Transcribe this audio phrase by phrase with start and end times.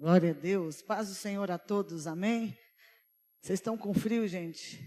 [0.00, 0.80] Glória a Deus.
[0.80, 2.06] Paz do Senhor a todos.
[2.06, 2.56] Amém.
[3.38, 4.82] Vocês estão com frio, gente?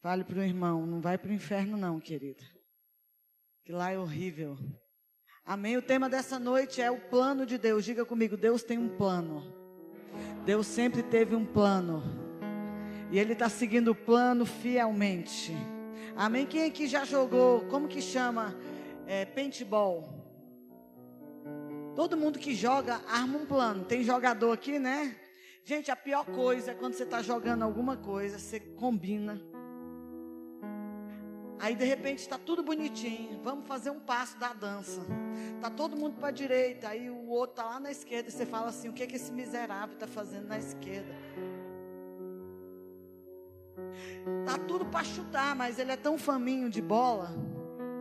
[0.00, 2.44] Fale para o irmão, não vai para o inferno não, querida.
[3.64, 4.56] Que lá é horrível.
[5.44, 5.76] Amém.
[5.76, 7.84] O tema dessa noite é o plano de Deus.
[7.84, 9.42] Diga comigo, Deus tem um plano.
[10.44, 12.00] Deus sempre teve um plano.
[13.10, 15.52] E Ele está seguindo o plano fielmente.
[16.14, 16.46] Amém.
[16.46, 18.56] Quem aqui já jogou, como que chama?
[19.04, 20.15] É, paintball.
[21.96, 23.82] Todo mundo que joga arma um plano.
[23.86, 25.16] Tem jogador aqui, né?
[25.64, 29.40] Gente, a pior coisa é quando você está jogando alguma coisa, você combina.
[31.58, 33.40] Aí de repente está tudo bonitinho.
[33.42, 35.00] Vamos fazer um passo da dança.
[35.62, 38.28] Tá todo mundo para a direita, aí o outro está lá na esquerda.
[38.28, 41.14] E você fala assim: o que, é que esse miserável está fazendo na esquerda?
[44.44, 47.55] Tá tudo para chutar, mas ele é tão faminho de bola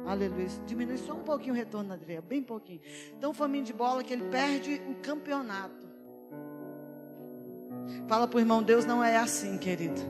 [0.06, 0.48] Aleluia.
[0.68, 2.82] Diminui só um pouquinho o retorno, Andréia, bem pouquinho.
[3.20, 5.86] Tão faminho de bola que ele perde o campeonato.
[8.08, 10.02] Fala para o irmão, Deus não é assim, querido.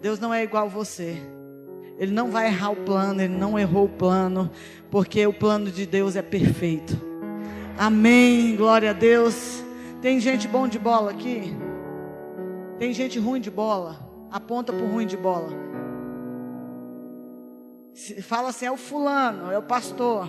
[0.00, 1.16] Deus não é igual você.
[1.98, 4.50] Ele não vai errar o plano, ele não errou o plano,
[4.90, 6.98] porque o plano de Deus é perfeito.
[7.78, 8.56] Amém.
[8.56, 9.62] Glória a Deus.
[10.00, 11.54] Tem gente bom de bola aqui?
[12.78, 13.98] Tem gente ruim de bola?
[14.30, 15.69] Aponta para o ruim de bola.
[18.22, 20.28] Fala assim, é o fulano, é o pastor.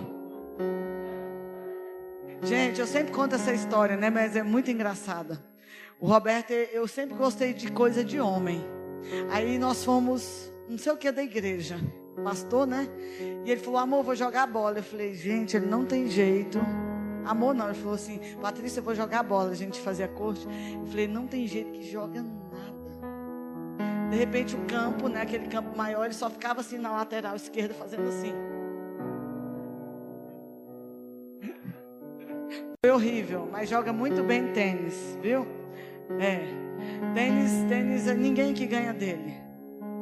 [2.44, 4.10] Gente, eu sempre conto essa história, né?
[4.10, 5.44] Mas é muito engraçada.
[6.00, 8.60] O Roberto, eu sempre gostei de coisa de homem.
[9.30, 11.80] Aí nós fomos, não sei o que da igreja,
[12.24, 12.88] pastor, né?
[13.46, 14.80] E ele falou, amor, vou jogar bola.
[14.80, 16.60] Eu falei, gente, ele não tem jeito.
[17.24, 17.66] Amor, não.
[17.66, 19.52] Ele falou assim, Patrícia, eu vou jogar bola.
[19.52, 20.48] A gente fazia corte.
[20.74, 22.26] Eu falei, não tem jeito que joga
[24.12, 27.74] de repente o campo, né, aquele campo maior, ele só ficava assim na lateral esquerda
[27.74, 28.34] fazendo assim.
[32.84, 35.48] Foi horrível, mas joga muito bem tênis, viu?
[36.20, 36.40] É.
[37.14, 39.34] Tênis, tênis, é ninguém que ganha dele.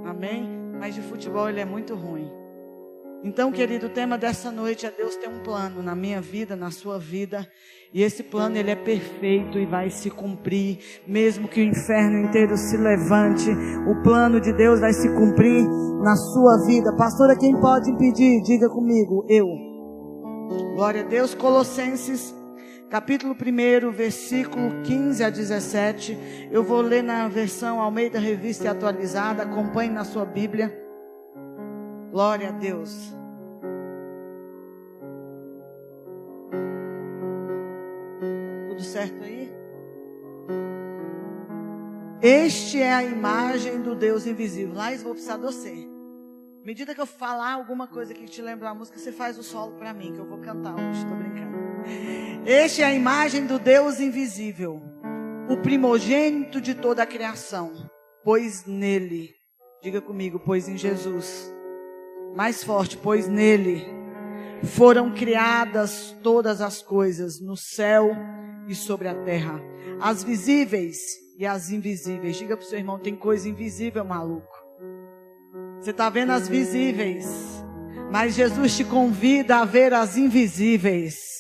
[0.04, 0.50] Amém?
[0.80, 2.39] Mas de futebol ele é muito ruim.
[3.22, 6.72] Então, querido, o tema dessa noite é Deus tem um plano na minha vida, na
[6.72, 7.46] sua vida,
[7.94, 12.56] e esse plano ele é perfeito e vai se cumprir, mesmo que o inferno inteiro
[12.56, 13.50] se levante,
[13.90, 15.68] o plano de Deus vai se cumprir
[16.02, 16.96] na sua vida.
[16.96, 18.42] Pastora, quem pode impedir?
[18.42, 19.48] Diga comigo, eu.
[20.76, 22.34] Glória a Deus, Colossenses
[22.90, 26.50] capítulo 1, versículo 15 a 17.
[26.52, 30.89] Eu vou ler na versão Almeida Revista e Atualizada, acompanhe na sua Bíblia.
[32.12, 33.14] Glória a Deus.
[38.70, 39.52] Tudo certo aí?
[42.22, 44.76] Este é a imagem do Deus invisível.
[44.76, 45.88] Lá vou precisar de você.
[46.62, 49.44] À medida que eu falar alguma coisa que te lembra a música, você faz o
[49.44, 51.00] solo para mim, que eu vou cantar hoje.
[51.00, 51.58] Estou brincando.
[52.46, 54.82] Este é a imagem do Deus invisível,
[55.50, 57.72] o primogênito de toda a criação.
[58.24, 59.34] Pois nele,
[59.82, 61.54] diga comigo, pois em Jesus
[62.36, 63.86] mais forte, pois nele
[64.64, 68.12] foram criadas todas as coisas no céu
[68.68, 69.62] e sobre a terra,
[70.02, 70.98] as visíveis
[71.38, 72.38] e as invisíveis.
[72.38, 74.58] Diga para o seu irmão: tem coisa invisível, maluco.
[75.80, 77.64] Você está vendo as visíveis,
[78.12, 81.39] mas Jesus te convida a ver as invisíveis.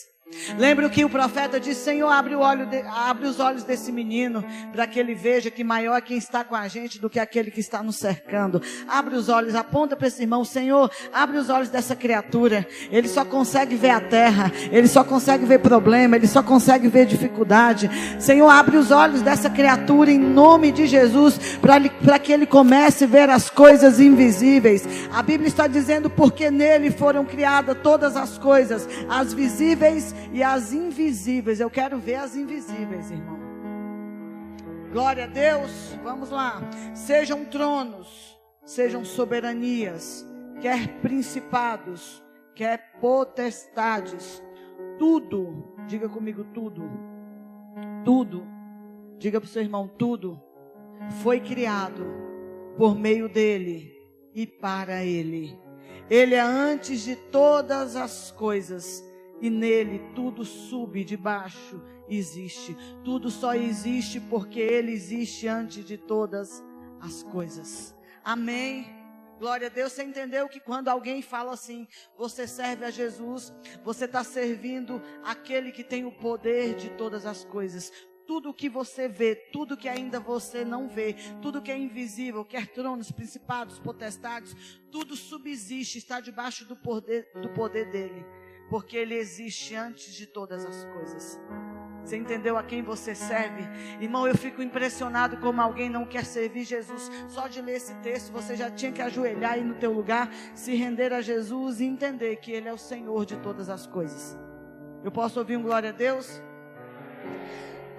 [0.57, 2.35] Lembra que o profeta disse: Senhor, abre,
[2.65, 6.43] de, abre, os olhos desse menino, para que ele veja que maior é quem está
[6.43, 8.61] com a gente do que aquele que está nos cercando.
[8.87, 12.67] Abre os olhos, aponta para esse irmão: Senhor, abre os olhos dessa criatura.
[12.91, 17.05] Ele só consegue ver a terra, ele só consegue ver problema, ele só consegue ver
[17.05, 17.89] dificuldade.
[18.19, 23.07] Senhor, abre os olhos dessa criatura em nome de Jesus, para que ele comece a
[23.07, 24.87] ver as coisas invisíveis.
[25.11, 30.73] A Bíblia está dizendo: porque nele foram criadas todas as coisas, as visíveis e as
[30.73, 31.59] invisíveis.
[31.59, 33.39] Eu quero ver as invisíveis, irmão.
[34.91, 35.97] Glória a Deus.
[36.03, 36.61] Vamos lá.
[36.93, 40.25] Sejam tronos, sejam soberanias,
[40.61, 42.23] quer principados,
[42.55, 44.43] quer potestades.
[44.97, 46.89] Tudo, diga comigo tudo.
[48.03, 48.45] Tudo.
[49.17, 50.41] Diga para o seu irmão tudo
[51.21, 52.05] foi criado
[52.77, 53.95] por meio dele
[54.33, 55.57] e para ele.
[56.09, 59.03] Ele é antes de todas as coisas
[59.41, 62.75] e nele tudo sube de baixo existe.
[63.03, 66.63] Tudo só existe porque ele existe antes de todas
[66.99, 67.95] as coisas.
[68.23, 68.87] Amém.
[69.39, 69.93] Glória a Deus.
[69.93, 71.87] Você entendeu que quando alguém fala assim,
[72.17, 73.53] você serve a Jesus,
[73.83, 77.91] você está servindo aquele que tem o poder de todas as coisas.
[78.27, 82.67] Tudo que você vê, tudo que ainda você não vê, tudo que é invisível, quer
[82.67, 84.55] tronos, principados, potestades,
[84.91, 88.23] tudo subsiste, está debaixo do poder, do poder dele
[88.69, 91.39] porque Ele existe antes de todas as coisas.
[92.03, 93.61] Você entendeu a quem você serve?
[94.01, 97.11] Irmão, eu fico impressionado como alguém não quer servir Jesus.
[97.27, 100.73] Só de ler esse texto, você já tinha que ajoelhar aí no teu lugar, se
[100.73, 104.37] render a Jesus e entender que Ele é o Senhor de todas as coisas.
[105.03, 106.41] Eu posso ouvir um glória a Deus?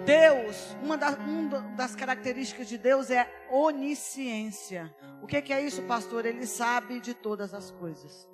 [0.05, 4.95] Deus, uma, da, uma das características de Deus é onisciência.
[5.23, 6.25] O que, que é isso, pastor?
[6.25, 8.29] Ele sabe de todas as coisas.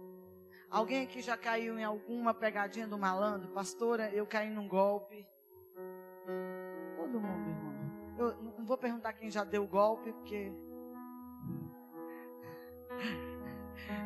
[0.71, 3.49] Alguém aqui já caiu em alguma pegadinha do malandro?
[3.49, 5.27] Pastora, eu caí num golpe.
[6.97, 7.77] Todo mundo, irmão.
[8.19, 10.53] Eu não vou perguntar quem já deu golpe, porque.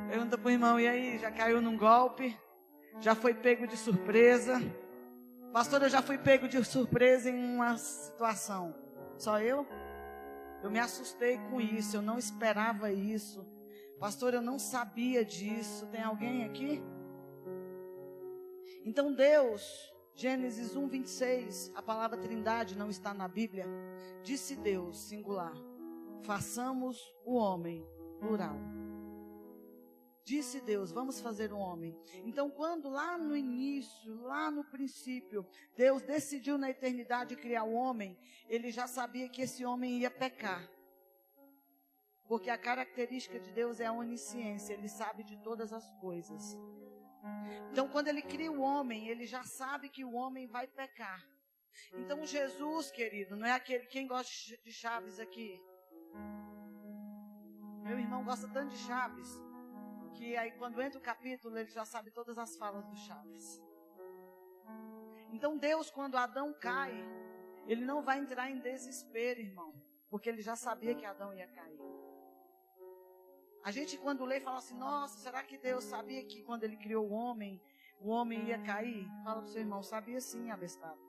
[0.08, 2.38] Pergunta pro irmão, e aí, já caiu num golpe?
[3.00, 4.60] Já foi pego de surpresa?
[5.52, 8.74] Pastor, eu já fui pego de surpresa em uma situação.
[9.16, 9.66] Só eu?
[10.62, 13.46] Eu me assustei com isso, eu não esperava isso.
[14.00, 15.86] Pastor, eu não sabia disso.
[15.88, 16.82] Tem alguém aqui?
[18.82, 23.66] Então Deus, Gênesis 1, 26, a palavra trindade não está na Bíblia.
[24.22, 25.52] Disse Deus, singular:
[26.22, 27.86] façamos o homem,
[28.18, 28.56] plural.
[30.24, 31.94] Disse Deus: Vamos fazer um homem.
[32.24, 35.46] Então, quando lá no início, lá no princípio,
[35.76, 38.16] Deus decidiu na eternidade criar o homem,
[38.48, 40.66] ele já sabia que esse homem ia pecar.
[42.30, 46.56] Porque a característica de Deus é a onisciência, ele sabe de todas as coisas.
[47.72, 51.20] Então, quando ele cria o homem, ele já sabe que o homem vai pecar.
[51.92, 53.84] Então, Jesus, querido, não é aquele.
[53.86, 54.32] Quem gosta
[54.62, 55.60] de Chaves aqui?
[57.82, 59.28] Meu irmão gosta tanto de Chaves
[60.14, 63.60] que aí quando entra o capítulo ele já sabe todas as falas do Chaves.
[65.32, 66.92] Então Deus, quando Adão cai,
[67.66, 69.74] ele não vai entrar em desespero, irmão,
[70.08, 71.99] porque ele já sabia que Adão ia cair.
[73.62, 77.06] A gente quando lê fala assim, nossa, será que Deus sabia que quando ele criou
[77.06, 77.60] o homem,
[78.00, 79.06] o homem ia cair?
[79.22, 81.00] Fala para o seu irmão, sabia sim, abestado.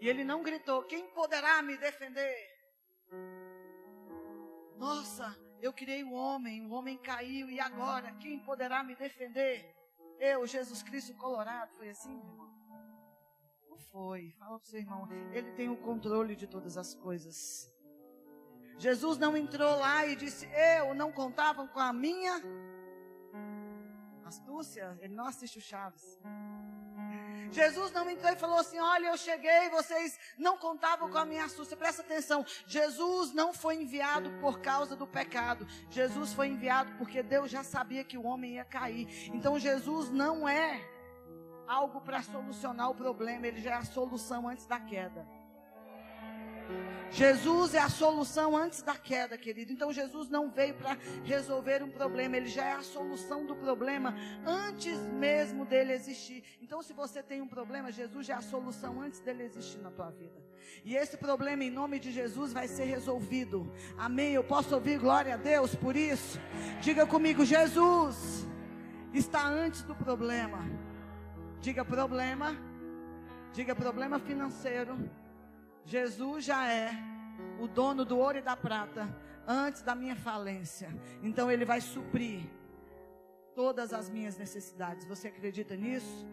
[0.00, 2.36] E ele não gritou, quem poderá me defender?
[4.76, 9.74] Nossa, eu criei o homem, o homem caiu, e agora quem poderá me defender?
[10.18, 11.72] Eu, Jesus Cristo Colorado.
[11.76, 12.52] Foi assim, meu irmão?
[13.68, 14.32] Não foi.
[14.38, 15.08] Fala para o seu irmão.
[15.32, 17.72] Ele tem o controle de todas as coisas.
[18.82, 20.44] Jesus não entrou lá e disse:
[20.76, 22.42] Eu não contava com a minha
[24.24, 24.98] astúcia.
[25.00, 26.18] Ele não assiste o Chaves.
[27.52, 31.44] Jesus não entrou e falou assim: Olha, eu cheguei, vocês não contavam com a minha
[31.44, 31.76] astúcia.
[31.76, 35.64] Presta atenção: Jesus não foi enviado por causa do pecado.
[35.88, 39.06] Jesus foi enviado porque Deus já sabia que o homem ia cair.
[39.32, 40.84] Então Jesus não é
[41.68, 45.24] algo para solucionar o problema, ele já é a solução antes da queda.
[47.12, 49.70] Jesus é a solução antes da queda, querido.
[49.70, 54.14] Então Jesus não veio para resolver um problema, ele já é a solução do problema
[54.46, 56.42] antes mesmo dele existir.
[56.62, 59.90] Então se você tem um problema, Jesus já é a solução antes dele existir na
[59.90, 60.42] tua vida.
[60.84, 63.70] E esse problema em nome de Jesus vai ser resolvido.
[63.98, 64.32] Amém.
[64.32, 66.40] Eu posso ouvir glória a Deus por isso.
[66.80, 68.48] Diga comigo, Jesus
[69.12, 70.64] está antes do problema.
[71.60, 72.56] Diga problema.
[73.52, 74.98] Diga problema financeiro
[75.84, 76.92] Jesus já é
[77.60, 79.08] o dono do ouro e da prata
[79.46, 80.88] antes da minha falência.
[81.22, 82.48] Então ele vai suprir
[83.54, 85.06] todas as minhas necessidades.
[85.06, 86.26] Você acredita nisso?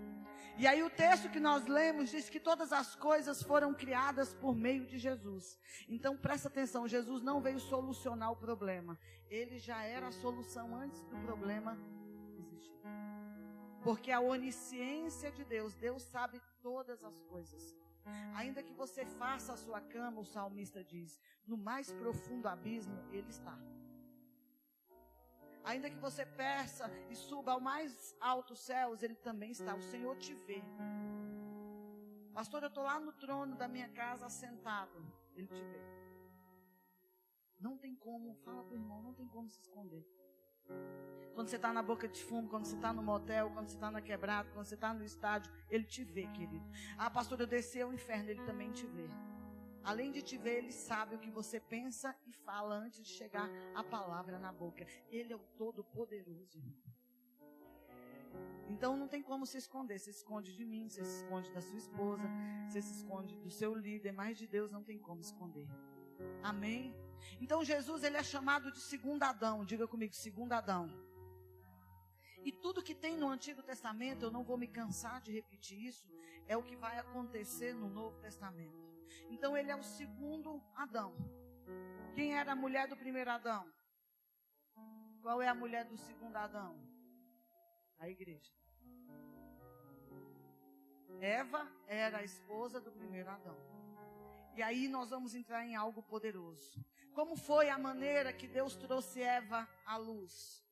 [0.58, 4.54] E aí o texto que nós lemos diz que todas as coisas foram criadas por
[4.54, 5.58] meio de Jesus.
[5.88, 9.00] Então presta atenção, Jesus não veio solucionar o problema.
[9.30, 11.78] Ele já era a solução antes do problema
[12.38, 12.82] existir.
[13.82, 17.74] Porque a onisciência de Deus, Deus sabe todas as coisas.
[18.36, 23.30] Ainda que você faça a sua cama, o salmista diz, no mais profundo abismo, ele
[23.30, 23.58] está.
[25.64, 29.76] Ainda que você peça e suba ao mais alto céus, ele também está.
[29.76, 30.64] O Senhor te vê.
[32.34, 35.06] Pastor, eu estou lá no trono da minha casa assentado.
[35.36, 35.82] Ele te vê.
[37.60, 40.06] Não tem como, fala para o irmão, não tem como se esconder.
[41.34, 43.90] Quando você está na boca de fumo, quando você está no motel, quando você está
[43.90, 46.66] na quebrada, quando você está no estádio, ele te vê, querido.
[46.98, 49.08] Ah, pastor, eu desci ao inferno, ele também te vê.
[49.84, 53.50] Além de te ver, ele sabe o que você pensa e fala antes de chegar
[53.74, 54.86] a palavra na boca.
[55.10, 56.62] Ele é o Todo-Poderoso,
[58.68, 59.98] Então não tem como se esconder.
[59.98, 62.30] Você se esconde de mim, você se esconde da sua esposa,
[62.68, 65.68] você se esconde do seu líder, mas de Deus não tem como esconder.
[66.44, 66.94] Amém?
[67.40, 69.66] Então Jesus ele é chamado de segundo Adão.
[69.66, 70.90] Diga comigo, segundo Adão.
[72.44, 76.10] E tudo que tem no Antigo Testamento, eu não vou me cansar de repetir isso,
[76.48, 78.80] é o que vai acontecer no Novo Testamento.
[79.30, 81.14] Então ele é o segundo Adão.
[82.16, 83.72] Quem era a mulher do primeiro Adão?
[85.22, 86.80] Qual é a mulher do segundo Adão?
[88.00, 88.54] A igreja.
[91.20, 93.58] Eva era a esposa do primeiro Adão.
[94.56, 96.84] E aí nós vamos entrar em algo poderoso.
[97.14, 100.64] Como foi a maneira que Deus trouxe Eva à luz?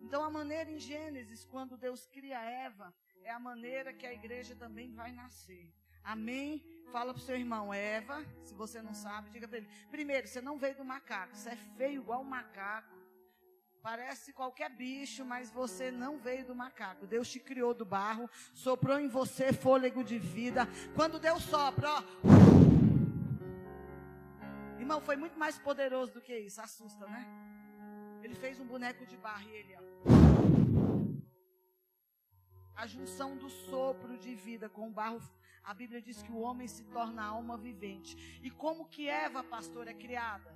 [0.00, 4.54] Então, a maneira em Gênesis, quando Deus cria Eva, é a maneira que a igreja
[4.54, 5.72] também vai nascer.
[6.02, 6.62] Amém?
[6.92, 9.68] Fala para o seu irmão, Eva, se você não sabe, diga para ele.
[9.90, 12.94] Primeiro, você não veio do macaco, você é feio igual o macaco.
[13.84, 17.06] Parece qualquer bicho, mas você não veio do macaco.
[17.06, 20.66] Deus te criou do barro, soprou em você fôlego de vida.
[20.96, 22.02] Quando Deus sopra, ó.
[24.80, 26.62] Irmão, foi muito mais poderoso do que isso.
[26.62, 27.26] Assusta, né?
[28.22, 29.82] Ele fez um boneco de barro e ele, ó.
[32.74, 35.20] A junção do sopro de vida com o barro
[35.62, 38.40] a Bíblia diz que o homem se torna alma vivente.
[38.42, 40.54] E como que Eva, pastor, é criada?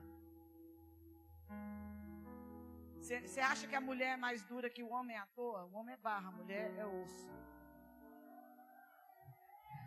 [3.01, 5.65] Você acha que a mulher é mais dura que o homem à toa?
[5.67, 7.29] O homem é barra, a mulher é osso.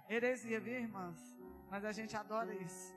[0.10, 1.20] Heresia, viu, irmãs?
[1.70, 2.96] Mas a gente adora isso.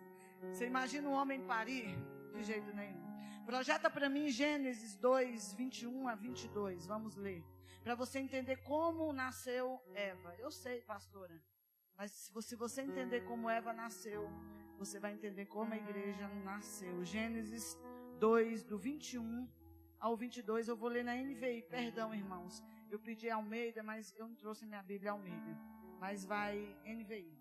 [0.50, 1.96] Você imagina um homem parir?
[2.32, 3.04] De jeito nenhum.
[3.44, 6.86] Projeta para mim Gênesis 2, 21 a 22.
[6.86, 7.44] Vamos ler.
[7.82, 10.34] Para você entender como nasceu Eva.
[10.38, 11.40] Eu sei, pastora.
[11.96, 14.28] Mas se você, você entender como Eva nasceu,
[14.78, 17.04] você vai entender como a igreja nasceu.
[17.04, 17.78] Gênesis
[18.18, 19.46] 2, do 21
[20.04, 21.62] ao 22, eu vou ler na NVI.
[21.62, 22.62] Perdão, irmãos.
[22.90, 25.58] Eu pedi Almeida, mas eu não trouxe minha Bíblia Almeida.
[25.98, 27.32] Mas vai NVI.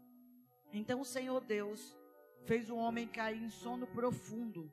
[0.71, 1.97] Então o Senhor Deus
[2.45, 4.71] fez o homem cair em sono profundo.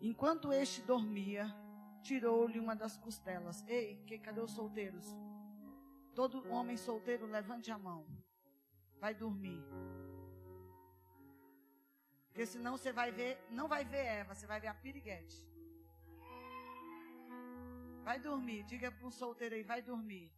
[0.00, 1.52] Enquanto este dormia,
[2.02, 3.64] tirou-lhe uma das costelas.
[3.66, 5.06] Ei, que, cadê os solteiros?
[6.14, 8.06] Todo homem solteiro, levante a mão
[9.00, 9.62] vai dormir.
[12.28, 15.36] Porque senão você vai ver, não vai ver Eva, você vai ver a piriguete.
[18.04, 20.30] Vai dormir, diga para o solteiro aí, vai dormir.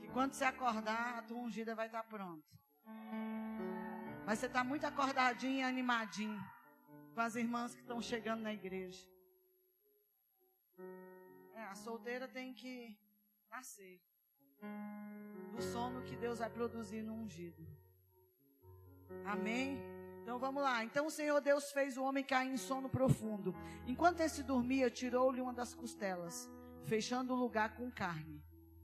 [0.00, 2.50] Que quando você acordar, a tua ungida vai estar tá pronta.
[4.26, 6.40] Mas você está muito acordadinho e animadinho
[7.14, 9.08] com as irmãs que estão chegando na igreja.
[11.54, 12.98] É, a solteira tem que
[13.48, 14.00] nascer
[15.52, 17.64] do sono que Deus vai produzir no ungido.
[19.24, 19.99] Amém?
[20.30, 20.84] Então vamos lá.
[20.84, 23.52] Então o Senhor Deus fez o homem cair em sono profundo.
[23.84, 26.48] Enquanto esse dormia, tirou-lhe uma das costelas,
[26.84, 28.40] fechando o lugar com carne.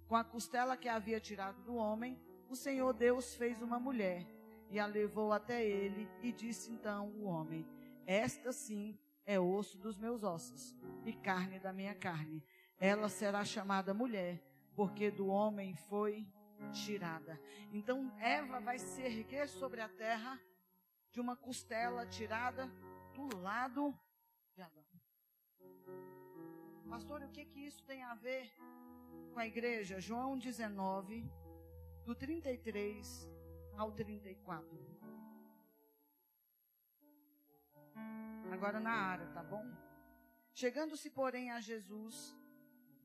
[0.08, 4.26] Com a costela que havia tirado do homem, o Senhor Deus fez uma mulher
[4.72, 7.64] e a levou até ele e disse então o homem:
[8.04, 12.42] Esta sim é osso dos meus ossos e carne da minha carne.
[12.76, 14.42] Ela será chamada mulher,
[14.74, 16.26] porque do homem foi
[16.72, 17.40] tirada.
[17.72, 20.40] Então Eva vai se erguer sobre a terra
[21.16, 22.70] de uma costela tirada
[23.14, 23.98] do lado
[24.54, 24.84] de Adão.
[26.90, 28.52] Pastor, o que que isso tem a ver
[29.32, 29.98] com a igreja?
[29.98, 31.26] João 19,
[32.04, 33.26] do 33
[33.78, 34.78] ao 34.
[38.52, 39.64] Agora na área, tá bom?
[40.52, 42.36] Chegando-se, porém, a Jesus,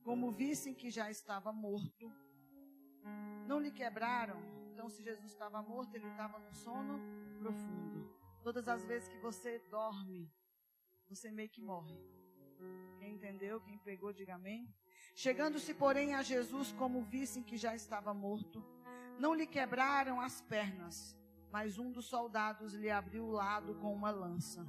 [0.04, 2.12] como vissem que já estava morto,
[3.48, 4.36] não lhe quebraram.
[4.74, 7.00] Então, se Jesus estava morto, ele estava no sono
[7.40, 7.91] profundo.
[8.44, 10.32] Todas as vezes que você dorme,
[11.08, 11.96] você meio que morre.
[12.98, 14.74] Quem entendeu, quem pegou, diga amém.
[15.16, 18.64] Chegando-se, porém, a Jesus, como vissem que já estava morto,
[19.20, 21.16] não lhe quebraram as pernas,
[21.52, 24.66] mas um dos soldados lhe abriu o lado com uma lança,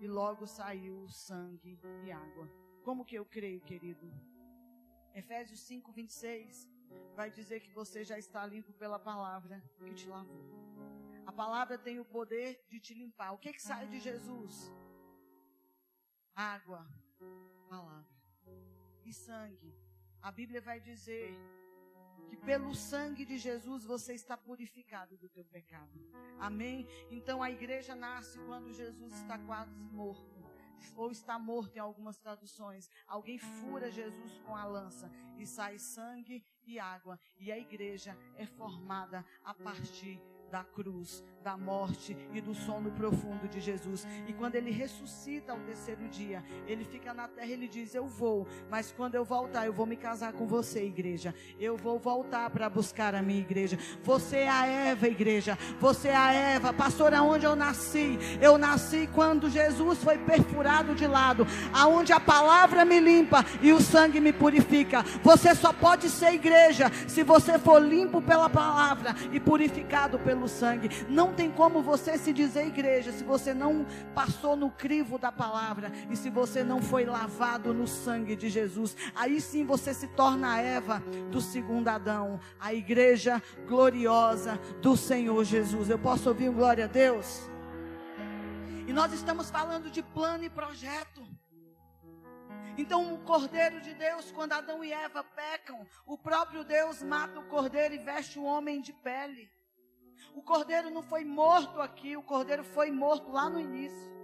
[0.00, 2.48] e logo saiu sangue e água.
[2.84, 4.12] Como que eu creio, querido?
[5.14, 6.68] Efésios 5, 26
[7.14, 10.65] vai dizer que você já está limpo pela palavra que te lavou.
[11.26, 13.32] A palavra tem o poder de te limpar.
[13.32, 14.72] O que, que sai de Jesus?
[16.34, 16.86] Água,
[17.68, 18.16] palavra
[19.04, 19.74] e sangue.
[20.22, 21.34] A Bíblia vai dizer
[22.28, 26.00] que pelo sangue de Jesus você está purificado do teu pecado.
[26.38, 26.86] Amém?
[27.10, 30.36] Então a igreja nasce quando Jesus está quase morto
[30.94, 32.90] ou está morto em algumas traduções.
[33.06, 37.18] Alguém fura Jesus com a lança e sai sangue e água.
[37.38, 43.48] E a igreja é formada a partir da cruz, da morte e do sono profundo
[43.48, 44.06] de Jesus.
[44.26, 48.06] E quando ele ressuscita ao terceiro dia, ele fica na terra e ele diz: Eu
[48.06, 51.34] vou, mas quando eu voltar, eu vou me casar com você, igreja.
[51.58, 53.78] Eu vou voltar para buscar a minha igreja.
[54.02, 55.56] Você é a Eva, igreja.
[55.80, 58.18] Você é a Eva, pastor, aonde eu nasci?
[58.40, 63.80] Eu nasci quando Jesus foi perfurado de lado, aonde a palavra me limpa e o
[63.80, 65.02] sangue me purifica.
[65.22, 70.48] Você só pode ser igreja se você for limpo pela palavra e purificado pelo pelo
[70.48, 70.90] sangue.
[71.08, 75.90] Não tem como você se dizer igreja se você não passou no crivo da palavra
[76.10, 78.94] e se você não foi lavado no sangue de Jesus.
[79.14, 85.42] Aí sim você se torna a Eva do segundo Adão, a igreja gloriosa do Senhor
[85.44, 85.88] Jesus.
[85.88, 87.48] Eu posso ouvir um glória a Deus?
[88.86, 91.26] E nós estamos falando de plano e projeto.
[92.78, 97.46] Então, o Cordeiro de Deus, quando Adão e Eva pecam, o próprio Deus mata o
[97.46, 99.50] Cordeiro e veste o homem de pele.
[100.36, 104.14] O Cordeiro não foi morto aqui, o Cordeiro foi morto lá no início.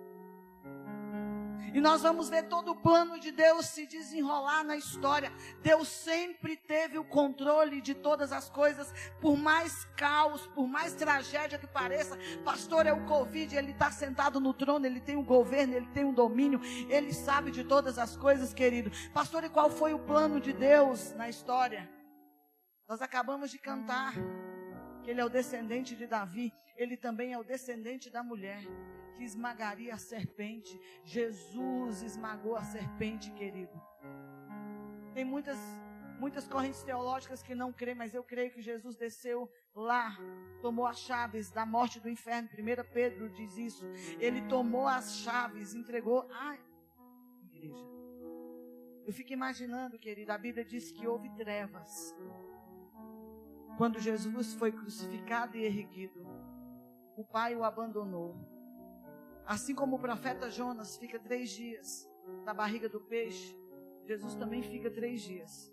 [1.73, 5.33] E nós vamos ver todo o plano de Deus se desenrolar na história.
[5.63, 8.93] Deus sempre teve o controle de todas as coisas,
[9.23, 12.19] por mais caos, por mais tragédia que pareça.
[12.45, 16.05] Pastor, é o Covid, ele está sentado no trono, ele tem o governo, ele tem
[16.05, 18.93] o domínio, ele sabe de todas as coisas, querido.
[19.15, 21.91] Pastor, e qual foi o plano de Deus na história?
[22.87, 24.13] Nós acabamos de cantar
[25.03, 28.63] que ele é o descendente de Davi, ele também é o descendente da mulher
[29.17, 30.81] que esmagaria a serpente.
[31.05, 33.81] Jesus esmagou a serpente, querido.
[35.15, 35.59] Tem muitas
[36.23, 40.17] muitas correntes teológicas que não creem, mas eu creio que Jesus desceu lá,
[40.61, 42.49] tomou as chaves da morte do inferno.
[42.57, 43.85] 1 Pedro diz isso.
[44.21, 46.25] Ele tomou as chaves, entregou.
[46.31, 46.61] Ai,
[47.43, 47.85] igreja.
[49.05, 52.15] Eu fico imaginando, querido, a Bíblia diz que houve trevas.
[53.77, 56.27] Quando Jesus foi crucificado e erguido,
[57.17, 58.37] o Pai o abandonou.
[59.47, 62.09] Assim como o profeta Jonas fica três dias
[62.45, 63.59] na barriga do peixe,
[64.07, 65.73] Jesus também fica três dias.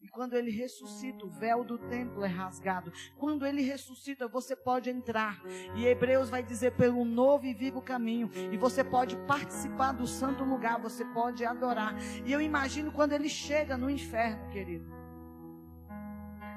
[0.00, 2.92] E quando ele ressuscita, o véu do templo é rasgado.
[3.16, 5.42] Quando ele ressuscita, você pode entrar.
[5.74, 8.30] E Hebreus vai dizer pelo novo e vivo caminho.
[8.52, 11.96] E você pode participar do santo lugar, você pode adorar.
[12.24, 14.97] E eu imagino quando ele chega no inferno, querido.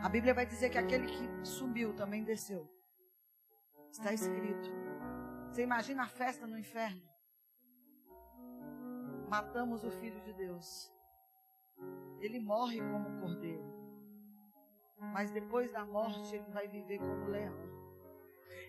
[0.01, 2.67] A Bíblia vai dizer que aquele que subiu também desceu.
[3.91, 4.69] Está escrito.
[5.47, 7.01] Você imagina a festa no inferno?
[9.29, 10.91] Matamos o Filho de Deus.
[12.19, 13.63] Ele morre como um cordeiro.
[14.97, 17.55] Mas depois da morte, ele vai viver como leão.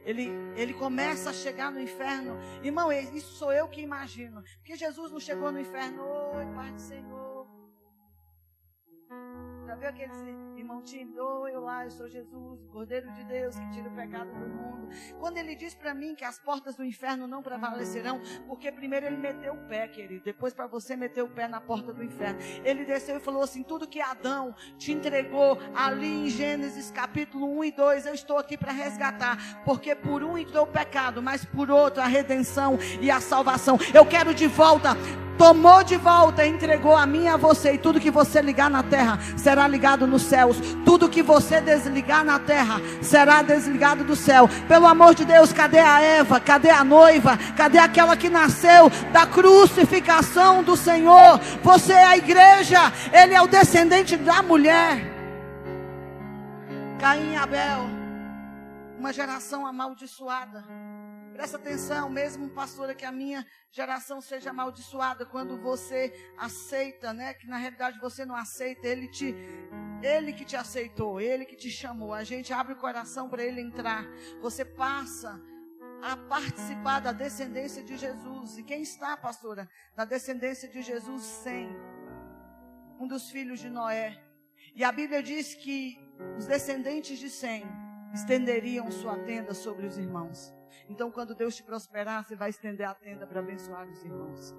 [0.04, 2.36] Ele, ele começa a chegar no inferno.
[2.62, 4.42] Irmão, isso sou eu que imagino.
[4.58, 6.02] Porque Jesus não chegou no inferno.
[6.34, 7.46] Oi, Pai do Senhor.
[9.66, 10.18] Já viu aqueles
[10.62, 11.48] irmão tímido?
[11.48, 14.88] eu lá, eu sou Jesus, o Cordeiro de Deus que tira o pecado do mundo.
[15.18, 19.16] Quando ele diz para mim que as portas do inferno não prevalecerão, porque primeiro ele
[19.16, 22.38] meteu o pé, querido, depois para você meter o pé na porta do inferno.
[22.64, 27.64] Ele desceu e falou assim: tudo que Adão te entregou ali em Gênesis capítulo 1
[27.64, 31.70] e 2, eu estou aqui para resgatar, porque por um entrou o pecado, mas por
[31.70, 33.78] outro a redenção e a salvação.
[33.92, 34.90] Eu quero de volta
[35.42, 38.80] tomou de volta, entregou a mim e a você, e tudo que você ligar na
[38.80, 44.48] terra será ligado nos céus, tudo que você desligar na terra será desligado do céu.
[44.68, 46.38] Pelo amor de Deus, cadê a Eva?
[46.38, 47.36] Cadê a noiva?
[47.56, 51.40] Cadê aquela que nasceu da crucificação do Senhor?
[51.60, 55.02] Você é a igreja, ele é o descendente da mulher.
[57.00, 57.90] Caim e Abel,
[58.96, 60.62] uma geração amaldiçoada.
[61.42, 67.34] Presta atenção, mesmo pastora, que a minha geração seja amaldiçoada quando você aceita, né?
[67.34, 69.34] Que na realidade você não aceita, ele te
[70.00, 72.14] ele que te aceitou, ele que te chamou.
[72.14, 74.06] A gente abre o coração para ele entrar.
[74.40, 75.42] Você passa
[76.00, 78.56] a participar da descendência de Jesus.
[78.58, 81.24] E quem está, pastora, na descendência de Jesus?
[81.24, 81.68] Sem
[83.00, 84.16] um dos filhos de Noé.
[84.76, 85.98] E a Bíblia diz que
[86.38, 87.64] os descendentes de Sem
[88.14, 90.61] estenderiam sua tenda sobre os irmãos.
[90.92, 94.54] Então, quando Deus te prosperar, você vai estender a tenda para abençoar os irmãos.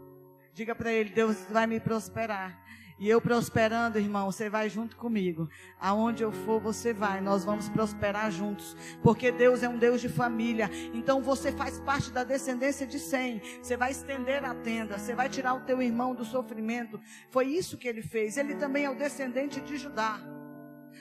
[0.52, 2.60] Diga para ele: Deus vai me prosperar.
[2.98, 5.48] E eu prosperando, irmão, você vai junto comigo.
[5.80, 7.22] Aonde eu for, você vai.
[7.22, 8.76] Nós vamos prosperar juntos.
[9.04, 10.72] Porque Deus é um Deus de família.
[10.92, 13.40] Então você faz parte da descendência de Sem.
[13.62, 14.98] Você vai estender a tenda.
[14.98, 17.00] Você vai tirar o teu irmão do sofrimento.
[17.30, 18.38] Foi isso que ele fez.
[18.38, 20.20] Ele também é o descendente de Judá.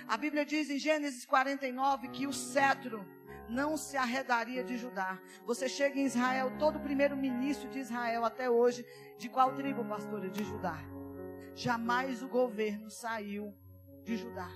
[0.07, 3.07] A Bíblia diz em Gênesis 49 que o cetro
[3.53, 5.19] não se arredaria de Judá.
[5.45, 8.85] Você chega em Israel, todo o primeiro ministro de Israel até hoje,
[9.19, 10.29] de qual tribo, pastora?
[10.31, 10.79] De Judá.
[11.55, 13.55] Jamais o governo saiu
[14.03, 14.49] de Judá.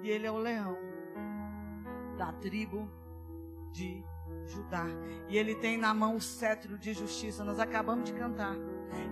[0.00, 0.78] E ele é o leão
[2.16, 2.88] da tribo
[3.72, 4.04] de
[4.46, 4.86] Judá.
[5.28, 7.42] E ele tem na mão o cetro de justiça.
[7.42, 8.54] Nós acabamos de cantar.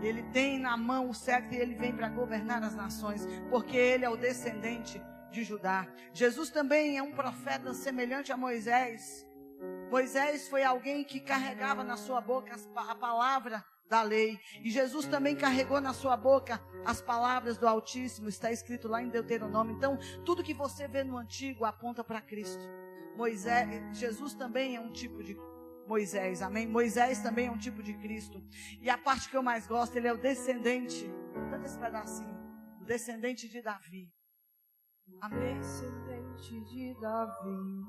[0.01, 4.05] Ele tem na mão o cetro e ele vem para governar as nações, porque ele
[4.05, 5.03] é o descendente
[5.37, 5.87] de Judá.
[6.15, 9.27] Jesus também é um profeta semelhante a Moisés.
[9.91, 14.41] Moisés foi alguém que carregava na sua boca a palavra da lei.
[14.65, 19.11] E Jesus também carregou na sua boca as palavras do Altíssimo, está escrito lá em
[19.11, 19.77] Deuteronômio.
[19.77, 22.65] Então, tudo que você vê no Antigo aponta para Cristo.
[23.15, 25.37] Moisés, Jesus também é um tipo de
[25.87, 26.67] Moisés, amém?
[26.67, 28.43] Moisés também é um tipo de Cristo.
[28.81, 31.09] E a parte que eu mais gosto, ele é o descendente,
[31.51, 32.37] tanto esse pedacinho,
[32.81, 34.16] o descendente de Davi.
[35.21, 35.59] Amém?
[35.59, 37.85] Descendente de Davi,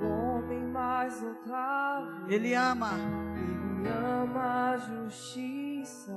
[0.00, 2.28] o homem mais notável.
[2.28, 2.90] Ele ama.
[3.36, 6.12] Ele ama a justiça,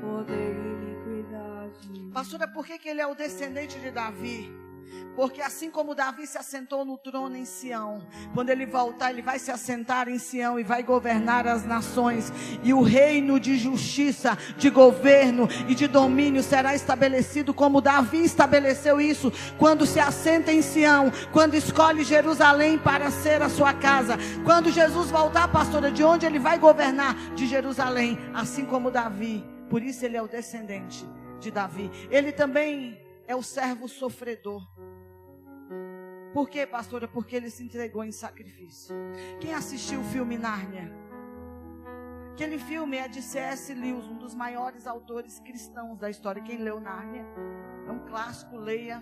[0.00, 2.10] poder e iniquidade.
[2.12, 4.63] Pastora, por que, que ele é o descendente de Davi?
[5.16, 9.38] Porque assim como Davi se assentou no trono em Sião, quando ele voltar, ele vai
[9.38, 14.70] se assentar em Sião e vai governar as nações, e o reino de justiça, de
[14.70, 21.12] governo e de domínio será estabelecido como Davi estabeleceu isso quando se assenta em Sião,
[21.32, 24.16] quando escolhe Jerusalém para ser a sua casa.
[24.44, 27.14] Quando Jesus voltar, pastora, de onde ele vai governar?
[27.34, 29.44] De Jerusalém, assim como Davi.
[29.70, 31.04] Por isso ele é o descendente
[31.40, 31.90] de Davi.
[32.10, 34.62] Ele também é o servo sofredor.
[36.34, 37.06] Por quê, pastora?
[37.06, 38.92] Porque ele se entregou em sacrifício.
[39.40, 40.92] Quem assistiu o filme Nárnia?
[42.32, 43.72] Aquele filme é de C.S.
[43.72, 46.42] Lewis, um dos maiores autores cristãos da história.
[46.42, 47.24] Quem leu Nárnia?
[47.86, 49.00] É um clássico, leia.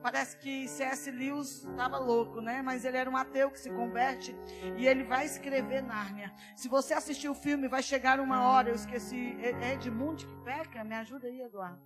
[0.00, 1.10] Parece que C.S.
[1.10, 2.62] Lewis estava louco, né?
[2.62, 4.34] Mas ele era um ateu que se converte
[4.78, 6.32] e ele vai escrever Nárnia.
[6.54, 8.70] Se você assistir o filme, vai chegar uma hora.
[8.70, 9.36] Eu esqueci.
[9.38, 10.82] É, é Edmund que peca?
[10.82, 11.82] Me ajuda aí, Eduardo.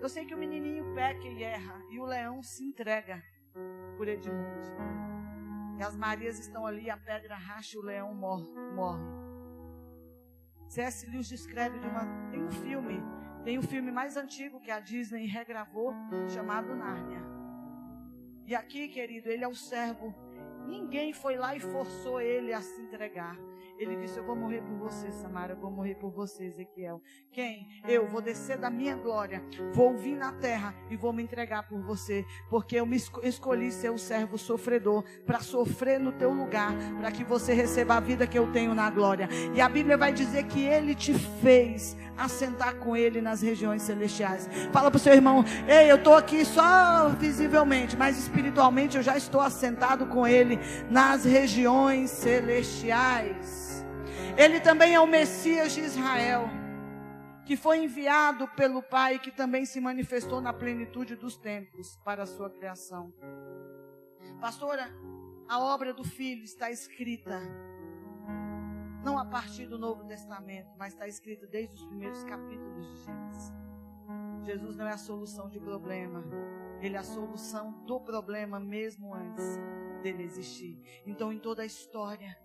[0.00, 3.22] Eu sei que o menininho peca e erra e o leão se entrega
[3.96, 4.58] por Edmundo.
[5.78, 8.48] E as Marias estão ali, a pedra racha e o leão morre.
[10.68, 11.06] C.S.
[11.06, 12.04] Lewis descreve de uma.
[12.30, 13.02] Tem um filme,
[13.44, 15.94] tem um filme mais antigo que a Disney regravou,
[16.28, 17.22] chamado Nárnia.
[18.46, 20.14] E aqui, querido, ele é o servo.
[20.66, 23.36] Ninguém foi lá e forçou ele a se entregar.
[23.78, 25.52] Ele disse: Eu vou morrer por você, Samara.
[25.52, 27.00] Eu vou morrer por você, Ezequiel.
[27.30, 27.68] Quem?
[27.86, 29.42] Eu vou descer da minha glória.
[29.72, 32.24] Vou vir na terra e vou me entregar por você.
[32.50, 35.04] Porque eu me escolhi ser um servo sofredor.
[35.24, 36.72] Para sofrer no teu lugar.
[36.98, 39.28] Para que você receba a vida que eu tenho na glória.
[39.54, 44.48] E a Bíblia vai dizer que ele te fez assentar com ele nas regiões celestiais.
[44.72, 47.96] Fala para o seu irmão: Ei, eu estou aqui só visivelmente.
[47.96, 50.58] Mas espiritualmente eu já estou assentado com ele
[50.90, 53.67] nas regiões celestiais.
[54.38, 56.44] Ele também é o Messias de Israel,
[57.44, 62.26] que foi enviado pelo Pai, que também se manifestou na plenitude dos tempos para a
[62.26, 63.12] sua criação.
[64.40, 64.88] Pastora,
[65.48, 67.40] a obra do Filho está escrita,
[69.02, 73.52] não a partir do Novo Testamento, mas está escrita desde os primeiros capítulos de Gênesis.
[74.44, 76.22] Jesus não é a solução de problema,
[76.80, 79.58] ele é a solução do problema mesmo antes
[80.00, 80.80] dele existir.
[81.04, 82.38] Então, em toda a história,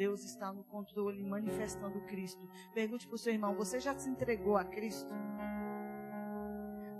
[0.00, 2.48] Deus está no controle, manifestando Cristo.
[2.72, 5.10] Pergunte para o seu irmão: você já se entregou a Cristo?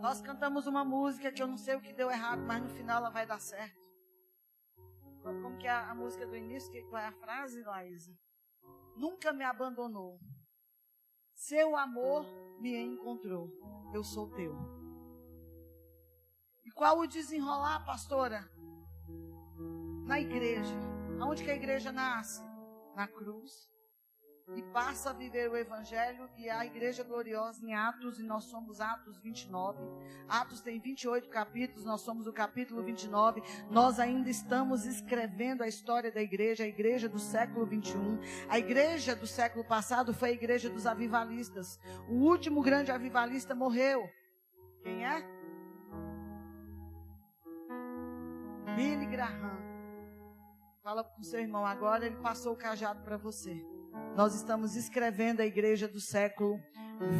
[0.03, 2.99] Nós cantamos uma música que eu não sei o que deu errado, mas no final
[2.99, 3.81] ela vai dar certo.
[5.23, 6.71] Como que é a, música do início?
[6.91, 8.13] qual é a frase, Laísa?
[8.95, 10.21] Nunca me abandonou.
[11.33, 12.27] Seu amor
[12.61, 13.49] me encontrou.
[13.95, 14.55] Eu sou teu.
[16.67, 18.47] E qual o desenrolar, pastora?
[20.05, 20.75] Na igreja.
[21.19, 22.50] Aonde que a igreja nasce?
[23.01, 23.67] Na cruz
[24.55, 28.79] e passa a viver o Evangelho e a Igreja Gloriosa em Atos, e nós somos
[28.79, 29.79] Atos 29.
[30.29, 33.43] Atos tem 28 capítulos, nós somos o capítulo 29.
[33.71, 38.19] Nós ainda estamos escrevendo a história da igreja, a igreja do século 21.
[38.51, 41.79] A igreja do século passado foi a igreja dos avivalistas.
[42.07, 44.11] O último grande avivalista morreu.
[44.83, 45.23] Quem é?
[48.77, 49.70] Billy Graham.
[50.83, 53.63] Fala com seu irmão, agora ele passou o cajado para você.
[54.17, 56.59] Nós estamos escrevendo a igreja do século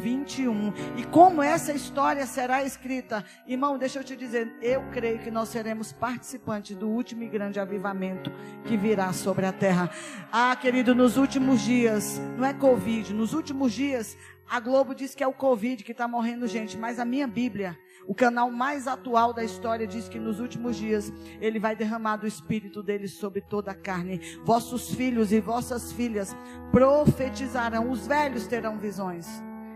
[0.01, 0.73] 21.
[0.97, 3.23] E como essa história será escrita?
[3.45, 7.59] Irmão, deixa eu te dizer, eu creio que nós seremos participantes do último e grande
[7.59, 8.31] avivamento
[8.65, 9.91] que virá sobre a terra.
[10.31, 14.17] Ah, querido, nos últimos dias, não é Covid, nos últimos dias,
[14.49, 17.77] a Globo diz que é o Covid que está morrendo gente, mas a minha Bíblia
[18.07, 22.27] o canal mais atual da história diz que nos últimos dias ele vai derramar do
[22.27, 24.19] espírito dele sobre toda a carne.
[24.43, 26.35] Vossos filhos e vossas filhas
[26.71, 29.27] profetizarão, os velhos terão visões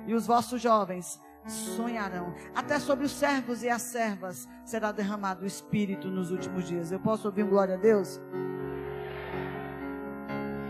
[0.08, 2.34] e os vossos jovens sonharão.
[2.56, 6.92] Até sobre os servos e as servas será derramado o espírito nos últimos dias.
[6.92, 8.20] Eu posso ouvir um glória a Deus?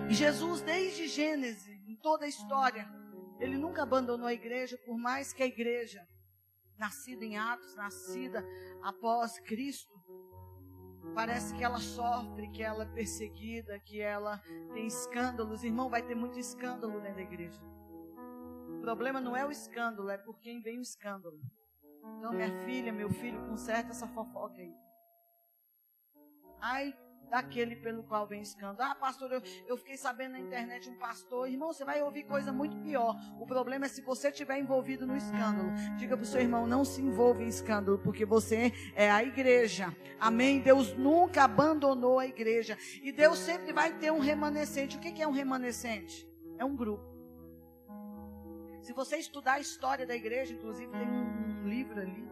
[0.10, 2.88] E Jesus, desde Gênesis, em toda a história,
[3.40, 6.06] ele nunca abandonou a igreja, por mais que a igreja
[6.78, 8.46] nascida em Atos, nascida
[8.82, 9.96] após Cristo,
[11.14, 14.42] Parece que ela sofre, que ela é perseguida, que ela
[14.74, 15.64] tem escândalos.
[15.64, 17.62] Irmão, vai ter muito escândalo dentro da igreja.
[18.78, 21.40] O problema não é o escândalo, é por quem vem o escândalo.
[22.18, 24.76] Então, minha filha, meu filho, conserta essa fofoca aí.
[26.60, 26.94] Ai,
[27.30, 28.92] daquele pelo qual vem escândalo.
[28.92, 31.50] Ah, pastor, eu, eu fiquei sabendo na internet um pastor.
[31.50, 33.16] Irmão, você vai ouvir coisa muito pior.
[33.40, 35.70] O problema é se você estiver envolvido no escândalo.
[35.98, 39.96] Diga para o seu irmão, não se envolva em escândalo, porque você é a igreja.
[40.20, 40.60] Amém?
[40.60, 42.78] Deus nunca abandonou a igreja.
[43.02, 44.98] E Deus sempre vai ter um remanescente.
[44.98, 46.28] O que é um remanescente?
[46.58, 47.16] É um grupo.
[48.82, 52.24] Se você estudar a história da igreja, inclusive tem um livro ali,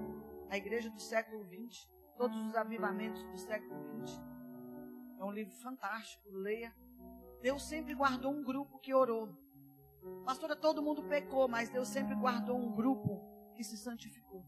[0.52, 3.76] a igreja do século XX, todos os avivamentos do século
[4.06, 4.33] XX.
[5.24, 6.76] É um livro fantástico, leia.
[7.42, 9.30] Deus sempre guardou um grupo que orou.
[10.26, 13.22] Pastora, todo mundo pecou, mas Deus sempre guardou um grupo
[13.56, 14.46] que se santificou.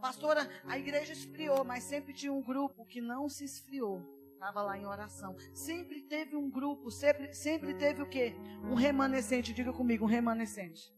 [0.00, 4.02] Pastora, a igreja esfriou, mas sempre tinha um grupo que não se esfriou.
[4.32, 5.36] Estava lá em oração.
[5.54, 8.34] Sempre teve um grupo, sempre, sempre teve o quê?
[8.64, 9.54] Um remanescente.
[9.54, 10.92] Diga comigo, um remanescente.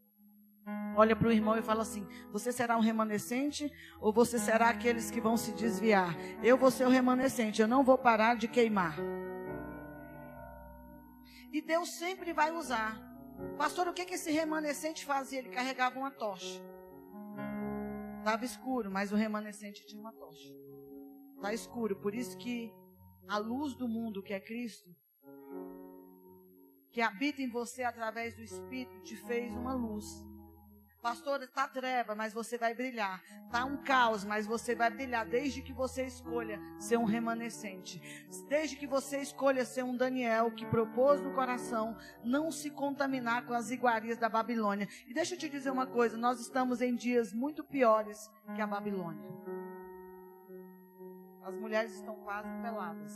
[0.97, 5.11] Olha para o irmão e fala assim: Você será um remanescente ou você será aqueles
[5.11, 6.17] que vão se desviar?
[6.43, 8.97] Eu vou ser o remanescente, eu não vou parar de queimar.
[11.53, 13.01] E Deus sempre vai usar.
[13.57, 15.39] Pastor, o que, que esse remanescente fazia?
[15.39, 16.61] Ele carregava uma tocha.
[18.19, 20.53] Estava escuro, mas o remanescente tinha uma tocha.
[21.37, 22.75] Está escuro, por isso que
[23.29, 24.91] a luz do mundo, que é Cristo,
[26.91, 30.27] que habita em você através do Espírito, te fez uma luz.
[31.01, 33.23] Pastor, está treva, mas você vai brilhar.
[33.47, 35.25] Está um caos, mas você vai brilhar.
[35.27, 38.01] Desde que você escolha ser um remanescente.
[38.49, 43.55] Desde que você escolha ser um Daniel que propôs no coração não se contaminar com
[43.55, 44.89] as iguarias da Babilônia.
[45.07, 48.67] E deixa eu te dizer uma coisa: nós estamos em dias muito piores que a
[48.67, 49.31] Babilônia.
[51.45, 53.13] As mulheres estão quase peladas.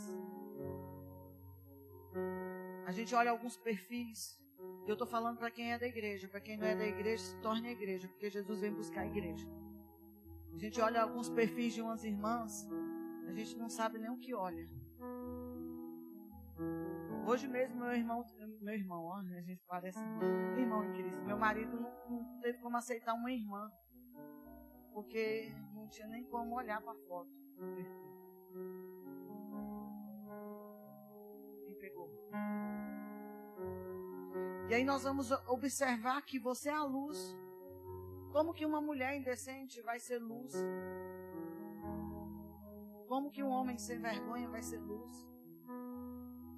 [2.85, 4.41] A gente olha alguns perfis
[4.85, 6.27] eu estou falando para quem é da igreja.
[6.27, 9.47] Para quem não é da igreja, se torne igreja, porque Jesus vem buscar a igreja.
[10.53, 12.69] A gente olha alguns perfis de umas irmãs,
[13.27, 14.69] a gente não sabe nem o que olha.
[17.25, 18.23] Hoje mesmo, meu irmão,
[18.61, 21.23] meu irmão, ó, a gente parece irmão, irmão em Cristo.
[21.23, 23.71] Meu marido não, não teve como aceitar uma irmã,
[24.93, 27.31] porque não tinha nem como olhar para a foto.
[31.69, 32.11] E pegou.
[34.69, 37.35] E aí nós vamos observar que você é a luz.
[38.31, 40.53] Como que uma mulher indecente vai ser luz?
[43.07, 45.27] Como que um homem sem vergonha vai ser luz?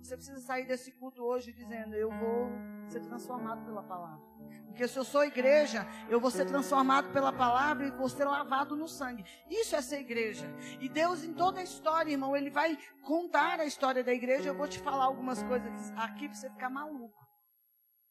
[0.01, 2.49] Você precisa sair desse culto hoje dizendo: Eu vou
[2.87, 4.23] ser transformado pela palavra.
[4.67, 8.75] Porque se eu sou igreja, eu vou ser transformado pela palavra e vou ser lavado
[8.75, 9.25] no sangue.
[9.49, 10.47] Isso é ser igreja.
[10.79, 14.49] E Deus, em toda a história, irmão, Ele vai contar a história da igreja.
[14.49, 17.24] Eu vou te falar algumas coisas aqui para você ficar maluco.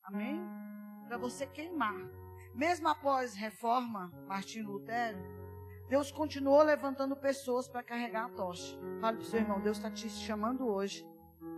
[0.04, 0.40] Amém?
[1.08, 2.08] Para você queimar.
[2.54, 5.18] Mesmo após reforma, Martinho Lutero,
[5.88, 8.78] Deus continuou levantando pessoas para carregar a tocha.
[9.00, 11.06] Fale para o seu irmão, Deus está te chamando hoje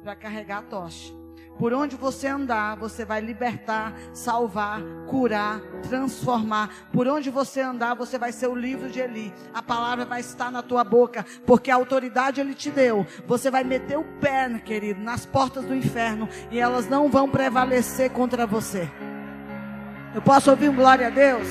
[0.06, 1.12] para carregar a tocha.
[1.58, 6.70] Por onde você andar, você vai libertar, salvar, curar, transformar.
[6.92, 9.34] Por onde você andar, você vai ser o livro de Eli.
[9.52, 13.04] A palavra vai estar na tua boca, porque a autoridade ele te deu.
[13.26, 18.12] Você vai meter o pé, querido, nas portas do inferno e elas não vão prevalecer
[18.12, 18.88] contra você.
[20.14, 21.48] Eu posso ouvir um glória a Deus?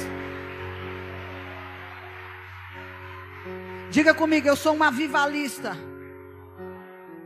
[3.92, 5.76] Diga comigo, eu sou uma vivalista.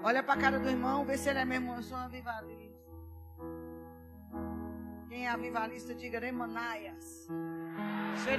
[0.02, 1.74] Olha para a cara do irmão, vê se ele é mesmo.
[1.74, 2.80] Eu sou uma vivalista.
[5.10, 7.28] Quem é avivalista, diga Remanaias.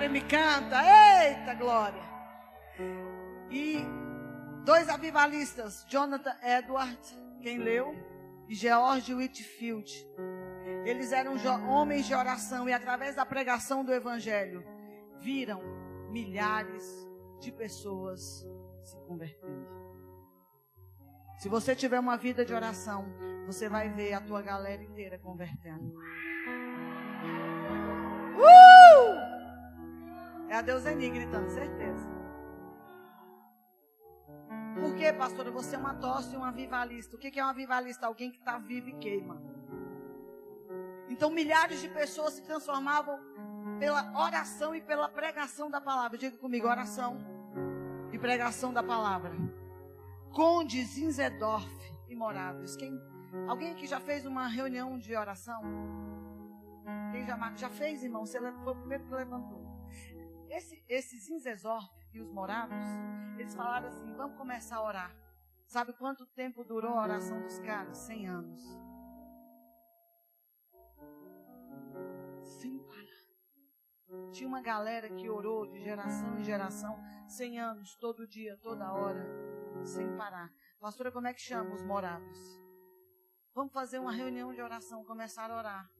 [0.08, 2.02] me canta, eita glória.
[3.50, 3.84] E
[4.64, 6.98] dois avivalistas, Jonathan Edward,
[7.42, 7.94] quem leu,
[8.48, 10.06] e George Whitfield.
[10.84, 11.36] Eles eram
[11.68, 14.64] homens de oração e através da pregação do evangelho
[15.20, 15.60] viram
[16.10, 16.84] milhares
[17.38, 18.46] de pessoas
[18.82, 19.59] se convertendo.
[21.40, 23.06] Se você tiver uma vida de oração,
[23.46, 25.96] você vai ver a tua galera inteira convertendo.
[28.36, 29.30] Uh!
[30.50, 32.06] É a Deus Eni gritando, certeza.
[34.78, 35.50] Por que, pastora?
[35.50, 37.16] Você é uma tosse e um avivalista.
[37.16, 38.06] O que é um avivalista?
[38.06, 39.42] Alguém que está vivo e queima.
[41.08, 43.18] Então, milhares de pessoas se transformavam
[43.78, 46.18] pela oração e pela pregação da palavra.
[46.18, 47.16] Diga comigo, oração
[48.12, 49.32] e pregação da palavra.
[50.32, 51.68] Conde Zinzedorf,
[52.08, 52.76] imoráveis.
[52.76, 53.00] Quem,
[53.48, 55.62] alguém aqui já fez uma reunião de oração?
[57.10, 58.24] Quem já, já fez, irmão?
[58.24, 59.60] Você foi o primeiro que levantou.
[60.48, 62.76] Esse, esses Inzezor e os morados,
[63.38, 65.16] eles falaram assim: vamos começar a orar.
[65.66, 67.96] Sabe quanto tempo durou a oração dos caras?
[67.98, 68.60] 100 anos.
[72.42, 74.30] Sem parar.
[74.32, 79.24] Tinha uma galera que orou de geração em geração, 100 anos, todo dia, toda hora,
[79.84, 80.52] sem parar.
[80.78, 82.60] Pastora, como é que chama os moráveis?
[83.54, 85.99] Vamos fazer uma reunião de oração, começar a orar.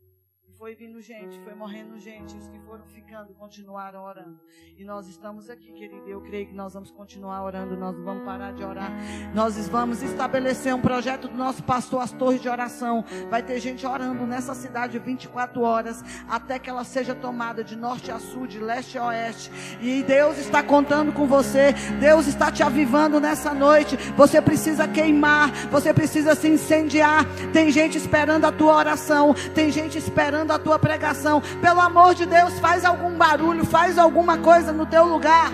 [0.59, 4.39] Foi vindo gente, foi morrendo gente, os que foram ficando continuaram orando.
[4.77, 6.09] E nós estamos aqui, querido.
[6.09, 8.93] Eu creio que nós vamos continuar orando, nós não vamos parar de orar.
[9.35, 13.05] Nós vamos estabelecer um projeto do nosso pastor, as torres de oração.
[13.31, 18.11] Vai ter gente orando nessa cidade 24 horas, até que ela seja tomada de norte
[18.11, 19.51] a sul, de leste a oeste.
[19.81, 23.97] E Deus está contando com você, Deus está te avivando nessa noite.
[24.17, 27.25] Você precisa queimar, você precisa se incendiar.
[27.53, 31.43] Tem gente esperando a tua oração, tem gente esperando a tua pregação.
[31.61, 35.51] Pelo amor de Deus, faz algum barulho, faz alguma coisa no teu lugar.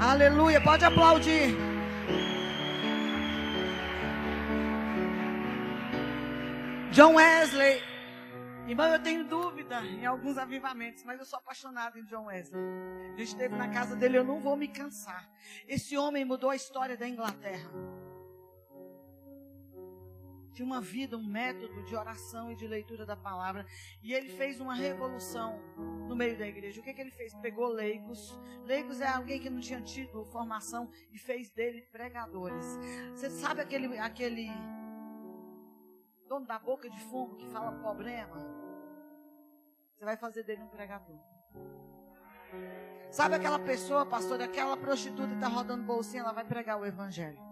[0.00, 1.56] Aleluia, pode aplaudir.
[6.92, 7.82] John Wesley.
[8.66, 12.62] Irmão, eu tenho dúvida em alguns avivamentos, mas eu sou apaixonado em John Wesley.
[13.14, 15.28] A gente esteve na casa dele, eu não vou me cansar.
[15.68, 17.68] Esse homem mudou a história da Inglaterra
[20.52, 23.66] tinha uma vida, um método de oração e de leitura da palavra.
[24.02, 25.60] E ele fez uma revolução
[26.08, 26.80] no meio da igreja.
[26.80, 27.34] O que, que ele fez?
[27.36, 28.38] Pegou leigos.
[28.64, 32.66] Leigos é alguém que não tinha tido formação e fez dele pregadores.
[33.14, 34.48] Você sabe aquele, aquele
[36.28, 38.36] dono da boca de fumo que fala problema?
[39.94, 41.18] Você vai fazer dele um pregador.
[43.10, 47.49] Sabe aquela pessoa, pastor, aquela prostituta que está rodando bolsinha, ela vai pregar o evangelho.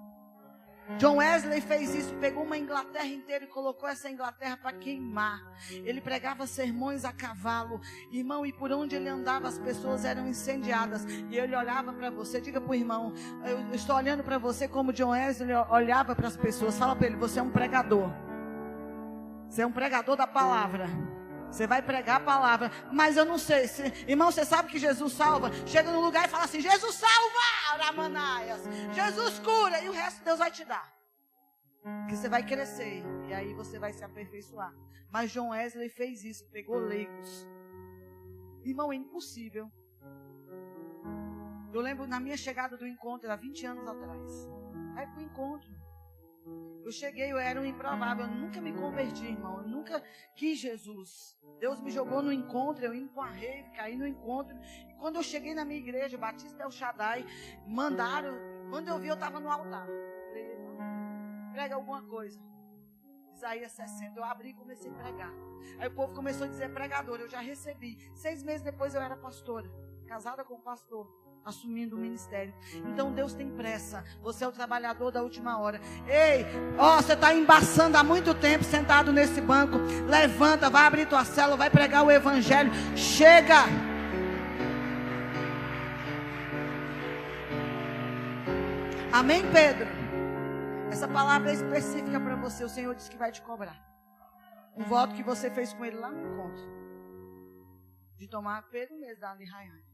[0.96, 5.42] John Wesley fez isso, pegou uma Inglaterra inteira e colocou essa Inglaterra para queimar.
[5.70, 11.04] Ele pregava sermões a cavalo, irmão, e por onde ele andava as pessoas eram incendiadas.
[11.30, 13.12] E ele olhava para você, diga para o irmão,
[13.44, 16.78] eu estou olhando para você como John Wesley olhava para as pessoas.
[16.78, 18.10] Fala para ele, você é um pregador.
[19.48, 20.88] Você é um pregador da palavra.
[21.50, 23.66] Você vai pregar a palavra, mas eu não sei.
[23.66, 25.50] Se, irmão, você sabe que Jesus salva?
[25.66, 27.38] Chega no lugar e fala assim: Jesus salva,
[27.72, 28.62] Aramanaias.
[28.92, 30.92] Jesus cura, e o resto Deus vai te dar.
[32.08, 34.74] Que você vai crescer, e aí você vai se aperfeiçoar.
[35.10, 37.48] Mas João Wesley fez isso, pegou leigos.
[38.64, 39.70] Irmão, é impossível.
[41.72, 44.48] Eu lembro na minha chegada do encontro, há 20 anos atrás.
[44.94, 45.77] Vai para o encontro.
[46.88, 49.58] Eu cheguei, eu era um improvável, eu nunca me converti, irmão.
[49.58, 50.02] Eu nunca
[50.34, 51.38] quis Jesus.
[51.60, 54.56] Deus me jogou no encontro, eu emparrei, caí no encontro.
[54.98, 57.26] Quando eu cheguei na minha igreja, Batista El Shaddai,
[57.66, 58.34] mandaram.
[58.70, 59.86] Quando eu vi, eu estava no altar.
[61.52, 62.40] Prega alguma coisa.
[63.34, 64.18] Isaías 60.
[64.18, 65.32] Eu abri e comecei a pregar.
[65.78, 67.20] Aí o povo começou a dizer pregador.
[67.20, 67.98] Eu já recebi.
[68.14, 69.70] Seis meses depois eu era pastora,
[70.06, 72.54] casada com um pastor assumindo o ministério.
[72.86, 74.04] Então Deus tem pressa.
[74.22, 75.80] Você é o trabalhador da última hora.
[76.06, 76.46] Ei,
[76.78, 79.76] ó, você está embaçando há muito tempo sentado nesse banco.
[80.06, 82.70] Levanta, vai abrir tua cela, vai pregar o evangelho.
[82.96, 83.64] Chega.
[89.12, 89.88] Amém, Pedro?
[90.92, 92.62] Essa palavra é específica para você.
[92.62, 93.76] O Senhor disse que vai te cobrar.
[94.76, 96.62] Um voto que você fez com ele lá no encontro.
[98.16, 99.87] De tomar Pedro mesmo da Raiane.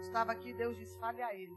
[0.00, 1.56] Estava aqui, Deus disse: fale a ele.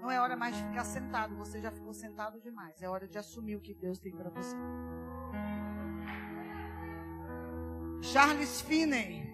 [0.00, 2.80] Não é hora mais de ficar sentado, você já ficou sentado demais.
[2.80, 4.56] É hora de assumir o que Deus tem para você.
[8.00, 9.28] Charles Finney.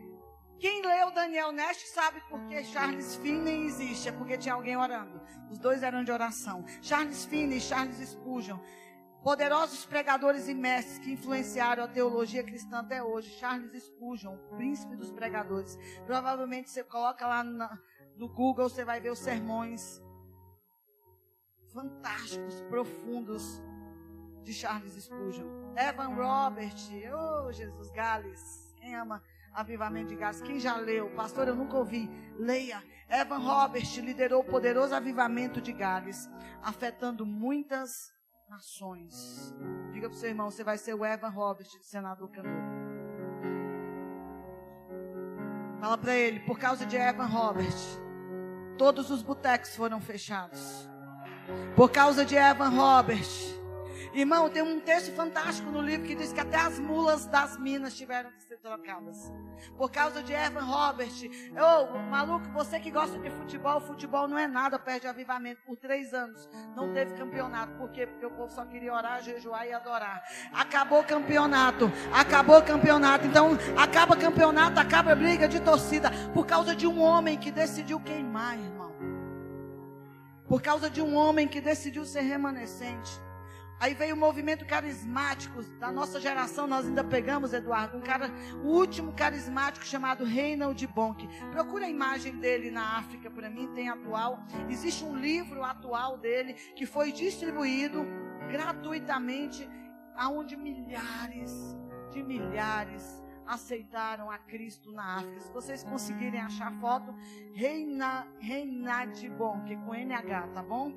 [0.58, 4.08] Quem leu Daniel Nest sabe por que Charles Finney existe.
[4.08, 5.20] É porque tinha alguém orando.
[5.50, 6.64] Os dois eram de oração.
[6.80, 8.58] Charles Finney e Charles Spurgeon
[9.26, 13.28] Poderosos pregadores e mestres que influenciaram a teologia cristã até hoje.
[13.40, 15.76] Charles Spurgeon, príncipe dos pregadores.
[16.06, 17.76] Provavelmente você coloca lá na,
[18.14, 20.00] no Google, você vai ver os sermões
[21.74, 23.60] fantásticos, profundos
[24.44, 25.74] de Charles Spurgeon.
[25.76, 26.76] Evan Robert,
[27.12, 29.20] oh Jesus Gales, quem ama
[29.52, 30.40] avivamento de Gales?
[30.40, 31.10] Quem já leu?
[31.16, 32.08] Pastor, eu nunca ouvi.
[32.38, 32.80] Leia.
[33.08, 36.30] Evan Robert liderou o poderoso avivamento de Gales,
[36.62, 38.14] afetando muitas
[38.48, 39.54] nações.
[39.92, 42.52] Diga para o seu irmão, você vai ser o Evan Robert, senador cantor.
[45.80, 47.76] Fala para ele, por causa de Evan Robert,
[48.78, 50.88] todos os botecos foram fechados.
[51.74, 53.28] Por causa de Evan Robert,
[54.16, 57.94] Irmão, tem um texto fantástico no livro que diz que até as mulas das minas
[57.94, 59.30] tiveram que ser trocadas.
[59.76, 61.12] Por causa de Evan Robert.
[61.52, 65.60] Ô, oh, maluco, você que gosta de futebol, futebol não é nada, perde avivamento.
[65.66, 67.74] Por três anos não teve campeonato.
[67.74, 68.06] Por quê?
[68.06, 70.24] Porque o povo só queria orar, jejuar e adorar.
[70.50, 71.92] Acabou campeonato.
[72.10, 73.26] Acabou campeonato.
[73.26, 76.10] Então, acaba campeonato, acaba briga de torcida.
[76.32, 78.94] Por causa de um homem que decidiu queimar, irmão.
[80.48, 83.25] Por causa de um homem que decidiu ser remanescente.
[83.78, 88.30] Aí veio o movimento carismático da nossa geração, nós ainda pegamos, Eduardo, um cara,
[88.64, 91.28] o último carismático chamado Reinald Bonk.
[91.50, 94.42] Procura a imagem dele na África para mim, tem atual.
[94.70, 98.06] Existe um livro atual dele que foi distribuído
[98.48, 99.68] gratuitamente,
[100.14, 101.52] aonde milhares
[102.10, 105.40] de milhares aceitaram a Cristo na África.
[105.40, 107.14] Se vocês conseguirem achar a foto,
[107.54, 110.92] Reina, Reinad Bonk, com NH, tá bom?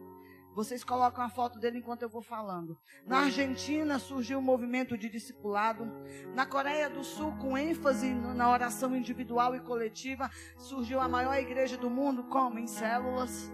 [0.55, 2.77] Vocês colocam a foto dele enquanto eu vou falando.
[3.05, 5.85] Na Argentina surgiu um movimento de discipulado.
[6.33, 11.77] Na Coreia do Sul, com ênfase na oração individual e coletiva, surgiu a maior igreja
[11.77, 12.59] do mundo, como?
[12.59, 13.51] Em células.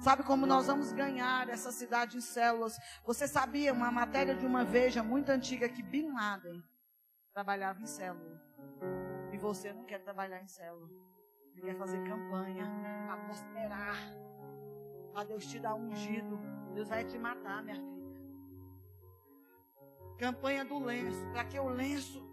[0.00, 2.78] Sabe como nós vamos ganhar essa cidade em células?
[3.04, 6.62] Você sabia uma matéria de uma veja muito antiga que Bin Laden
[7.34, 8.40] trabalhava em célula.
[9.32, 10.88] E você não quer trabalhar em célula.
[11.52, 12.64] Você quer fazer campanha
[13.06, 13.96] para prosperar
[15.14, 16.38] a Deus te dá ungido.
[16.74, 17.98] Deus vai te matar, minha filha.
[20.18, 21.24] Campanha do lenço.
[21.32, 22.26] Para que o lenço?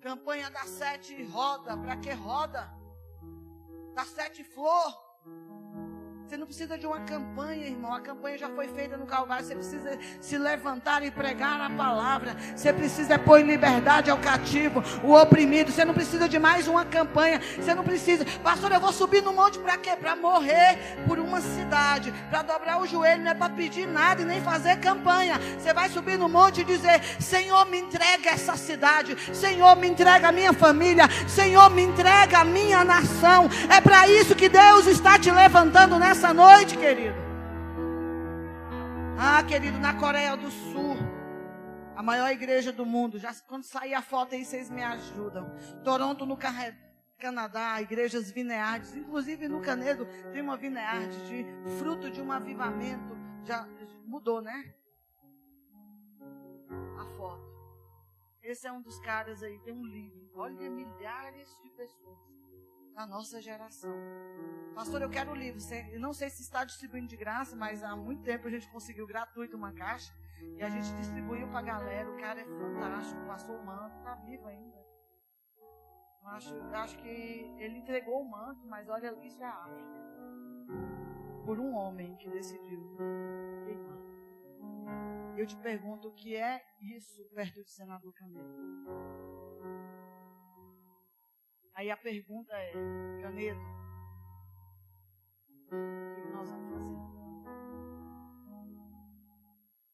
[0.00, 1.76] Campanha da sete roda.
[1.76, 2.72] Para que roda?
[3.94, 5.01] Da sete flor.
[6.32, 7.92] Você não precisa de uma campanha, irmão.
[7.92, 9.44] A campanha já foi feita no Calvário.
[9.44, 12.34] Você precisa se levantar e pregar a palavra.
[12.56, 15.70] Você precisa pôr em liberdade ao cativo, o oprimido.
[15.70, 17.38] Você não precisa de mais uma campanha.
[17.38, 18.24] Você não precisa.
[18.42, 19.90] Pastor, eu vou subir no monte para quê?
[19.94, 22.10] Para morrer por uma cidade.
[22.30, 23.24] Para dobrar o joelho.
[23.24, 25.38] Não é para pedir nada e nem fazer campanha.
[25.58, 29.18] Você vai subir no monte e dizer: Senhor, me entrega essa cidade.
[29.34, 31.04] Senhor, me entrega a minha família.
[31.28, 33.50] Senhor, me entrega a minha nação.
[33.68, 37.16] É para isso que Deus está te levantando nessa nessa noite, querido.
[39.18, 40.96] Ah, querido, na Coreia do Sul,
[41.96, 43.18] a maior igreja do mundo.
[43.18, 45.50] Já quando sair a foto aí, vocês me ajudam.
[45.82, 46.38] Toronto, no
[47.18, 48.94] Canadá, igrejas vineardes.
[48.94, 51.44] Inclusive no Canedo tem uma vinearde de
[51.80, 53.16] fruto de um avivamento.
[53.44, 53.66] Já
[54.06, 54.72] mudou, né?
[57.00, 57.50] A foto.
[58.44, 60.30] Esse é um dos caras aí, tem um livro.
[60.36, 62.31] Olha milhares de pessoas
[62.94, 63.94] na nossa geração.
[64.74, 65.60] Pastor, eu quero o livro.
[65.90, 69.06] Eu não sei se está distribuindo de graça, mas há muito tempo a gente conseguiu
[69.06, 70.12] gratuito uma caixa
[70.56, 72.10] e a gente distribuiu para a galera.
[72.10, 74.82] O cara é fantástico, passou o manto, está vivo ainda.
[76.22, 77.08] Eu acho, eu acho que
[77.58, 80.02] ele entregou o manto, mas olha, isso é a África.
[81.44, 82.96] Por um homem que decidiu
[83.64, 83.98] queimar.
[85.36, 89.51] Eu te pergunto o que é isso perto do senador Canedo?
[91.74, 92.72] Aí a pergunta é,
[93.22, 93.60] Canedo,
[95.68, 96.92] o que nós vamos fazer?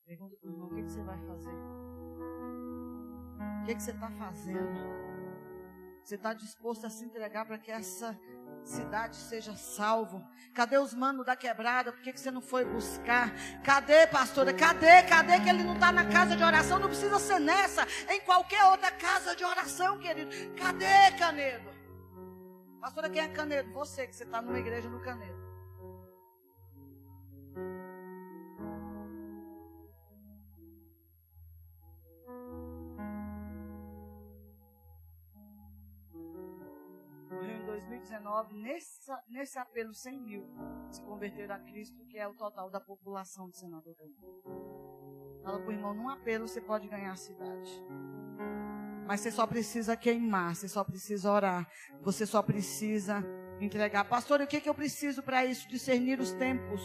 [0.04, 1.54] Pergunta para o irmão, o que, você vai fazer?
[3.62, 5.08] O que, que você está fazendo?
[6.02, 8.18] Você está disposto a se entregar para que essa
[8.64, 10.26] cidade seja salvo?
[10.54, 11.92] Cadê os manos da quebrada?
[11.92, 13.30] Por que, que você não foi buscar?
[13.62, 14.52] Cadê, pastora?
[14.52, 15.02] Cadê?
[15.02, 16.78] Cadê que ele não está na casa de oração?
[16.78, 20.30] Não precisa ser nessa, em qualquer outra casa de oração, querido.
[20.56, 21.67] Cadê, Canedo?
[22.80, 23.72] Pastora, quem é Canedo?
[23.72, 25.36] Você que você está numa igreja no Canedo.
[37.30, 40.46] Morreu em 2019, nessa, nesse apelo 100 mil
[40.90, 43.96] se converteram a Cristo, que é o total da população de Senador
[45.42, 47.84] Fala para o irmão, num apelo você pode ganhar a cidade.
[49.08, 51.66] Mas você só precisa queimar, você só precisa orar,
[52.02, 53.24] você só precisa
[53.58, 54.04] entregar.
[54.04, 55.66] Pastor, o que, que eu preciso para isso?
[55.66, 56.82] Discernir os tempos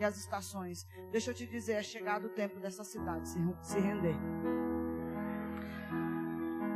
[0.00, 0.84] e as estações.
[1.12, 4.16] Deixa eu te dizer, é chegado o tempo dessa cidade se, render.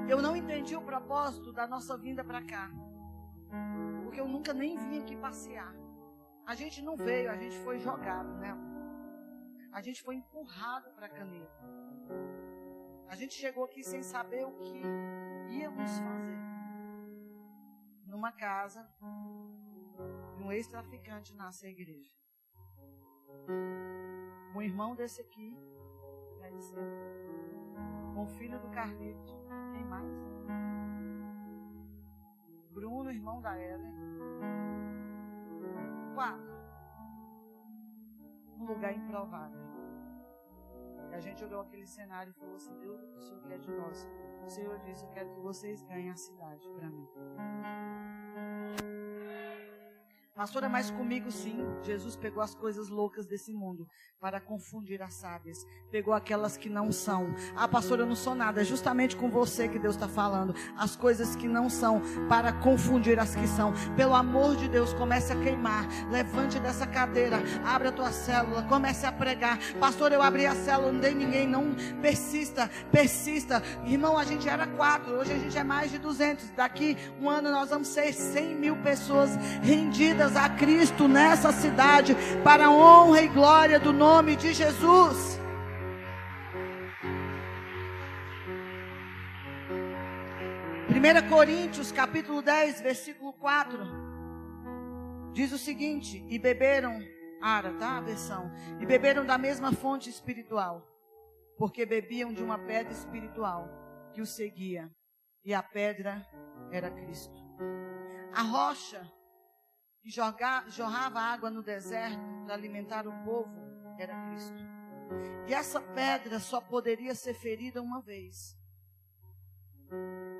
[0.08, 2.70] Eu não entendi o propósito da nossa vinda para cá.
[4.04, 5.74] Porque eu nunca nem vim aqui passear.
[6.46, 8.56] A gente não veio, a gente foi jogado, né?
[9.72, 11.64] A gente foi empurrado para Caneta.
[13.08, 14.82] A gente chegou aqui sem saber o que
[15.50, 16.38] íamos fazer.
[18.06, 18.88] Numa casa,
[20.40, 22.12] um ex-traficante nasce a igreja.
[24.54, 25.56] Um irmão desse aqui,
[28.16, 29.34] o filho do Carlito.
[29.72, 30.12] Quem mais?
[32.70, 33.94] Bruno, irmão da Ellen.
[36.14, 36.56] Quatro.
[38.58, 39.75] Um lugar improvável.
[41.16, 43.70] A gente olhou aquele cenário e falou assim: Deus, o que o Senhor quer de
[43.70, 44.06] nós?
[44.44, 47.08] O Senhor disse: Eu quero que vocês ganhem a cidade para mim.
[50.36, 51.64] Pastora, mas comigo sim.
[51.82, 53.88] Jesus pegou as coisas loucas desse mundo
[54.20, 55.56] para confundir as sábias.
[55.90, 57.34] Pegou aquelas que não são.
[57.56, 58.60] Ah, pastora, eu não sou nada.
[58.60, 60.54] É justamente com você que Deus está falando.
[60.76, 63.72] As coisas que não são para confundir as que são.
[63.96, 65.86] Pelo amor de Deus, comece a queimar.
[66.10, 67.38] Levante dessa cadeira.
[67.64, 68.62] Abra a tua célula.
[68.64, 69.58] Comece a pregar.
[69.80, 71.46] Pastor, eu abri a célula, não dei ninguém.
[71.46, 73.62] Não persista, persista.
[73.86, 75.14] Irmão, a gente era quatro.
[75.14, 76.50] Hoje a gente é mais de 200.
[76.50, 79.30] Daqui um ano nós vamos ser 100 mil pessoas
[79.62, 85.38] rendidas a Cristo nessa cidade, para a honra e glória do nome de Jesus.
[90.88, 93.78] Primeira Coríntios, capítulo 10, versículo 4.
[95.32, 96.98] Diz o seguinte: E beberam,
[97.40, 97.98] ara, tá?
[97.98, 98.50] A versão.
[98.80, 100.84] E beberam da mesma fonte espiritual,
[101.58, 103.68] porque bebiam de uma pedra espiritual
[104.14, 104.90] que o seguia,
[105.44, 106.26] e a pedra
[106.72, 107.38] era Cristo.
[108.34, 109.06] A rocha
[110.06, 113.50] que jorrava água no deserto para alimentar o povo
[113.98, 114.62] era Cristo.
[115.48, 118.56] E essa pedra só poderia ser ferida uma vez.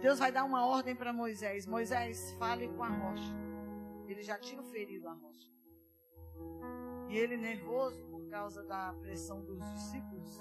[0.01, 3.35] Deus vai dar uma ordem para Moisés: Moisés, fale com a rocha.
[4.07, 5.51] Ele já tinha ferido a rocha.
[7.09, 10.41] E ele, nervoso por causa da pressão dos discípulos,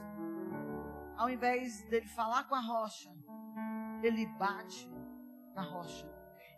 [1.17, 3.09] ao invés dele falar com a rocha,
[4.03, 4.87] ele bate
[5.55, 6.07] na rocha.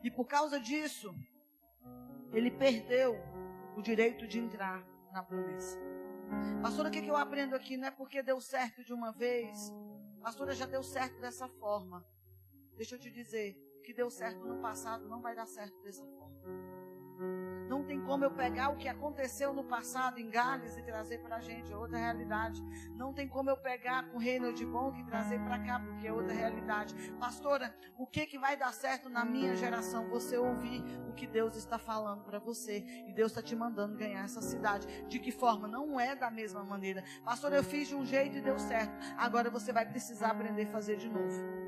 [0.03, 1.13] E por causa disso,
[2.34, 3.18] ele perdeu
[3.76, 5.78] o direito de entrar na promessa.
[6.62, 7.78] Pastora, o que, que eu aprendo aqui?
[7.78, 9.74] Não é porque deu certo de uma vez.
[10.22, 12.06] Pastora, já deu certo dessa forma.
[12.76, 16.66] Deixa eu te dizer, que deu certo no passado não vai dar certo dessa forma.
[17.68, 21.38] Não tem como eu pegar o que aconteceu no passado em Gales e trazer para
[21.38, 22.63] a gente, outra realidade.
[22.95, 26.07] Não tem como eu pegar com o reino de bom e trazer para cá, porque
[26.07, 26.95] é outra realidade.
[27.20, 30.07] Pastora, o que, que vai dar certo na minha geração?
[30.09, 32.84] Você ouvir o que Deus está falando para você.
[33.07, 34.88] E Deus está te mandando ganhar essa cidade.
[35.07, 35.68] De que forma?
[35.68, 37.03] Não é da mesma maneira.
[37.24, 38.93] Pastora, eu fiz de um jeito e deu certo.
[39.18, 41.68] Agora você vai precisar aprender a fazer de novo.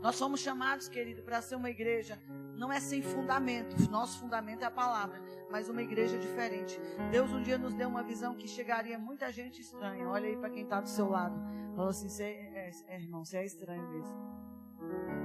[0.00, 2.20] Nós somos chamados, querido, para ser uma igreja
[2.56, 3.76] não é sem fundamento.
[3.90, 6.80] Nosso fundamento é a palavra, mas uma igreja diferente.
[7.10, 10.08] Deus um dia nos deu uma visão que chegaria muita gente estranha.
[10.08, 11.38] Olha aí para quem está do seu lado.
[11.74, 14.36] Fala assim, você é, é, irmão, você é estranho mesmo.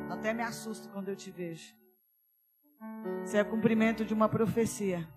[0.09, 1.73] Até me assusto quando eu te vejo.
[3.23, 5.07] Você é cumprimento de uma profecia.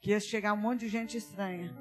[0.00, 1.76] Que ia chegar um monte de gente estranha.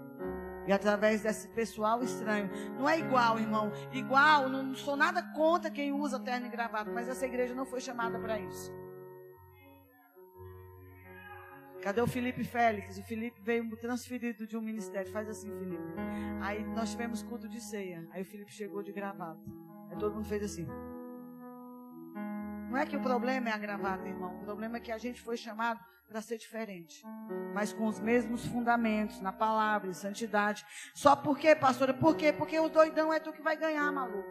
[0.67, 2.49] E através desse pessoal estranho.
[2.78, 3.72] Não é igual, irmão.
[3.91, 7.80] Igual, não sou nada contra quem usa terno e gravata, mas essa igreja não foi
[7.80, 8.72] chamada para isso.
[11.82, 12.97] Cadê o Felipe Félix?
[12.97, 15.11] O Felipe veio transferido de um ministério.
[15.11, 15.84] Faz assim, Felipe.
[16.41, 18.05] Aí nós tivemos culto de ceia.
[18.11, 19.39] Aí o Felipe chegou de gravata.
[19.89, 20.67] Aí todo mundo fez assim.
[22.69, 24.36] Não é que o problema é a gravata, irmão.
[24.36, 27.01] O problema é que a gente foi chamado para ser diferente.
[27.53, 30.65] Mas com os mesmos fundamentos, na palavra, em santidade.
[30.93, 31.93] Só por quê, pastora?
[31.93, 32.34] Por quê?
[32.34, 34.30] Porque o doidão é tu que vai ganhar, maluco.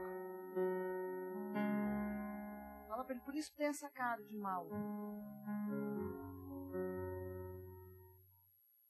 [2.88, 4.68] Fala para ele, por isso tem essa cara de mal.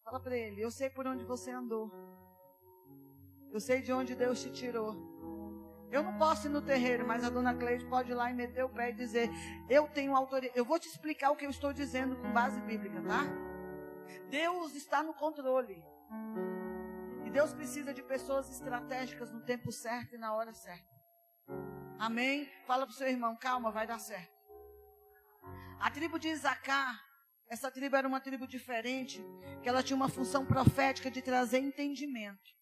[0.08, 1.92] Fala para ele: Eu sei por onde você andou.
[3.52, 4.96] Eu sei de onde Deus te tirou.
[5.90, 8.64] Eu não posso ir no terreiro, mas a dona Cleide pode ir lá e meter
[8.64, 9.28] o pé e dizer:
[9.68, 10.58] Eu tenho autoridade.
[10.58, 13.20] Eu vou te explicar o que eu estou dizendo com base bíblica, tá?
[14.30, 15.84] Deus está no controle.
[17.26, 20.88] E Deus precisa de pessoas estratégicas no tempo certo e na hora certa.
[21.98, 22.50] Amém?
[22.66, 24.38] Fala para o seu irmão: Calma, vai dar certo.
[25.78, 27.07] A tribo de Isacar
[27.48, 29.24] essa tribo era uma tribo diferente,
[29.62, 32.56] que ela tinha uma função profética de trazer entendimento.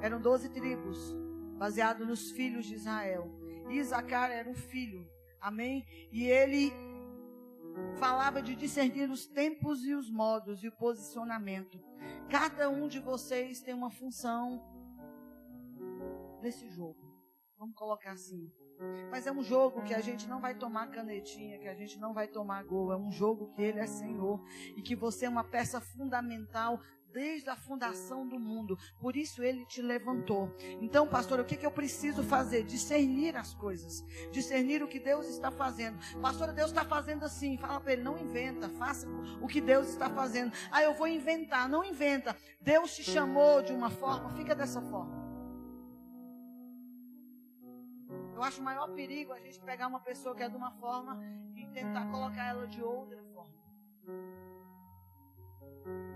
[0.00, 1.14] Eram doze tribos,
[1.58, 3.30] baseado nos filhos de Israel.
[3.68, 5.06] E Isacar era um filho,
[5.40, 5.84] amém?
[6.10, 6.72] E ele
[7.98, 11.78] falava de discernir os tempos e os modos e o posicionamento.
[12.30, 14.62] Cada um de vocês tem uma função
[16.40, 16.98] nesse jogo.
[17.58, 18.50] Vamos colocar assim.
[19.10, 22.12] Mas é um jogo que a gente não vai tomar canetinha, que a gente não
[22.12, 22.92] vai tomar gol.
[22.92, 24.42] É um jogo que Ele é Senhor
[24.76, 26.80] e que você é uma peça fundamental
[27.12, 28.78] desde a fundação do mundo.
[29.00, 30.54] Por isso Ele te levantou.
[30.80, 32.64] Então, pastor, o que, que eu preciso fazer?
[32.64, 34.04] Discernir as coisas.
[34.30, 35.98] Discernir o que Deus está fazendo.
[36.20, 37.56] Pastor, Deus está fazendo assim.
[37.58, 38.68] Fala para Ele, não inventa.
[38.68, 39.06] Faça
[39.40, 40.52] o que Deus está fazendo.
[40.70, 41.68] Ah, eu vou inventar.
[41.68, 42.36] Não inventa.
[42.60, 45.19] Deus te chamou de uma forma, fica dessa forma.
[48.40, 51.22] Eu acho o maior perigo a gente pegar uma pessoa que é de uma forma
[51.54, 53.52] e tentar colocar ela de outra forma.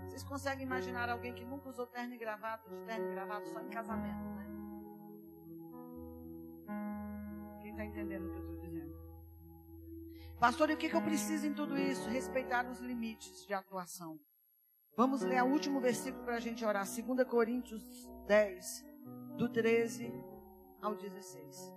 [0.07, 3.61] Vocês conseguem imaginar alguém que nunca usou terno e gravata, de terno e gravata só
[3.61, 4.47] em casamento, né?
[7.61, 8.95] Quem está entendendo o que eu estou dizendo?
[10.39, 12.09] Pastor, e o que, que eu preciso em tudo isso?
[12.09, 14.19] Respeitar os limites de atuação.
[14.97, 16.87] Vamos ler o último versículo para a gente orar.
[16.87, 18.83] 2 Coríntios 10,
[19.37, 20.11] do 13
[20.81, 21.74] ao 16.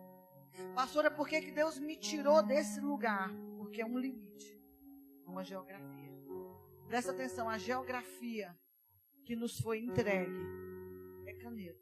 [0.74, 3.30] Pastora, por que, que Deus me tirou desse lugar?
[3.56, 4.60] Porque é um limite,
[5.26, 6.12] uma geografia.
[6.86, 8.56] Presta atenção, a geografia
[9.24, 10.42] que nos foi entregue
[11.26, 11.78] é Canedo.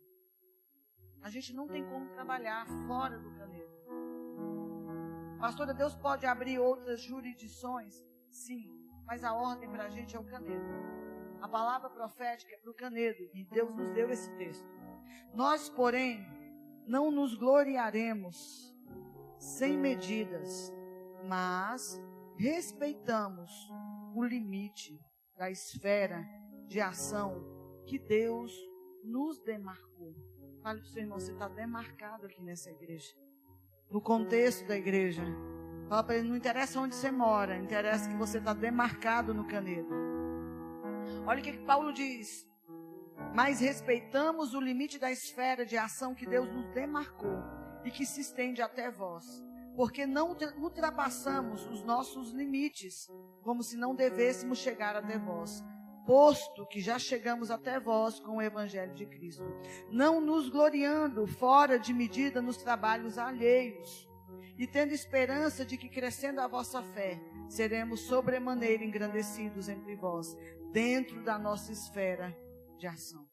[1.23, 3.77] A gente não tem como trabalhar fora do Canedo.
[5.39, 7.95] Pastora, Deus pode abrir outras jurisdições?
[8.31, 8.69] Sim,
[9.05, 10.65] mas a ordem para a gente é o Canedo.
[11.41, 14.67] A palavra profética é para o Canedo e Deus nos deu esse texto.
[15.33, 16.27] Nós, porém,
[16.87, 18.75] não nos gloriaremos
[19.39, 20.73] sem medidas,
[21.25, 22.01] mas
[22.37, 23.51] respeitamos
[24.15, 24.99] o limite
[25.37, 26.27] da esfera
[26.67, 27.45] de ação
[27.85, 28.53] que Deus
[29.05, 30.15] nos demarcou.
[30.63, 33.15] Fale para o seu irmão, você está demarcado aqui nessa igreja.
[33.91, 35.23] No contexto da igreja.
[35.89, 39.89] Fala para ele, não interessa onde você mora, interessa que você está demarcado no canedo.
[41.25, 42.45] Olha o que, que Paulo diz.
[43.35, 47.43] Mas respeitamos o limite da esfera de ação que Deus nos demarcou
[47.85, 49.45] e que se estende até vós.
[49.75, 53.11] Porque não ultrapassamos os nossos limites,
[53.43, 55.63] como se não devêssemos chegar até vós
[56.07, 59.45] posto que já chegamos até vós com o Evangelho de Cristo,
[59.91, 64.09] não nos gloriando fora de medida nos trabalhos alheios,
[64.57, 70.35] e tendo esperança de que, crescendo a vossa fé, seremos sobremaneira engrandecidos entre vós,
[70.73, 72.35] dentro da nossa esfera
[72.77, 73.29] de ação.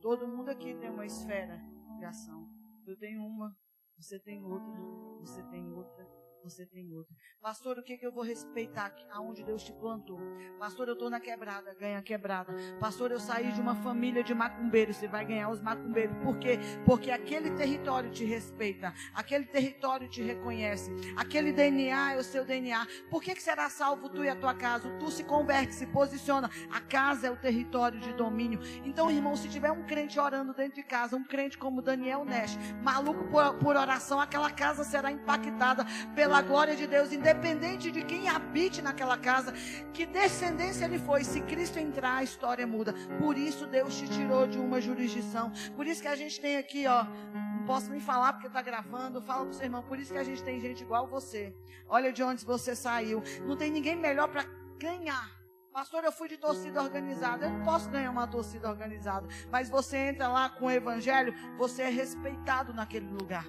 [0.00, 1.58] Todo mundo aqui tem uma esfera
[1.96, 2.48] de ação.
[2.86, 3.56] Eu tenho uma,
[3.96, 4.80] você tem outra,
[5.20, 6.06] você tem outra,
[6.44, 7.14] você tem outra.
[7.40, 10.20] Pastor, o que, que eu vou respeitar aonde Deus te plantou?
[10.58, 12.54] Pastor, eu estou na quebrada, ganha quebrada.
[12.78, 16.14] Pastor, eu saí de uma família de macumbeiros, você vai ganhar os macumbeiros.
[16.22, 16.58] Por quê?
[16.84, 22.86] Porque aquele território te respeita, aquele território te reconhece, aquele DNA é o seu DNA.
[23.10, 24.90] Por que, que será salvo tu e a tua casa?
[24.98, 26.50] Tu se converte, se posiciona.
[26.70, 28.60] A casa é o território de domínio.
[28.84, 32.58] Então, irmão, se tiver um crente orando dentro de casa, um crente como Daniel Nash,
[32.82, 38.02] maluco por, por oração, aquela casa será impactada pela pela glória de Deus, independente de
[38.02, 39.52] quem habite naquela casa,
[39.92, 42.92] que descendência ele foi, se Cristo entrar, a história muda.
[43.20, 45.52] Por isso Deus te tirou de uma jurisdição.
[45.76, 49.22] Por isso que a gente tem aqui, ó, não posso nem falar porque está gravando,
[49.22, 51.54] fala pro seu irmão, por isso que a gente tem gente igual você.
[51.88, 53.22] Olha de onde você saiu.
[53.46, 54.44] Não tem ninguém melhor para
[54.76, 55.30] ganhar.
[55.72, 57.46] Pastor, eu fui de torcida organizada.
[57.46, 59.28] Eu não posso ganhar uma torcida organizada.
[59.52, 63.46] Mas você entra lá com o evangelho, você é respeitado naquele lugar.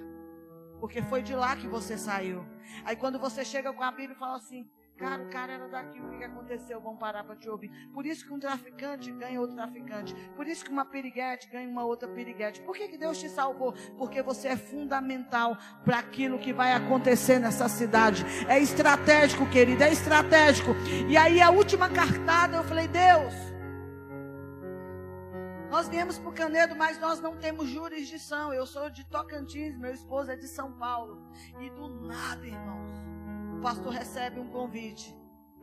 [0.80, 2.44] Porque foi de lá que você saiu.
[2.84, 6.00] Aí quando você chega com a Bíblia e fala assim, cara, o cara era daqui,
[6.00, 6.80] o que aconteceu?
[6.80, 7.70] Vamos parar para te ouvir.
[7.92, 10.14] Por isso que um traficante ganha outro traficante.
[10.34, 12.60] Por isso que uma piriguete ganha uma outra piriguete.
[12.62, 13.72] Por que, que Deus te salvou?
[13.96, 18.24] Porque você é fundamental para aquilo que vai acontecer nessa cidade.
[18.48, 20.72] É estratégico, querido, é estratégico.
[21.08, 23.34] E aí a última cartada eu falei, Deus,
[25.76, 28.50] nós viemos para o Canedo, mas nós não temos jurisdição.
[28.50, 31.20] Eu sou de Tocantins, meu esposo é de São Paulo.
[31.60, 32.92] E do nada, irmãos,
[33.58, 35.14] o pastor recebe um convite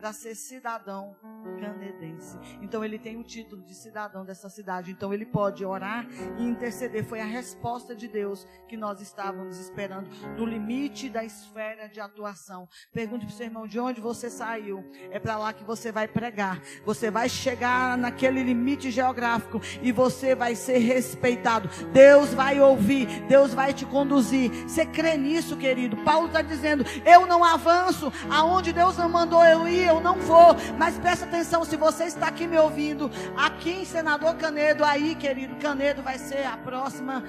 [0.03, 1.15] para ser cidadão
[1.61, 2.37] canedense.
[2.61, 4.91] Então ele tem o título de cidadão dessa cidade.
[4.91, 6.05] Então ele pode orar
[6.37, 7.05] e interceder.
[7.05, 12.67] Foi a resposta de Deus que nós estávamos esperando no limite da esfera de atuação.
[12.91, 14.83] Pergunte para o seu irmão de onde você saiu.
[15.09, 16.61] É para lá que você vai pregar.
[16.83, 21.69] Você vai chegar naquele limite geográfico e você vai ser respeitado.
[21.93, 23.07] Deus vai ouvir.
[23.29, 24.51] Deus vai te conduzir.
[24.67, 25.95] Você crê nisso, querido?
[26.03, 30.55] Paulo está dizendo: Eu não avanço aonde Deus não mandou eu ir eu não vou.
[30.77, 35.55] Mas presta atenção, se você está aqui me ouvindo, aqui em Senador Canedo, aí, querido,
[35.57, 37.23] Canedo vai ser a próxima.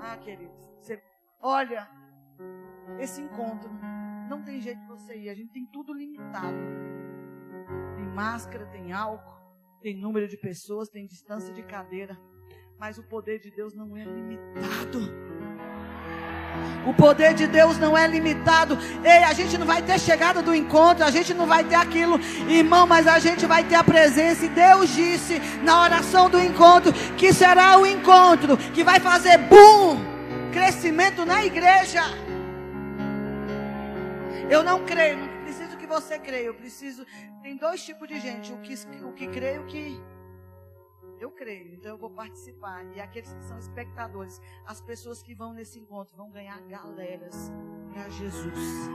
[0.00, 1.02] Ah, querido, você...
[1.40, 1.88] olha,
[2.98, 3.70] esse encontro
[4.28, 6.56] não tem jeito de você ir, a gente tem tudo limitado.
[7.96, 9.36] Tem máscara, tem álcool,
[9.80, 12.18] tem número de pessoas, tem distância de cadeira.
[12.78, 14.98] Mas o poder de Deus não é limitado.
[16.86, 18.78] O poder de Deus não é limitado.
[19.04, 22.20] Ei, a gente não vai ter chegada do encontro, a gente não vai ter aquilo,
[22.48, 24.44] irmão, mas a gente vai ter a presença.
[24.44, 29.98] E Deus disse na oração do encontro que será o encontro que vai fazer boom,
[30.52, 32.02] crescimento na igreja.
[34.48, 36.46] Eu não creio, não preciso que você creia.
[36.46, 37.04] Eu preciso.
[37.42, 40.00] Tem dois tipos de gente: o que, o que crê e o que
[41.20, 42.84] eu creio, então eu vou participar.
[42.94, 47.50] E aqueles que são espectadores, as pessoas que vão nesse encontro vão ganhar galeras
[47.92, 48.88] para Jesus.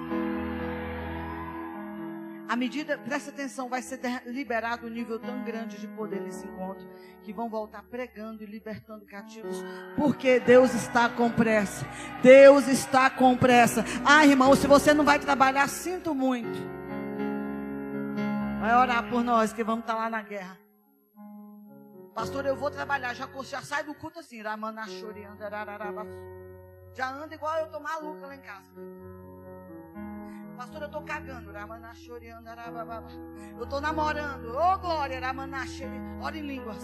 [2.52, 6.86] À medida, presta atenção, vai ser liberado um nível tão grande de poder nesse encontro
[7.24, 9.64] que vão voltar pregando e libertando cativos,
[9.96, 11.88] porque Deus está com pressa.
[12.22, 13.86] Deus está com pressa.
[14.04, 16.60] Ah, irmão, se você não vai trabalhar, sinto muito.
[18.60, 20.60] Vai orar por nós que vamos estar lá na guerra.
[22.14, 24.42] Pastor, eu vou trabalhar, já, já sai do culto assim,
[26.94, 28.70] já anda igual eu tô maluca lá em casa.
[30.58, 31.52] Pastor, eu tô cagando.
[33.58, 34.54] Eu tô namorando.
[34.54, 35.20] Ô oh, glória,
[36.22, 36.84] ora em línguas.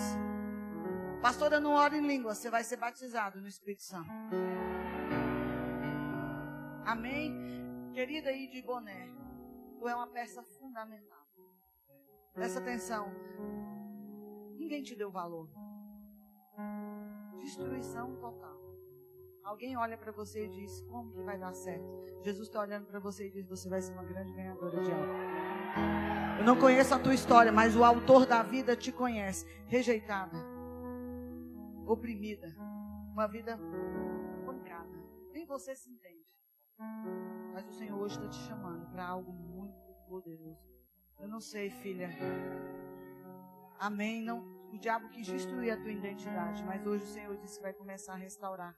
[1.21, 2.37] Pastor, eu não oro em línguas.
[2.37, 4.09] Você vai ser batizado no Espírito Santo.
[6.85, 7.91] Amém?
[7.93, 9.09] Querida de boné,
[9.77, 11.27] tu é uma peça fundamental.
[12.33, 13.11] Presta atenção.
[14.67, 15.49] Ninguém te deu valor.
[17.39, 18.59] Destruição total.
[19.41, 21.87] Alguém olha para você e diz: Como que vai dar certo?
[22.21, 25.13] Jesus está olhando para você e diz: Você vai ser uma grande ganhadora de algo.
[26.39, 29.45] Eu não conheço a tua história, mas o autor da vida te conhece.
[29.67, 30.35] Rejeitada,
[31.85, 32.53] oprimida,
[33.13, 33.57] uma vida
[34.45, 35.01] pancada.
[35.31, 36.27] Nem você se entende.
[37.53, 40.59] Mas o Senhor hoje está te chamando para algo muito poderoso.
[41.21, 42.09] Eu não sei, filha.
[43.79, 44.21] Amém.
[44.23, 47.73] Não, o diabo quis destruir a tua identidade, mas hoje o Senhor disse que vai
[47.73, 48.77] começar a restaurar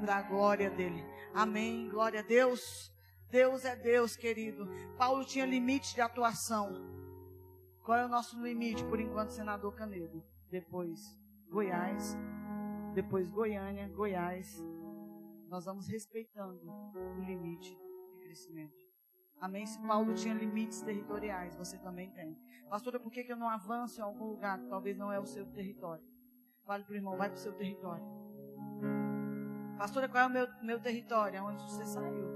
[0.00, 1.04] para a glória dele.
[1.32, 1.88] Amém.
[1.88, 2.92] Glória a Deus.
[3.30, 4.66] Deus é Deus, querido.
[4.96, 6.72] Paulo tinha limite de atuação.
[7.84, 10.22] Qual é o nosso limite, por enquanto, senador Canedo?
[10.50, 11.18] Depois
[11.48, 12.16] Goiás,
[12.94, 14.62] depois Goiânia, Goiás.
[15.48, 16.60] Nós vamos respeitando
[17.16, 17.78] o limite
[18.10, 18.88] de crescimento.
[19.40, 19.64] Amém?
[19.66, 22.36] Se Paulo tinha limites territoriais, você também tem.
[22.68, 25.46] Pastora, por que, que eu não avanço em algum lugar talvez não é o seu
[25.52, 26.04] território?
[26.64, 28.04] Fale para o irmão, vai para o seu território.
[29.78, 31.42] Pastora, qual é o meu, meu território?
[31.42, 32.28] Onde você saiu?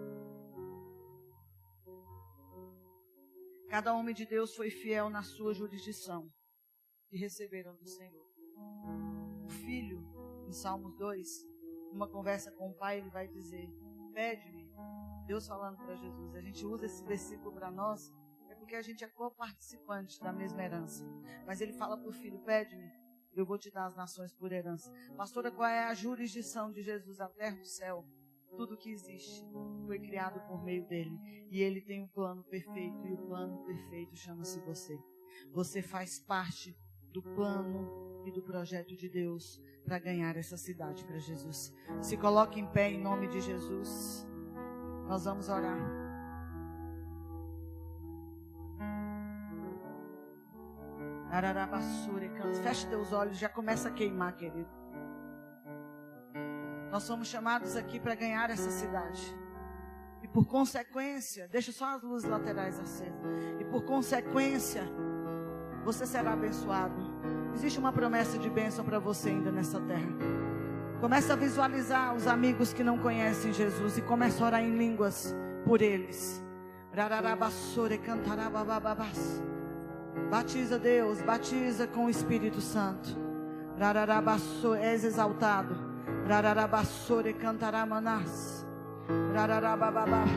[3.68, 6.30] Cada homem de Deus foi fiel na sua jurisdição
[7.10, 8.26] e receberam do Senhor.
[9.44, 10.06] O filho,
[10.46, 11.28] em Salmos 2,
[11.90, 13.68] numa conversa com o pai, ele vai dizer:
[14.14, 14.70] Pede-me.
[15.26, 16.34] Deus falando para Jesus.
[16.34, 18.21] A gente usa esse versículo para nós, é
[18.62, 21.04] porque a gente é co-participante da mesma herança.
[21.44, 22.92] Mas ele fala para o filho: Pede-me
[23.34, 24.92] eu vou te dar as nações por herança.
[25.16, 27.20] Pastora, qual é a jurisdição de Jesus?
[27.20, 28.06] A terra do céu.
[28.56, 29.42] Tudo que existe
[29.86, 31.18] foi criado por meio dele.
[31.50, 33.06] E ele tem um plano perfeito.
[33.06, 34.98] E o plano perfeito chama-se você.
[35.50, 36.76] Você faz parte
[37.10, 41.74] do plano e do projeto de Deus para ganhar essa cidade para Jesus.
[42.02, 44.28] Se coloque em pé em nome de Jesus.
[45.08, 46.01] Nós vamos orar.
[52.62, 54.68] Feche teus olhos, já começa a queimar, querido.
[56.90, 59.34] Nós somos chamados aqui para ganhar essa cidade.
[60.22, 63.14] E por consequência, deixa só as luzes laterais acesas.
[63.58, 64.82] E por consequência,
[65.84, 66.94] você será abençoado.
[67.54, 70.12] Existe uma promessa de bênção para você ainda nessa terra.
[71.00, 75.34] Começa a visualizar os amigos que não conhecem Jesus e começa a orar em línguas
[75.64, 76.44] por eles.
[76.94, 79.42] Rararabassore cantarabababas.
[80.32, 83.10] Batiza Deus, batiza com o Espírito Santo.
[83.78, 85.76] Rararabasso, és exaltado.
[86.26, 88.66] Rararabassore cantaramanás.
[89.34, 90.30] Rararabababás.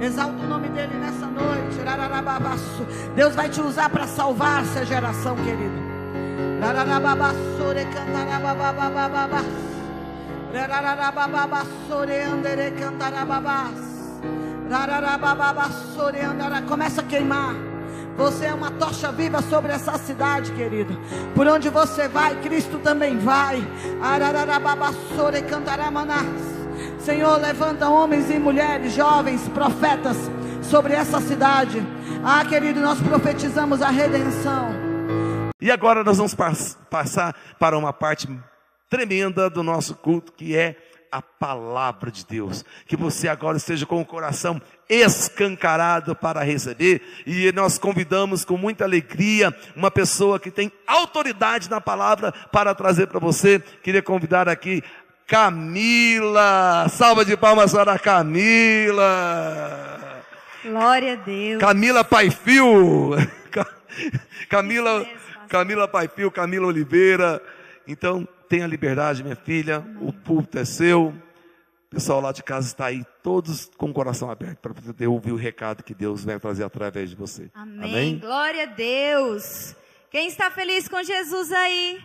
[0.00, 1.76] Exalta o nome dele nessa noite.
[3.14, 5.87] Deus vai te usar para salvar essa geração, querido.
[16.62, 17.54] Começa a queimar.
[18.16, 20.98] Você é uma tocha viva sobre essa cidade, querido.
[21.34, 23.56] Por onde você vai, Cristo também vai.
[26.98, 30.16] Senhor, levanta homens e mulheres, jovens, profetas
[30.62, 31.80] sobre essa cidade.
[32.24, 34.87] Ah, querido, nós profetizamos a redenção.
[35.68, 36.34] E agora nós vamos
[36.88, 38.26] passar para uma parte
[38.88, 40.74] tremenda do nosso culto, que é
[41.12, 42.64] a palavra de Deus.
[42.86, 47.02] Que você agora esteja com o coração escancarado para receber.
[47.26, 53.06] E nós convidamos com muita alegria uma pessoa que tem autoridade na palavra para trazer
[53.06, 53.58] para você.
[53.82, 54.82] Queria convidar aqui
[55.26, 56.86] Camila.
[56.88, 59.04] Salva de palmas para Camila.
[60.64, 61.60] Glória a Deus.
[61.60, 63.16] Camila Paifil.
[64.48, 65.06] Camila
[65.48, 67.42] Camila Paipio, Camila Oliveira.
[67.86, 69.84] Então, tenha liberdade, minha filha.
[70.00, 71.08] O púlpito é seu.
[71.08, 75.32] O pessoal lá de casa está aí, todos com o coração aberto para poder ouvir
[75.32, 77.50] o recado que Deus vai trazer através de você.
[77.54, 77.90] Amém.
[77.90, 78.18] Amém.
[78.18, 79.74] Glória a Deus.
[80.10, 81.98] Quem está feliz com Jesus aí?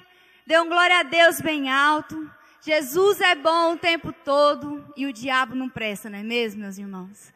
[0.47, 2.29] Dê um glória a Deus bem alto.
[2.61, 6.77] Jesus é bom o tempo todo e o diabo não presta, não é mesmo, meus
[6.77, 7.33] irmãos?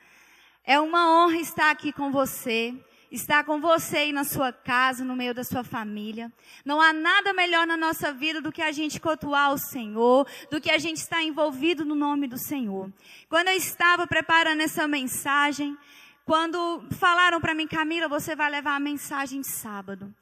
[0.64, 2.74] É uma honra estar aqui com você,
[3.12, 6.32] estar com você aí na sua casa, no meio da sua família.
[6.66, 10.60] Não há nada melhor na nossa vida do que a gente cultuar o Senhor, do
[10.60, 12.92] que a gente estar envolvido no nome do Senhor.
[13.30, 15.78] Quando eu estava preparando essa mensagem,
[16.26, 20.14] quando falaram para mim, Camila, você vai levar a mensagem de sábado.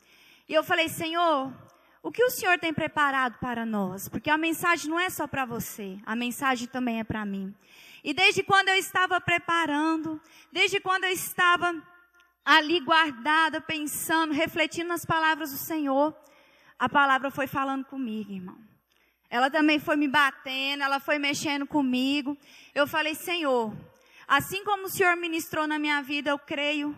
[0.48, 1.52] E eu falei, Senhor,
[2.04, 4.08] o que o Senhor tem preparado para nós?
[4.08, 7.52] Porque a mensagem não é só para você, a mensagem também é para mim.
[8.04, 10.22] E desde quando eu estava preparando,
[10.52, 11.74] desde quando eu estava
[12.46, 16.16] ali guardada, pensando, refletindo nas palavras do Senhor,
[16.78, 18.58] a palavra foi falando comigo, irmão.
[19.30, 22.38] Ela também foi me batendo, ela foi mexendo comigo.
[22.76, 23.76] Eu falei, Senhor,
[24.28, 26.96] assim como o Senhor ministrou na minha vida, eu creio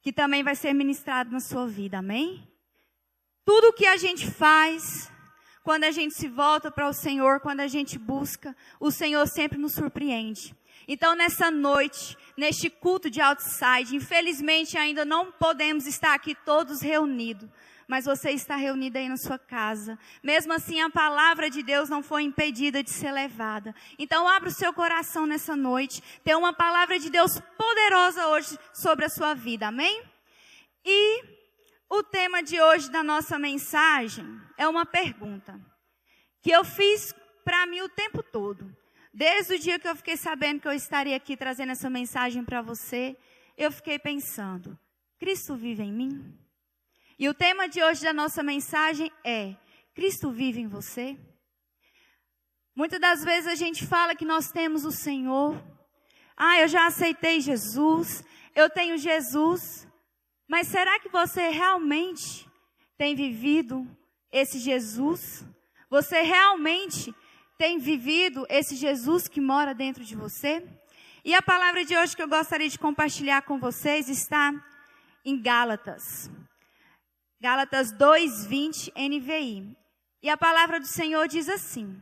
[0.00, 2.48] que também vai ser ministrado na sua vida, amém?
[3.44, 5.12] Tudo que a gente faz,
[5.62, 9.58] quando a gente se volta para o Senhor, quando a gente busca, o Senhor sempre
[9.58, 10.56] nos surpreende.
[10.88, 17.48] Então, nessa noite, neste culto de outside, infelizmente ainda não podemos estar aqui todos reunidos,
[17.88, 19.98] mas você está reunido aí na sua casa.
[20.22, 23.74] Mesmo assim, a palavra de Deus não foi impedida de ser levada.
[23.98, 26.02] Então, abra o seu coração nessa noite.
[26.24, 29.68] Tem uma palavra de Deus poderosa hoje sobre a sua vida.
[29.68, 30.02] Amém?
[30.84, 31.22] E
[31.88, 34.24] o tema de hoje da nossa mensagem
[34.56, 35.60] é uma pergunta
[36.42, 37.12] que eu fiz
[37.44, 38.68] para mim o tempo todo.
[39.16, 42.60] Desde o dia que eu fiquei sabendo que eu estaria aqui trazendo essa mensagem para
[42.60, 43.16] você,
[43.56, 44.78] eu fiquei pensando:
[45.18, 46.38] Cristo vive em mim?
[47.18, 49.56] E o tema de hoje da nossa mensagem é:
[49.94, 51.16] Cristo vive em você?
[52.74, 55.64] Muitas das vezes a gente fala que nós temos o Senhor.
[56.36, 58.22] Ah, eu já aceitei Jesus,
[58.54, 59.88] eu tenho Jesus.
[60.46, 62.46] Mas será que você realmente
[62.98, 63.88] tem vivido
[64.30, 65.42] esse Jesus?
[65.88, 67.14] Você realmente
[67.58, 70.62] tem vivido esse Jesus que mora dentro de você?
[71.24, 74.52] E a palavra de hoje que eu gostaria de compartilhar com vocês está
[75.24, 76.30] em Gálatas.
[77.40, 79.76] Gálatas 2:20 NVI.
[80.22, 82.00] E a palavra do Senhor diz assim: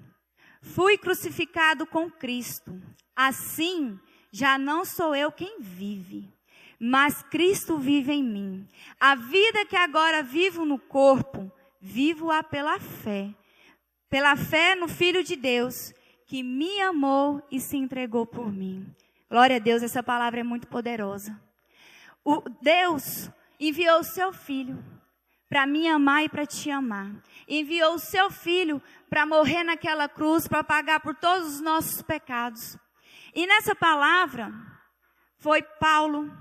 [0.60, 2.80] Fui crucificado com Cristo.
[3.16, 3.98] Assim,
[4.32, 6.28] já não sou eu quem vive,
[6.78, 8.68] mas Cristo vive em mim.
[8.98, 11.50] A vida que agora vivo no corpo,
[11.80, 13.32] vivo-a pela fé.
[14.14, 15.92] Pela fé no Filho de Deus,
[16.24, 18.86] que me amou e se entregou por mim.
[19.28, 21.36] Glória a Deus, essa palavra é muito poderosa.
[22.24, 24.78] O Deus enviou o seu filho
[25.48, 27.10] para me amar e para te amar.
[27.48, 32.78] Enviou o seu filho para morrer naquela cruz, para pagar por todos os nossos pecados.
[33.34, 34.54] E nessa palavra
[35.38, 36.32] foi Paulo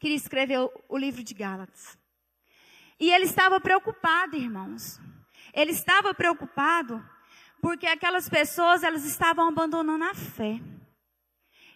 [0.00, 1.98] que escreveu o livro de Gálatas.
[2.98, 4.98] E ele estava preocupado, irmãos.
[5.56, 7.02] Ele estava preocupado
[7.62, 10.60] porque aquelas pessoas elas estavam abandonando a fé.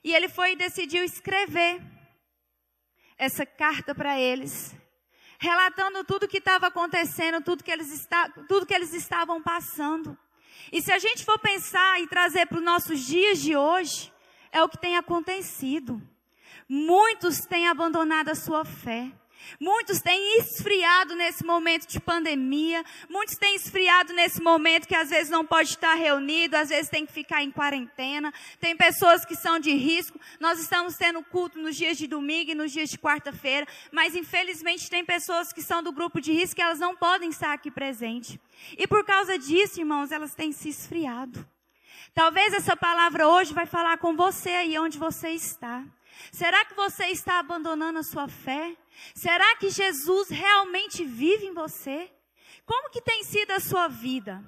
[0.04, 1.82] E ele foi e decidiu escrever
[3.16, 4.74] essa carta para eles,
[5.38, 10.16] relatando tudo que estava acontecendo, tudo que, eles está, tudo que eles estavam passando.
[10.70, 14.12] E se a gente for pensar e trazer para os nossos dias de hoje,
[14.52, 16.00] é o que tem acontecido.
[16.68, 19.10] Muitos têm abandonado a sua fé.
[19.58, 22.84] Muitos têm esfriado nesse momento de pandemia.
[23.08, 27.04] Muitos têm esfriado nesse momento que às vezes não pode estar reunido, às vezes tem
[27.04, 28.32] que ficar em quarentena.
[28.58, 30.18] Tem pessoas que são de risco.
[30.38, 34.88] Nós estamos tendo culto nos dias de domingo e nos dias de quarta-feira, mas infelizmente
[34.90, 38.38] tem pessoas que são do grupo de risco e elas não podem estar aqui presentes.
[38.78, 41.46] E por causa disso, irmãos, elas têm se esfriado.
[42.14, 45.84] Talvez essa palavra hoje vai falar com você aí onde você está.
[46.32, 48.76] Será que você está abandonando a sua fé?
[49.14, 52.10] Será que Jesus realmente vive em você?
[52.64, 54.44] Como que tem sido a sua vida?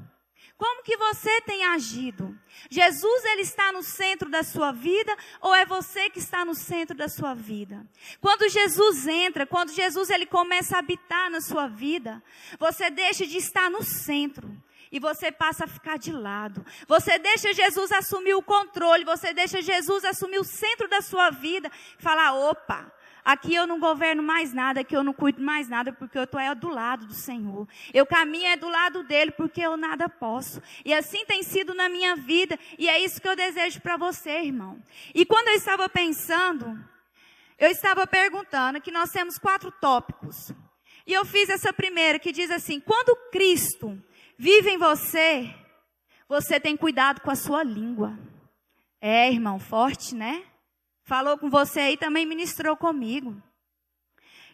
[0.56, 2.38] Como que você tem agido?
[2.70, 6.96] Jesus ele está no centro da sua vida ou é você que está no centro
[6.96, 7.84] da sua vida?
[8.20, 12.22] Quando Jesus entra, quando Jesus ele começa a habitar na sua vida,
[12.60, 14.48] você deixa de estar no centro
[14.92, 16.64] e você passa a ficar de lado.
[16.86, 21.72] Você deixa Jesus assumir o controle, você deixa Jesus assumir o centro da sua vida
[21.98, 22.92] falar: opa,
[23.24, 26.40] Aqui eu não governo mais nada, aqui eu não cuido mais nada, porque eu estou
[26.40, 27.68] é do lado do Senhor.
[27.94, 30.60] Eu caminho é do lado dele, porque eu nada posso.
[30.84, 34.42] E assim tem sido na minha vida, e é isso que eu desejo para você,
[34.42, 34.82] irmão.
[35.14, 36.76] E quando eu estava pensando,
[37.56, 40.52] eu estava perguntando que nós temos quatro tópicos.
[41.06, 44.02] E eu fiz essa primeira, que diz assim: quando Cristo
[44.36, 45.54] vive em você,
[46.28, 48.18] você tem cuidado com a sua língua.
[49.00, 50.44] É, irmão, forte, né?
[51.04, 53.42] Falou com você aí, também ministrou comigo.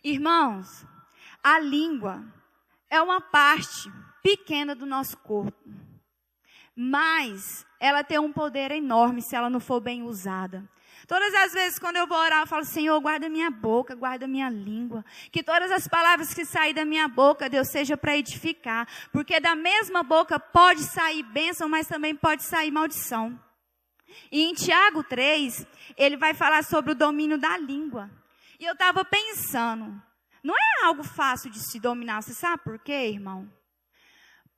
[0.02, 0.86] Irmãos,
[1.42, 2.24] a língua,
[2.90, 3.90] é uma parte
[4.22, 5.52] pequena do nosso corpo.
[6.74, 10.68] Mas ela tem um poder enorme se ela não for bem usada.
[11.06, 14.48] Todas as vezes quando eu vou orar, eu falo, Senhor, guarda minha boca, guarda minha
[14.48, 15.04] língua.
[15.30, 18.86] Que todas as palavras que saem da minha boca, Deus, seja para edificar.
[19.12, 23.38] Porque da mesma boca pode sair bênção, mas também pode sair maldição.
[24.30, 25.66] E em Tiago 3,
[25.96, 28.10] ele vai falar sobre o domínio da língua.
[28.58, 30.00] E eu estava pensando,
[30.42, 33.50] não é algo fácil de se dominar, você sabe por quê, irmão?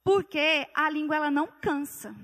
[0.02, 2.14] Porque a língua ela não cansa.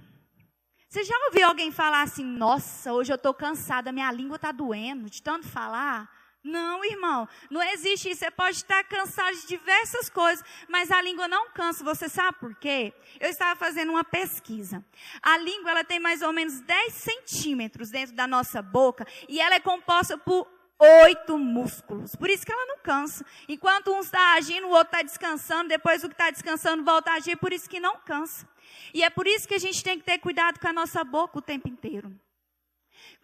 [0.88, 5.10] Você já ouviu alguém falar assim: "Nossa, hoje eu estou cansada, minha língua está doendo
[5.10, 6.10] de tanto falar"?
[6.46, 8.20] Não, irmão, não existe isso.
[8.20, 11.82] Você pode estar cansado de diversas coisas, mas a língua não cansa.
[11.82, 12.92] Você sabe por quê?
[13.18, 14.84] Eu estava fazendo uma pesquisa.
[15.20, 19.56] A língua ela tem mais ou menos 10 centímetros dentro da nossa boca e ela
[19.56, 20.46] é composta por
[20.78, 22.14] oito músculos.
[22.14, 23.26] Por isso que ela não cansa.
[23.48, 27.14] Enquanto um está agindo, o outro está descansando, depois o que está descansando volta a
[27.14, 28.48] agir, por isso que não cansa.
[28.94, 31.38] E é por isso que a gente tem que ter cuidado com a nossa boca
[31.38, 32.14] o tempo inteiro.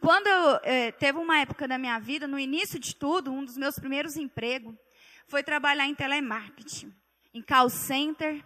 [0.03, 3.57] Quando eu, eh, teve uma época da minha vida, no início de tudo, um dos
[3.57, 4.74] meus primeiros empregos
[5.28, 6.92] foi trabalhar em telemarketing,
[7.32, 8.44] em call center.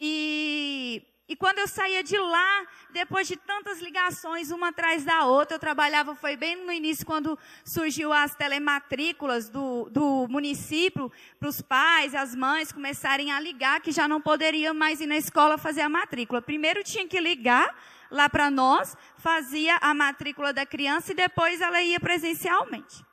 [0.00, 5.54] E e quando eu saía de lá, depois de tantas ligações, uma atrás da outra,
[5.54, 11.08] eu trabalhava, foi bem no início, quando surgiu as telematrículas do, do município,
[11.38, 15.16] para os pais, as mães começarem a ligar, que já não poderiam mais ir na
[15.16, 16.42] escola fazer a matrícula.
[16.42, 17.76] Primeiro tinha que ligar
[18.10, 23.04] lá para nós, fazia a matrícula da criança e depois ela ia presencialmente.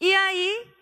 [0.00, 0.72] E aí,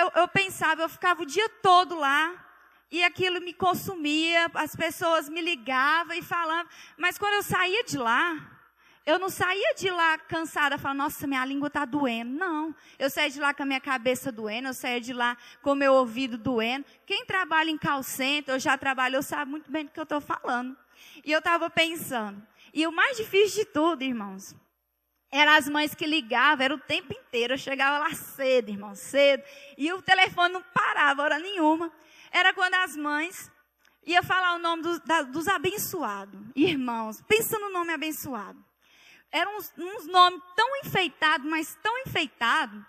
[0.00, 2.44] eu, eu pensava, eu ficava o dia todo lá,
[2.90, 7.98] e aquilo me consumia, as pessoas me ligavam e falavam, mas quando eu saía de
[7.98, 8.58] lá,
[9.04, 12.30] eu não saía de lá cansada, falando, nossa, minha língua está doendo.
[12.30, 15.72] Não, eu saía de lá com a minha cabeça doendo, eu saía de lá com
[15.72, 16.84] o meu ouvido doendo.
[17.06, 20.20] Quem trabalha em call center, ou já trabalhou, sabe muito bem do que eu estou
[20.20, 20.76] falando.
[21.24, 24.54] E eu estava pensando, e o mais difícil de tudo, irmãos,
[25.30, 27.54] eram as mães que ligavam, era o tempo inteiro.
[27.54, 29.42] Eu chegava lá cedo, irmão, cedo.
[29.76, 31.92] E o telefone não parava, hora nenhuma
[32.30, 33.50] era quando as mães
[34.04, 36.40] iam falar o nome dos, da, dos abençoados.
[36.54, 38.62] Irmãos, pensa no nome abençoado.
[39.30, 42.82] Eram uns, uns nomes tão enfeitados, mas tão enfeitados,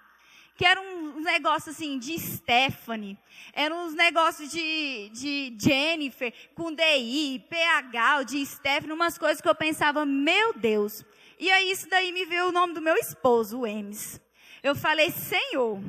[0.59, 0.83] que eram
[1.15, 3.17] uns negócios assim de Stephanie,
[3.53, 9.55] eram uns negócios de, de Jennifer, com DI, PH, de Stephanie, umas coisas que eu
[9.55, 11.05] pensava, meu Deus.
[11.39, 14.19] E aí isso daí me veio o nome do meu esposo, o Emes.
[14.61, 15.81] Eu falei, Senhor,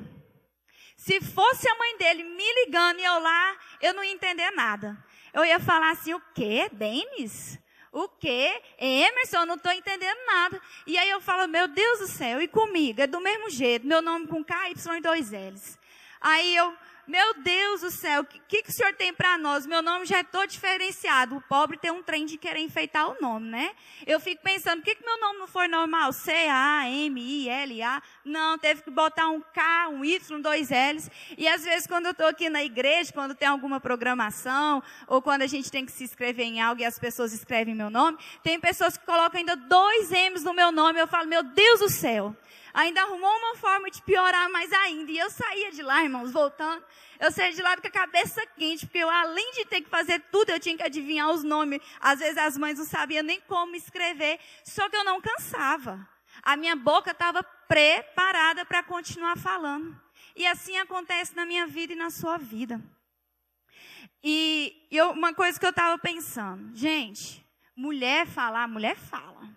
[0.97, 4.97] se fosse a mãe dele me ligando e eu lá, eu não ia entender nada.
[5.35, 6.71] Eu ia falar assim, o quê?
[6.73, 7.59] Denis?
[7.93, 8.63] O quê?
[8.79, 10.61] Emerson, eu não estou entendendo nada.
[10.87, 13.01] E aí eu falo, meu Deus do céu, e comigo?
[13.01, 15.79] É do mesmo jeito, meu nome com K, Y e dois L's.
[16.21, 16.73] Aí eu,
[17.11, 19.67] meu Deus do céu, o que, que o senhor tem para nós?
[19.67, 21.37] Meu nome já é todo diferenciado.
[21.37, 23.73] O pobre tem um trem de querer enfeitar o nome, né?
[24.07, 26.13] Eu fico pensando, por que, que meu nome não foi normal?
[26.13, 28.01] C-A-M-I-L-A.
[28.25, 31.11] Não, teve que botar um K, um Y, dois L's.
[31.37, 35.43] E às vezes, quando eu estou aqui na igreja, quando tem alguma programação, ou quando
[35.43, 38.61] a gente tem que se inscrever em algo e as pessoas escrevem meu nome, tem
[38.61, 41.01] pessoas que colocam ainda dois M's no meu nome.
[41.01, 42.37] Eu falo, meu Deus do céu
[42.73, 45.11] ainda arrumou uma forma de piorar mais ainda.
[45.11, 46.85] E eu saía de lá, irmãos, voltando.
[47.19, 50.21] Eu saía de lá com a cabeça quente, porque eu, além de ter que fazer
[50.31, 51.81] tudo, eu tinha que adivinhar os nomes.
[52.01, 56.09] Às vezes as mães não sabiam nem como escrever, só que eu não cansava.
[56.43, 60.01] A minha boca estava preparada para continuar falando.
[60.35, 62.81] E assim acontece na minha vida e na sua vida.
[64.23, 67.45] E eu, uma coisa que eu estava pensando, gente,
[67.75, 69.49] mulher falar, mulher fala.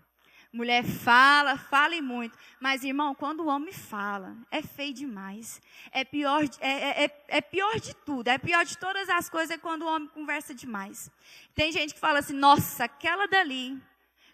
[0.53, 2.37] Mulher fala, fala e muito.
[2.59, 5.59] Mas, irmão, quando o homem fala, é feio demais.
[5.91, 8.27] É pior, é, é, é, é pior de tudo.
[8.27, 11.11] É pior de todas as coisas quando o homem conversa demais.
[11.55, 13.81] Tem gente que fala assim, nossa, aquela dali,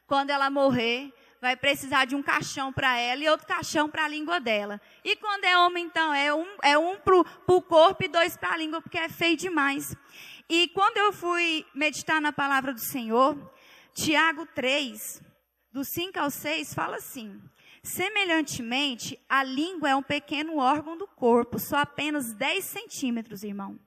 [0.05, 4.09] quando ela morrer, vai precisar de um caixão para ela e outro caixão para a
[4.09, 4.81] língua dela.
[5.05, 8.55] E quando é homem, então, é um, é um para o corpo e dois para
[8.55, 9.95] a língua, porque é feio demais.
[10.49, 13.37] E quando eu fui meditar na palavra do Senhor,
[13.93, 15.28] Tiago 3,
[15.71, 17.39] do 5 ao 6, fala assim:
[17.83, 23.79] Semelhantemente, a língua é um pequeno órgão do corpo, só apenas 10 centímetros, irmão.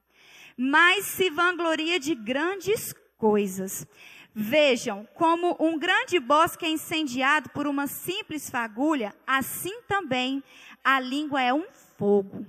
[0.56, 3.86] Mas se vangloria de grandes coisas.
[4.34, 10.42] Vejam, como um grande bosque é incendiado por uma simples fagulha, assim também
[10.82, 11.66] a língua é um
[11.98, 12.46] fogo.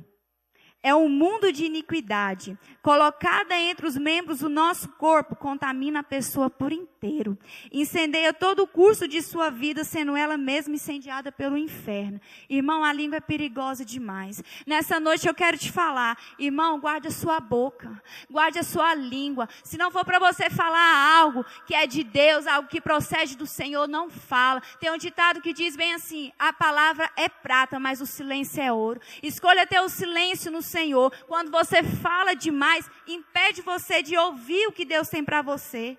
[0.84, 2.57] É um mundo de iniquidade.
[2.81, 7.38] Colocada entre os membros do nosso corpo, contamina a pessoa por inteiro.
[7.71, 12.19] Incendeia todo o curso de sua vida, sendo ela mesma incendiada pelo inferno.
[12.49, 14.43] Irmão, a língua é perigosa demais.
[14.67, 19.47] Nessa noite eu quero te falar, irmão, guarde a sua boca, guarde a sua língua.
[19.63, 23.47] Se não for para você falar algo que é de Deus, algo que procede do
[23.47, 24.61] Senhor, não fala.
[24.81, 28.73] Tem um ditado que diz bem assim: a palavra é prata, mas o silêncio é
[28.73, 28.99] ouro.
[29.21, 31.11] Escolha ter o silêncio no Senhor.
[31.28, 35.97] Quando você fala demais, impede você de ouvir o que Deus tem para você.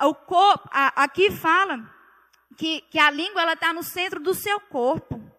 [0.00, 1.88] O corpo, a, aqui fala
[2.56, 5.29] que, que a língua ela está no centro do seu corpo.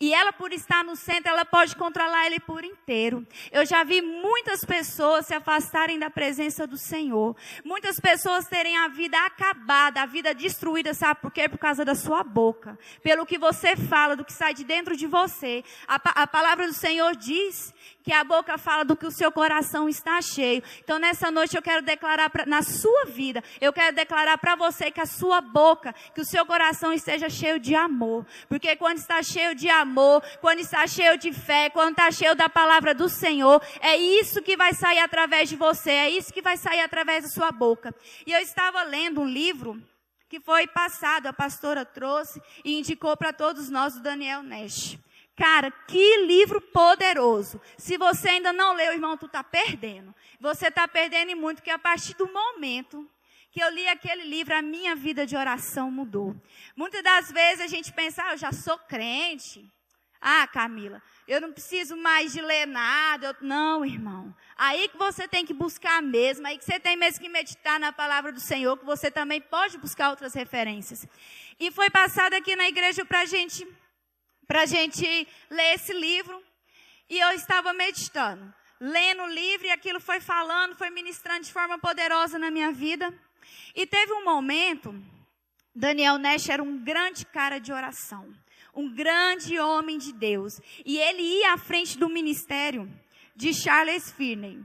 [0.00, 3.26] E ela, por estar no centro, ela pode controlar ele por inteiro.
[3.50, 7.36] Eu já vi muitas pessoas se afastarem da presença do Senhor.
[7.64, 11.48] Muitas pessoas terem a vida acabada, a vida destruída, sabe por quê?
[11.48, 12.78] Por causa da sua boca.
[13.02, 15.64] Pelo que você fala, do que sai de dentro de você.
[15.88, 17.74] A, a palavra do Senhor diz
[18.08, 20.62] que a boca fala do que o seu coração está cheio.
[20.82, 24.90] Então, nessa noite, eu quero declarar pra, na sua vida, eu quero declarar para você
[24.90, 28.24] que a sua boca, que o seu coração esteja cheio de amor.
[28.48, 32.48] Porque quando está cheio de amor, quando está cheio de fé, quando está cheio da
[32.48, 36.56] palavra do Senhor, é isso que vai sair através de você, é isso que vai
[36.56, 37.94] sair através da sua boca.
[38.26, 39.78] E eu estava lendo um livro
[40.30, 44.98] que foi passado, a pastora trouxe e indicou para todos nós o Daniel Nash.
[45.38, 47.60] Cara, que livro poderoso.
[47.76, 50.12] Se você ainda não leu, irmão, tu está perdendo.
[50.40, 53.08] Você está perdendo muito, porque a partir do momento
[53.52, 56.34] que eu li aquele livro, a minha vida de oração mudou.
[56.74, 59.72] Muitas das vezes a gente pensa, ah, eu já sou crente.
[60.20, 63.28] Ah, Camila, eu não preciso mais de ler nada.
[63.28, 63.36] Eu...
[63.40, 64.34] Não, irmão.
[64.56, 67.92] Aí que você tem que buscar mesmo, aí que você tem mesmo que meditar na
[67.92, 71.06] palavra do Senhor, que você também pode buscar outras referências.
[71.60, 73.64] E foi passado aqui na igreja para a gente
[74.48, 76.42] para a gente ler esse livro.
[77.08, 81.78] E eu estava meditando, lendo o livro, e aquilo foi falando, foi ministrando de forma
[81.78, 83.12] poderosa na minha vida.
[83.74, 84.94] E teve um momento,
[85.74, 88.34] Daniel Nash era um grande cara de oração,
[88.74, 90.60] um grande homem de Deus.
[90.84, 92.90] E ele ia à frente do ministério
[93.36, 94.60] de Charles Finney.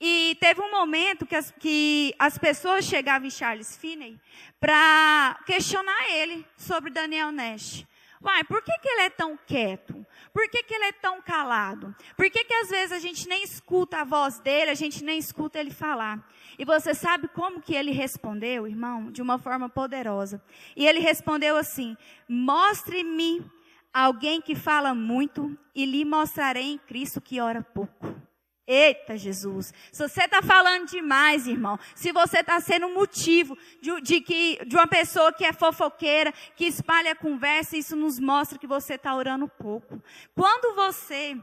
[0.00, 4.20] E teve um momento que as, que as pessoas chegavam em Charles Finney
[4.60, 7.86] para questionar ele sobre Daniel Nash.
[8.24, 10.04] Uai, por que, que ele é tão quieto?
[10.32, 11.94] Por que, que ele é tão calado?
[12.16, 15.18] Por que, que às vezes a gente nem escuta a voz dele, a gente nem
[15.18, 16.26] escuta ele falar?
[16.58, 19.10] E você sabe como que ele respondeu, irmão?
[19.10, 20.42] De uma forma poderosa.
[20.74, 23.44] E ele respondeu assim: Mostre-me
[23.92, 28.16] alguém que fala muito, e lhe mostrarei em Cristo que ora pouco.
[28.66, 29.74] Eita, Jesus.
[29.92, 34.74] Se você está falando demais, irmão, se você está sendo motivo de, de, que, de
[34.74, 39.46] uma pessoa que é fofoqueira, que espalha conversa, isso nos mostra que você está orando
[39.46, 40.02] pouco.
[40.34, 41.36] Quando você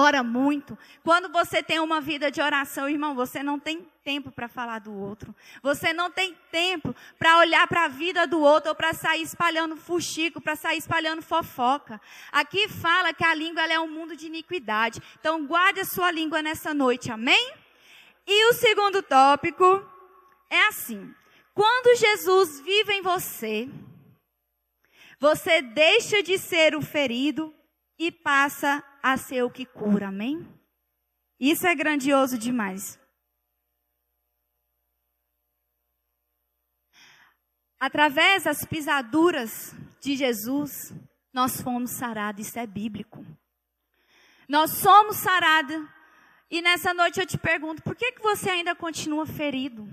[0.00, 4.48] ora muito, quando você tem uma vida de oração, irmão, você não tem tempo para
[4.48, 5.34] falar do outro.
[5.62, 9.76] Você não tem tempo para olhar para a vida do outro ou para sair espalhando
[9.76, 12.00] fuxico, para sair espalhando fofoca.
[12.32, 15.00] Aqui fala que a língua é um mundo de iniquidade.
[15.18, 17.52] Então guarde a sua língua nessa noite, amém?
[18.26, 19.84] E o segundo tópico
[20.48, 21.14] é assim:
[21.54, 23.68] quando Jesus vive em você,
[25.18, 27.54] você deixa de ser o ferido
[28.00, 30.48] e passa a ser o que cura, amém?
[31.38, 32.98] Isso é grandioso demais.
[37.78, 40.94] Através das pisaduras de Jesus,
[41.30, 43.22] nós fomos sarados, isso é bíblico.
[44.48, 45.86] Nós somos sarados,
[46.50, 49.86] e nessa noite eu te pergunto, por que, que você ainda continua ferido?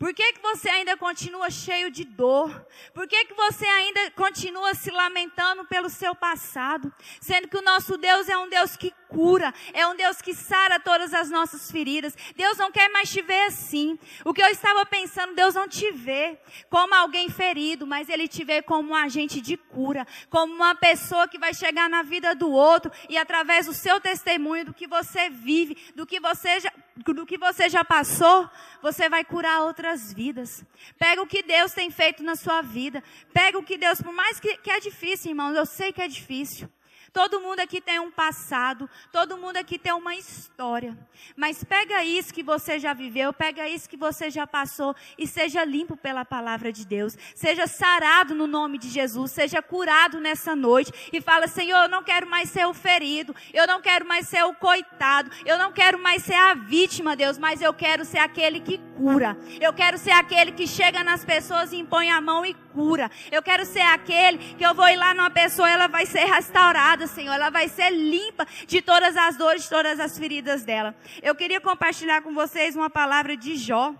[0.00, 2.66] Por que, que você ainda continua cheio de dor?
[2.94, 6.90] Por que, que você ainda continua se lamentando pelo seu passado?
[7.20, 10.78] Sendo que o nosso Deus é um Deus que cura, é um Deus que sara
[10.78, 12.16] todas as nossas feridas.
[12.36, 13.98] Deus não quer mais te ver assim.
[14.24, 16.38] O que eu estava pensando, Deus não te vê
[16.68, 21.28] como alguém ferido, mas Ele te vê como um agente de cura, como uma pessoa
[21.28, 25.28] que vai chegar na vida do outro e através do seu testemunho, do que você
[25.28, 28.48] vive, do que você já, do que você já passou,
[28.82, 30.64] você vai curar outras vidas.
[30.98, 33.02] Pega o que Deus tem feito na sua vida.
[33.32, 36.08] Pega o que Deus, por mais que, que é difícil, irmãos, eu sei que é
[36.08, 36.68] difícil.
[37.12, 40.96] Todo mundo aqui tem um passado, todo mundo aqui tem uma história.
[41.36, 45.64] Mas pega isso que você já viveu, pega isso que você já passou e seja
[45.64, 47.16] limpo pela palavra de Deus.
[47.34, 52.02] Seja sarado no nome de Jesus, seja curado nessa noite e fala: Senhor, eu não
[52.02, 55.98] quero mais ser o ferido, eu não quero mais ser o coitado, eu não quero
[55.98, 59.36] mais ser a vítima, Deus, mas eu quero ser aquele que cura.
[59.60, 63.10] Eu quero ser aquele que chega nas pessoas e impõe a mão e cura.
[63.30, 66.99] Eu quero ser aquele que eu vou ir lá numa pessoa, ela vai ser restaurada,
[67.06, 67.32] Senhor.
[67.32, 70.94] Ela vai ser limpa de todas as dores, de todas as feridas dela.
[71.22, 73.94] Eu queria compartilhar com vocês uma palavra de Jó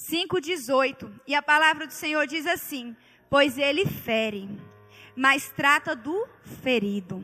[0.00, 1.10] 5,18.
[1.26, 2.96] E a palavra do Senhor diz assim:
[3.28, 4.48] Pois ele fere,
[5.14, 6.26] mas trata do
[6.62, 7.22] ferido.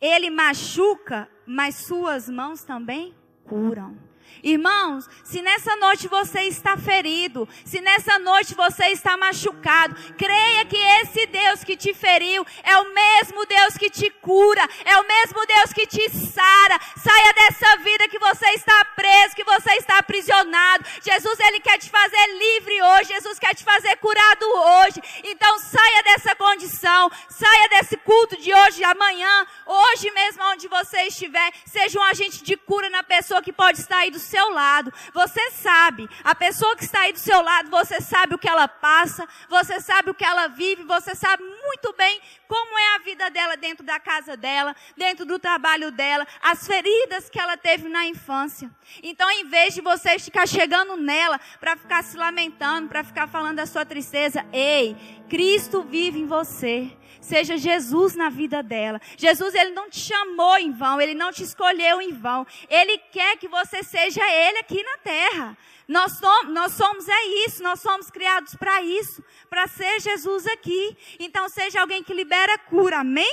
[0.00, 4.07] Ele machuca, mas suas mãos também curam.
[4.42, 10.76] Irmãos, se nessa noite você está ferido, se nessa noite você está machucado, creia que
[10.76, 15.44] esse Deus que te feriu é o mesmo Deus que te cura, é o mesmo
[15.46, 16.78] Deus que te sara.
[16.96, 20.84] Saia dessa vida que você está preso, que você está aprisionado.
[21.02, 25.00] Jesus, ele quer te fazer livre hoje, Jesus quer te fazer curado hoje.
[25.24, 31.52] Então saia dessa condição, saia desse culto de hoje, amanhã, hoje mesmo onde você estiver,
[31.66, 34.92] seja um agente de cura na pessoa que pode estar aí do seu lado.
[35.12, 38.68] Você sabe, a pessoa que está aí do seu lado, você sabe o que ela
[38.68, 43.30] passa, você sabe o que ela vive, você sabe muito bem como é a vida
[43.30, 48.06] dela dentro da casa dela, dentro do trabalho dela, as feridas que ela teve na
[48.06, 48.70] infância.
[49.02, 53.56] Então, em vez de você ficar chegando nela para ficar se lamentando, para ficar falando
[53.56, 54.96] da sua tristeza, ei,
[55.28, 56.90] Cristo vive em você.
[57.20, 59.00] Seja Jesus na vida dela.
[59.16, 62.46] Jesus, ele não te chamou em vão, ele não te escolheu em vão.
[62.70, 65.56] Ele quer que você seja ele aqui na terra.
[65.88, 70.94] Nós somos, nós somos é isso, nós somos criados para isso, para ser Jesus aqui.
[71.18, 73.32] Então seja alguém que libera cura, amém?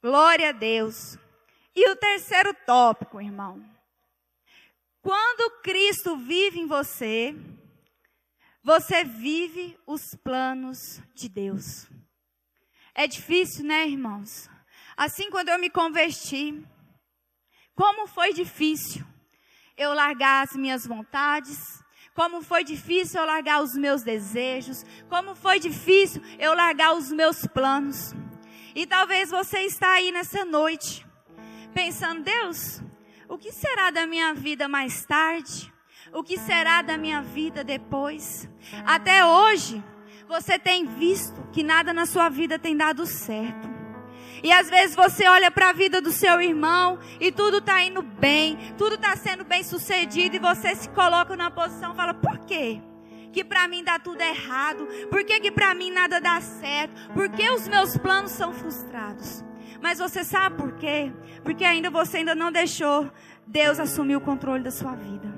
[0.00, 1.18] Glória a Deus.
[1.74, 3.68] E o terceiro tópico, irmão.
[5.00, 7.34] Quando Cristo vive em você,
[8.62, 11.88] você vive os planos de Deus.
[12.94, 14.48] É difícil, né, irmãos?
[14.96, 16.64] Assim, quando eu me converti,
[17.74, 19.04] como foi difícil
[19.76, 21.82] eu largar as minhas vontades,
[22.14, 27.46] como foi difícil eu largar os meus desejos, como foi difícil eu largar os meus
[27.46, 28.14] planos.
[28.74, 31.06] E talvez você está aí nessa noite,
[31.74, 32.82] pensando, Deus,
[33.28, 35.72] o que será da minha vida mais tarde?
[36.12, 38.48] O que será da minha vida depois?
[38.84, 39.82] Até hoje,
[40.28, 43.71] você tem visto que nada na sua vida tem dado certo.
[44.42, 48.02] E às vezes você olha para a vida do seu irmão e tudo está indo
[48.02, 52.38] bem, tudo está sendo bem sucedido e você se coloca na posição e fala: por
[52.40, 52.80] quê?
[53.32, 54.86] Que para mim dá tudo errado?
[55.08, 57.12] Por que, que para mim nada dá certo?
[57.14, 59.44] Por que os meus planos são frustrados?
[59.80, 61.12] Mas você sabe por quê?
[61.42, 63.10] Porque ainda você ainda não deixou
[63.46, 65.31] Deus assumir o controle da sua vida.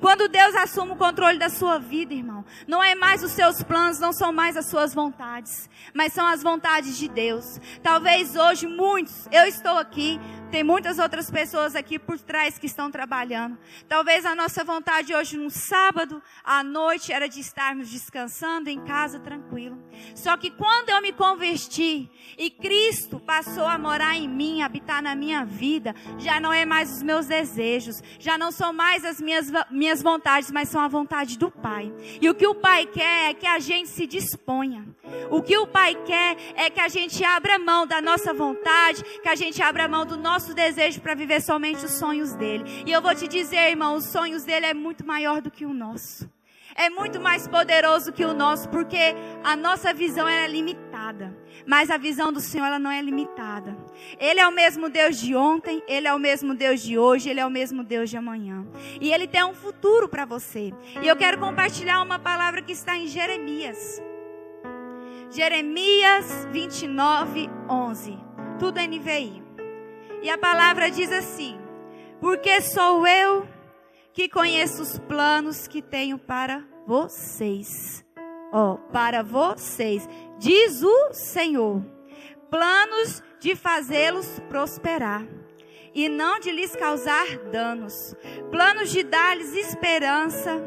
[0.00, 3.98] Quando Deus assume o controle da sua vida, irmão, não é mais os seus planos,
[3.98, 7.60] não são mais as suas vontades, mas são as vontades de Deus.
[7.82, 10.20] Talvez hoje muitos, eu estou aqui,
[10.52, 13.56] tem muitas outras pessoas aqui por trás que estão trabalhando.
[13.88, 19.18] Talvez a nossa vontade hoje, num sábado à noite, era de estarmos descansando em casa
[19.18, 19.82] tranquilo.
[20.14, 25.14] Só que quando eu me converti e Cristo passou a morar em mim, habitar na
[25.14, 29.50] minha vida, já não é mais os meus desejos, já não são mais as minhas,
[29.70, 31.90] minhas vontades, mas são a vontade do Pai.
[32.20, 34.86] E o que o Pai quer é que a gente se disponha.
[35.30, 39.28] O que o Pai quer é que a gente abra mão da nossa vontade, que
[39.30, 42.64] a gente abra mão do nosso nosso desejo para viver somente os sonhos dele.
[42.84, 45.72] E eu vou te dizer, irmão, os sonhos dele é muito maior do que o
[45.72, 46.28] nosso.
[46.74, 49.14] É muito mais poderoso que o nosso, porque
[49.44, 51.36] a nossa visão é limitada,
[51.66, 53.76] mas a visão do Senhor ela não é limitada.
[54.18, 57.40] Ele é o mesmo Deus de ontem, ele é o mesmo Deus de hoje, ele
[57.40, 58.66] é o mesmo Deus de amanhã.
[59.00, 60.72] E ele tem um futuro para você.
[61.02, 64.02] E eu quero compartilhar uma palavra que está em Jeremias.
[65.30, 68.18] Jeremias 29, 11.
[68.58, 69.41] Tudo NVI.
[70.22, 71.58] E a palavra diz assim:
[72.20, 73.46] Porque sou eu
[74.12, 78.04] que conheço os planos que tenho para vocês.
[78.52, 80.08] Ó, oh, para vocês,
[80.38, 81.84] diz o Senhor:
[82.50, 85.26] planos de fazê-los prosperar
[85.94, 88.14] e não de lhes causar danos,
[88.50, 90.62] planos de dar-lhes esperança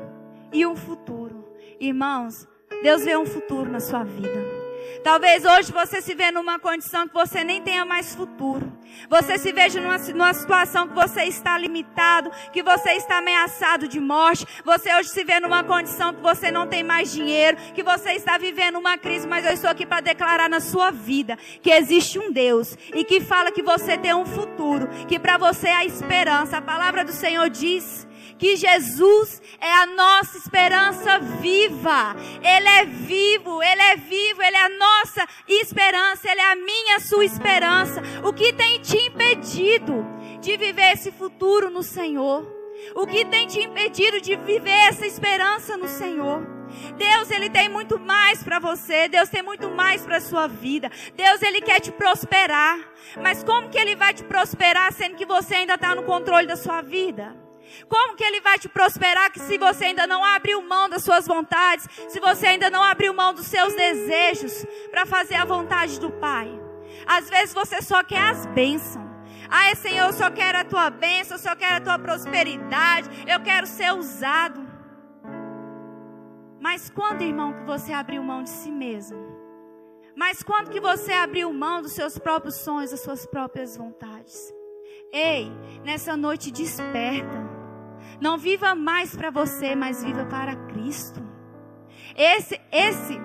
[0.51, 1.45] e um futuro.
[1.79, 2.47] Irmãos,
[2.83, 4.54] Deus vê um futuro na sua vida.
[5.03, 8.71] Talvez hoje você se vê numa condição que você nem tenha mais futuro.
[9.09, 13.99] Você se veja numa, numa situação que você está limitado, que você está ameaçado de
[13.99, 14.45] morte.
[14.63, 18.37] Você hoje se vê numa condição que você não tem mais dinheiro, que você está
[18.37, 22.31] vivendo uma crise, mas eu estou aqui para declarar na sua vida que existe um
[22.31, 26.57] Deus e que fala que você tem um futuro, que para você há esperança.
[26.57, 28.07] A palavra do Senhor diz
[28.37, 32.15] que Jesus é a nossa esperança viva.
[32.41, 36.97] Ele é vivo, ele é vivo, ele é a nossa esperança, ele é a minha,
[36.97, 38.01] a sua esperança.
[38.23, 40.05] O que tem te impedido
[40.41, 42.53] de viver esse futuro no Senhor?
[42.93, 46.45] O que tem te impedido de viver essa esperança no Senhor?
[46.97, 49.07] Deus, ele tem muito mais para você.
[49.07, 50.91] Deus tem muito mais para sua vida.
[51.15, 52.77] Deus, ele quer te prosperar.
[53.21, 56.57] Mas como que ele vai te prosperar sendo que você ainda está no controle da
[56.57, 57.44] sua vida?
[57.87, 61.27] Como que ele vai te prosperar que se você ainda não abriu mão das suas
[61.27, 66.11] vontades, se você ainda não abriu mão dos seus desejos para fazer a vontade do
[66.11, 66.49] Pai?
[67.05, 69.05] Às vezes você só quer as bênçãos.
[69.49, 73.39] Ai, Senhor, eu só quero a tua bênção, eu só quero a tua prosperidade, eu
[73.41, 74.65] quero ser usado.
[76.59, 79.35] Mas quando, irmão, que você abriu mão de si mesmo?
[80.15, 84.51] Mas quando que você abriu mão dos seus próprios sonhos, das suas próprias vontades?
[85.11, 85.51] Ei,
[85.83, 87.44] nessa noite desperta.
[88.19, 91.21] Não viva mais para você, mas viva para Cristo.
[92.15, 93.19] Esse, esse,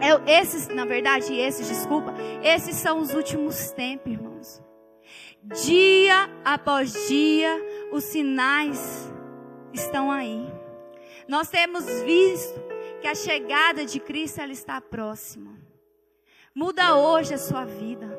[0.00, 4.62] é, esses, na verdade, esses, desculpa, esses são os últimos tempos, irmãos.
[5.64, 7.58] Dia após dia,
[7.90, 9.10] os sinais
[9.72, 10.46] estão aí.
[11.26, 12.60] Nós temos visto
[13.00, 15.58] que a chegada de Cristo ela está próxima.
[16.54, 18.09] Muda hoje a sua vida.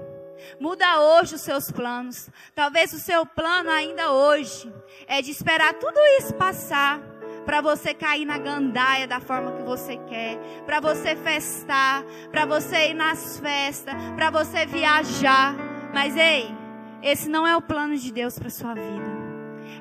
[0.59, 2.29] Muda hoje os seus planos.
[2.53, 4.71] Talvez o seu plano ainda hoje
[5.07, 6.99] é de esperar tudo isso passar
[7.45, 12.89] para você cair na gandaia da forma que você quer, para você festar, para você
[12.89, 15.55] ir nas festas, para você viajar.
[15.93, 16.53] Mas ei,
[17.01, 19.11] esse não é o plano de Deus para sua vida.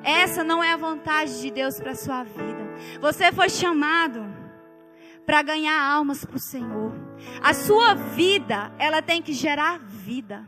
[0.02, 2.60] Essa não é a vontade de Deus para sua vida.
[3.00, 4.24] Você foi chamado
[5.26, 6.92] para ganhar almas para o Senhor.
[7.42, 9.78] A sua vida, ela tem que gerar
[10.10, 10.44] vida.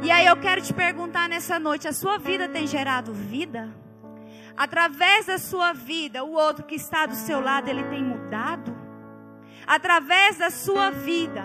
[0.00, 3.62] E aí eu quero te perguntar nessa noite: a sua vida tem gerado vida?
[4.56, 8.70] Através da sua vida, o outro que está do seu lado, ele tem mudado?
[9.66, 11.44] Através da sua vida,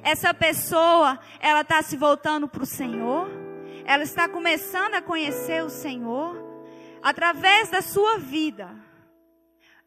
[0.00, 3.28] essa pessoa, ela está se voltando para o Senhor?
[3.84, 6.36] Ela está começando a conhecer o Senhor?
[7.02, 8.68] Através da sua vida,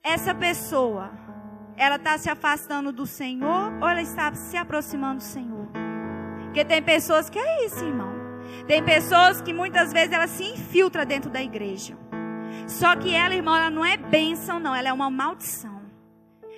[0.04, 1.12] essa pessoa,
[1.78, 5.59] ela está se afastando do Senhor ou ela está se aproximando do Senhor?
[6.50, 8.12] Porque tem pessoas que é isso, irmão.
[8.68, 11.96] Tem pessoas que muitas vezes ela se infiltra dentro da igreja.
[12.68, 15.80] Só que ela, irmão, ela não é bênção, não, ela é uma maldição.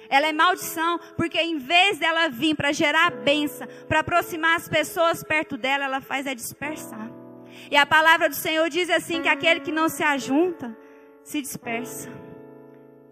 [0.09, 5.26] Ela é maldição, porque em vez dela vir para gerar bênção, para aproximar as pessoas
[5.26, 7.11] perto dela, ela faz é dispersar.
[7.69, 10.73] E a palavra do Senhor diz assim: que aquele que não se ajunta,
[11.22, 12.09] se dispersa.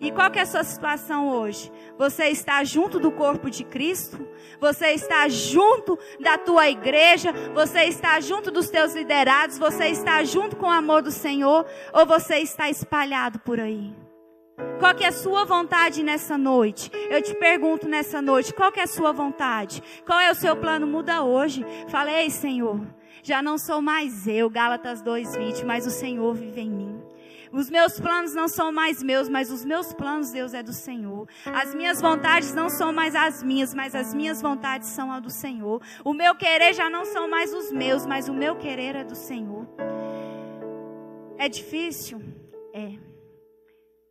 [0.02, 1.72] E qual que é a sua situação hoje?
[1.98, 4.26] Você está junto do corpo de Cristo?
[4.60, 7.34] Você está junto da tua igreja?
[7.54, 9.58] Você está junto dos teus liderados?
[9.58, 11.66] Você está junto com o amor do Senhor?
[11.94, 13.94] Ou você está espalhado por aí?
[14.80, 16.90] Qual que é a sua vontade nessa noite?
[17.10, 19.84] Eu te pergunto nessa noite, qual que é a sua vontade?
[20.06, 20.88] Qual é o seu plano?
[20.88, 21.66] Muda hoje.
[21.90, 22.80] Falei, Senhor,
[23.22, 27.09] já não sou mais eu, Gálatas 2:20, mas o Senhor vive em mim.
[27.52, 31.28] Os meus planos não são mais meus, mas os meus planos, Deus, é do Senhor.
[31.46, 35.30] As minhas vontades não são mais as minhas, mas as minhas vontades são a do
[35.32, 35.82] Senhor.
[36.04, 39.16] O meu querer já não são mais os meus, mas o meu querer é do
[39.16, 39.68] Senhor.
[41.38, 42.22] É difícil?
[42.74, 42.98] É.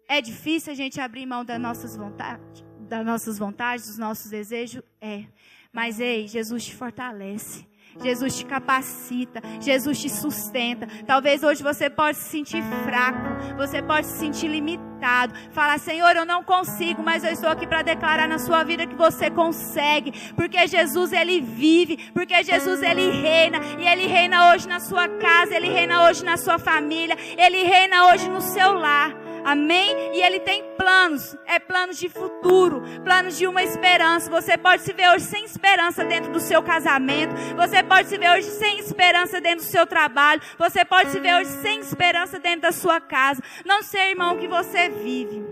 [0.09, 4.82] É difícil a gente abrir mão das nossas vontades, das nossas vontades, dos nossos desejos?
[5.01, 5.24] É.
[5.73, 7.69] Mas ei, Jesus te fortalece.
[8.02, 10.86] Jesus te capacita, Jesus te sustenta.
[11.06, 15.34] Talvez hoje você pode se sentir fraco, você pode se sentir limitado.
[15.52, 18.94] Falar, Senhor, eu não consigo, mas eu estou aqui para declarar na sua vida que
[18.94, 24.80] você consegue, porque Jesus ele vive, porque Jesus ele reina e ele reina hoje na
[24.80, 29.27] sua casa, ele reina hoje na sua família, ele reina hoje no seu lar.
[29.44, 30.15] Amém?
[30.15, 34.31] E Ele tem planos, é planos de futuro, planos de uma esperança.
[34.31, 38.31] Você pode se ver hoje sem esperança dentro do seu casamento, você pode se ver
[38.31, 42.62] hoje sem esperança dentro do seu trabalho, você pode se ver hoje sem esperança dentro
[42.62, 43.43] da sua casa.
[43.65, 45.44] Não sei, irmão, o que você vive.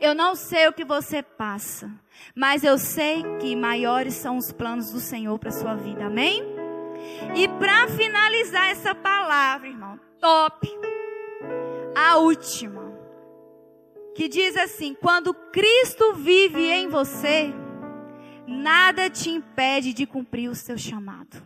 [0.00, 1.88] Eu não sei o que você passa,
[2.34, 6.06] mas eu sei que maiores são os planos do Senhor para sua vida.
[6.06, 6.42] Amém?
[7.34, 10.91] E para finalizar essa palavra, irmão, top
[11.94, 12.92] a última,
[14.14, 17.52] que diz assim: quando Cristo vive em você,
[18.46, 21.42] nada te impede de cumprir o seu chamado.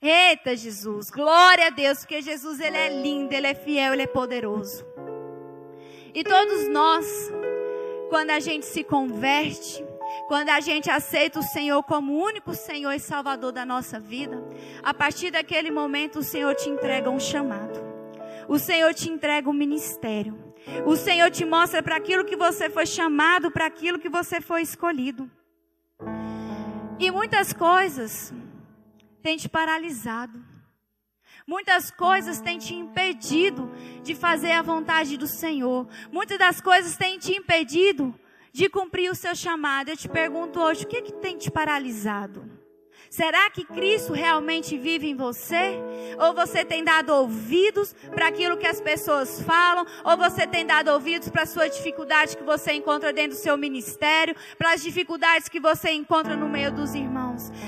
[0.00, 4.06] Eita Jesus, glória a Deus, porque Jesus ele é lindo, ele é fiel, ele é
[4.06, 4.84] poderoso.
[6.14, 7.32] E todos nós,
[8.10, 9.82] quando a gente se converte,
[10.28, 14.44] quando a gente aceita o Senhor como único Senhor e Salvador da nossa vida,
[14.82, 17.93] a partir daquele momento o Senhor te entrega um chamado.
[18.48, 20.54] O Senhor te entrega o ministério.
[20.86, 24.62] O Senhor te mostra para aquilo que você foi chamado, para aquilo que você foi
[24.62, 25.30] escolhido.
[26.98, 28.32] E muitas coisas
[29.22, 30.42] têm te paralisado.
[31.46, 33.70] Muitas coisas têm te impedido
[34.02, 35.86] de fazer a vontade do Senhor.
[36.10, 38.18] Muitas das coisas têm te impedido
[38.52, 39.90] de cumprir o seu chamado.
[39.90, 42.63] Eu te pergunto hoje, o que, é que tem te paralisado?
[43.14, 45.78] Será que Cristo realmente vive em você?
[46.18, 49.86] Ou você tem dado ouvidos para aquilo que as pessoas falam?
[50.02, 53.56] Ou você tem dado ouvidos para a sua dificuldade que você encontra dentro do seu
[53.56, 54.34] ministério?
[54.58, 57.23] Para as dificuldades que você encontra no meio dos irmãos?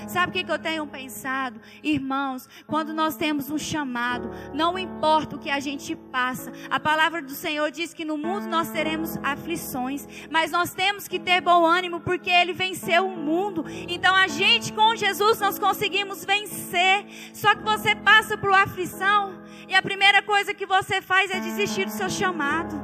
[0.06, 1.60] Sabe o que, eu tenho pensado?
[1.82, 7.20] Irmãos, quando nós temos um chamado, não importa o que a gente passa, a palavra
[7.20, 11.64] do Senhor diz que no mundo nós teremos aflições, mas nós temos que ter bom
[11.64, 13.64] ânimo porque Ele venceu o mundo.
[13.88, 17.06] Então a gente com Jesus Jesus nós conseguimos vencer.
[17.32, 21.86] Só que você passa por aflição e a primeira coisa que você faz é desistir
[21.86, 22.74] do seu chamado.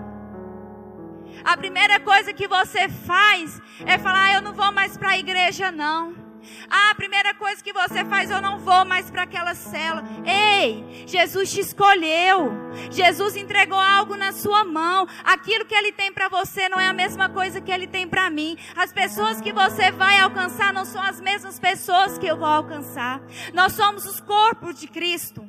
[1.45, 5.19] A primeira coisa que você faz é falar: ah, eu não vou mais para a
[5.19, 6.22] igreja, não.
[6.71, 10.03] Ah, a primeira coisa que você faz, eu não vou mais para aquela cela.
[10.25, 12.53] Ei, Jesus te escolheu.
[12.91, 15.07] Jesus entregou algo na sua mão.
[15.25, 18.31] Aquilo que ele tem para você não é a mesma coisa que ele tem para
[18.31, 18.57] mim.
[18.77, 23.21] As pessoas que você vai alcançar não são as mesmas pessoas que eu vou alcançar.
[23.53, 25.49] Nós somos os corpos de Cristo.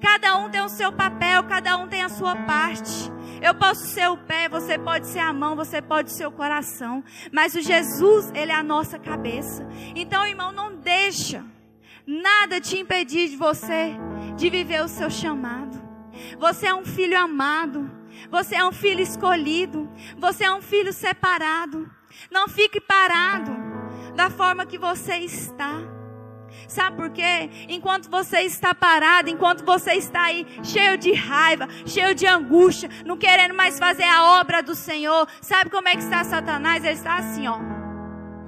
[0.00, 3.15] Cada um tem o seu papel, cada um tem a sua parte.
[3.40, 7.02] Eu posso ser o pé, você pode ser a mão, você pode ser o coração.
[7.32, 9.66] Mas o Jesus, ele é a nossa cabeça.
[9.94, 11.44] Então, irmão, não deixa
[12.06, 13.96] nada te impedir de você
[14.36, 15.76] de viver o seu chamado.
[16.38, 17.90] Você é um filho amado.
[18.30, 19.90] Você é um filho escolhido.
[20.18, 21.90] Você é um filho separado.
[22.30, 23.52] Não fique parado
[24.14, 25.95] da forma que você está.
[26.68, 27.50] Sabe por quê?
[27.68, 33.16] Enquanto você está parado, enquanto você está aí cheio de raiva, cheio de angústia, não
[33.16, 36.84] querendo mais fazer a obra do Senhor, sabe como é que está Satanás?
[36.84, 37.58] Ele está assim, ó,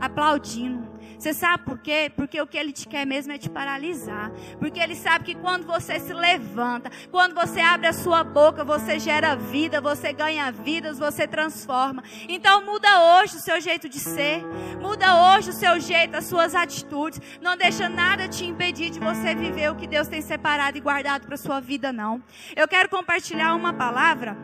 [0.01, 0.88] aplaudindo
[1.19, 2.13] você sabe por quê?
[2.15, 4.31] Porque o que ele te quer mesmo é te paralisar.
[4.59, 9.01] Porque ele sabe que quando você se levanta, quando você abre a sua boca, você
[9.01, 12.05] gera vida, você ganha vidas, você transforma.
[12.29, 12.89] Então muda
[13.21, 14.45] hoje o seu jeito de ser,
[14.81, 17.21] muda hoje o seu jeito, as suas atitudes.
[17.41, 21.27] Não deixa nada te impedir de você viver o que Deus tem separado e guardado
[21.27, 22.23] para sua vida, não.
[22.55, 24.37] Eu quero compartilhar uma palavra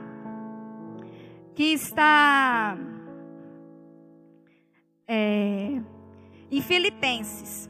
[1.54, 2.76] que está
[5.06, 5.80] é,
[6.56, 7.68] em Filipenses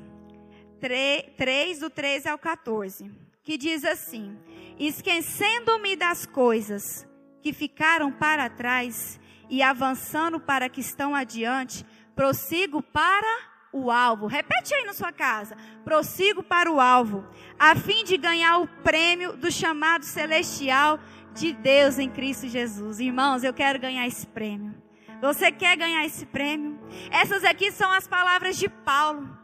[0.79, 3.11] 3, 3, do 13 ao 14,
[3.43, 4.37] que diz assim:
[4.79, 7.09] Esquecendo-me das coisas
[7.41, 14.27] que ficaram para trás e avançando para que estão adiante, prossigo para o alvo.
[14.27, 15.57] Repete aí na sua casa.
[15.83, 17.27] Prossigo para o alvo,
[17.59, 21.01] a fim de ganhar o prêmio do chamado celestial
[21.33, 23.01] de Deus em Cristo Jesus.
[23.01, 24.84] Irmãos, eu quero ganhar esse prêmio.
[25.21, 26.79] Você quer ganhar esse prêmio?
[27.11, 29.39] Essas aqui são as palavras de Paulo.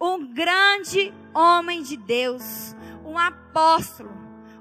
[0.00, 2.74] Um grande homem de Deus,
[3.04, 4.12] um apóstolo,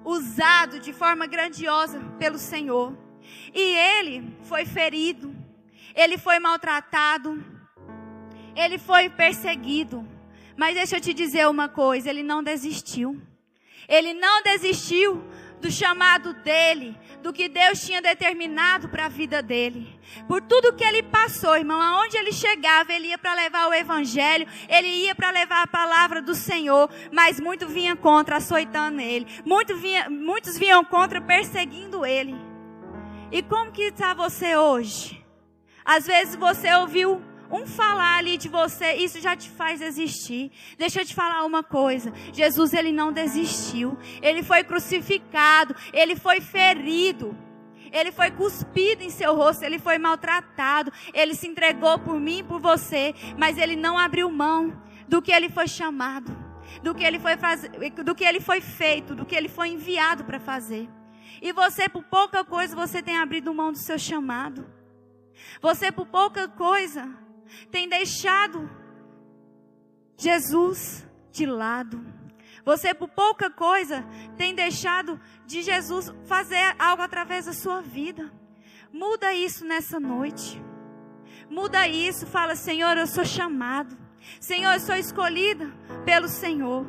[0.04, 2.98] usado de forma grandiosa pelo Senhor.
[3.54, 5.36] E ele foi ferido,
[5.96, 7.44] ele foi maltratado,
[8.56, 10.08] ele foi perseguido.
[10.56, 13.22] Mas deixa eu te dizer uma coisa: ele não desistiu.
[13.88, 15.24] Ele não desistiu
[15.62, 19.98] do chamado dele, do que Deus tinha determinado para a vida dele.
[20.28, 24.48] Por tudo que ele passou, irmão, aonde ele chegava, ele ia para levar o evangelho,
[24.68, 29.28] ele ia para levar a palavra do Senhor, mas muito vinha contra, açoitando ele.
[29.46, 32.36] Muito vinha, muitos vinham contra, perseguindo ele.
[33.32, 35.24] E como que está você hoje?
[35.86, 37.22] Às vezes você ouviu
[37.52, 40.52] um falar ali de você, isso já te faz existir.
[40.78, 42.14] Deixa eu te falar uma coisa.
[42.32, 43.98] Jesus, ele não desistiu.
[44.22, 47.38] Ele foi crucificado, ele foi ferido.
[47.92, 52.44] Ele foi cuspido em seu rosto, ele foi maltratado, ele se entregou por mim e
[52.44, 56.34] por você, mas ele não abriu mão do que ele foi chamado,
[56.82, 57.34] do que ele foi
[58.06, 60.88] do que ele foi feito, do que ele foi enviado para fazer.
[61.42, 64.66] E você por pouca coisa você tem abrido mão do seu chamado.
[65.62, 67.10] Você por pouca coisa
[67.72, 68.70] tem deixado
[70.18, 72.04] Jesus de lado.
[72.64, 74.06] Você, por pouca coisa,
[74.38, 78.32] tem deixado de Jesus fazer algo através da sua vida.
[78.94, 80.62] Muda isso nessa noite.
[81.50, 82.28] Muda isso.
[82.28, 83.98] Fala, Senhor, eu sou chamado.
[84.40, 85.74] Senhor, eu sou escolhida
[86.06, 86.86] pelo Senhor.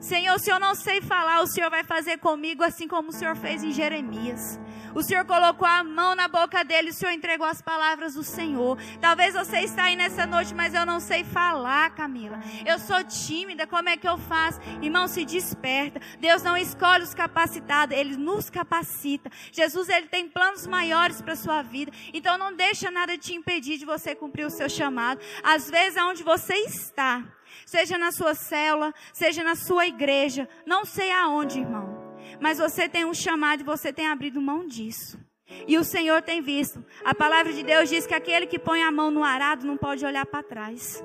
[0.00, 3.36] Senhor, se eu não sei falar, o Senhor vai fazer comigo assim como o Senhor
[3.36, 4.60] fez em Jeremias.
[4.96, 8.78] O Senhor colocou a mão na boca dele, o Senhor entregou as palavras do Senhor.
[8.98, 12.40] Talvez você está aí nessa noite, mas eu não sei falar, Camila.
[12.64, 14.58] Eu sou tímida, como é que eu faço?
[14.80, 16.00] Irmão, se desperta.
[16.18, 19.30] Deus não escolhe os capacitados, ele nos capacita.
[19.52, 21.92] Jesus, ele tem planos maiores para sua vida.
[22.14, 25.20] Então não deixa nada te impedir de você cumprir o seu chamado.
[25.42, 27.22] Às vezes aonde você está,
[27.66, 32.05] seja na sua célula, seja na sua igreja, não sei aonde, irmão.
[32.40, 35.18] Mas você tem um chamado e você tem abrido mão disso.
[35.66, 36.84] E o Senhor tem visto.
[37.04, 40.04] A palavra de Deus diz que aquele que põe a mão no arado não pode
[40.04, 41.02] olhar para trás.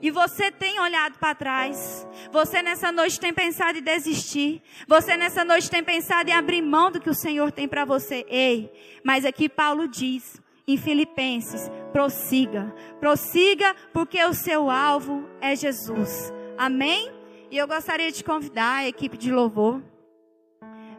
[0.00, 2.06] E você tem olhado para trás.
[2.30, 4.62] Você nessa noite tem pensado em desistir.
[4.86, 8.24] Você nessa noite tem pensado em abrir mão do que o Senhor tem para você.
[8.28, 8.70] Ei,
[9.02, 16.32] mas aqui Paulo diz em Filipenses: prossiga, prossiga, porque o seu alvo é Jesus.
[16.58, 17.10] Amém?
[17.50, 19.82] E eu gostaria de convidar a equipe de louvor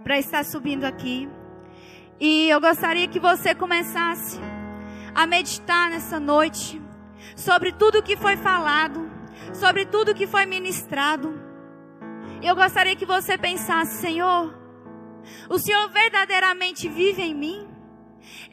[0.08, 1.28] para estar subindo aqui.
[2.18, 4.40] E eu gostaria que você começasse
[5.14, 6.82] a meditar nessa noite
[7.36, 9.12] sobre tudo que foi falado,
[9.54, 11.38] sobre tudo que foi ministrado.
[12.42, 14.58] Eu gostaria que você pensasse, Senhor,
[15.50, 17.68] o Senhor verdadeiramente vive em mim?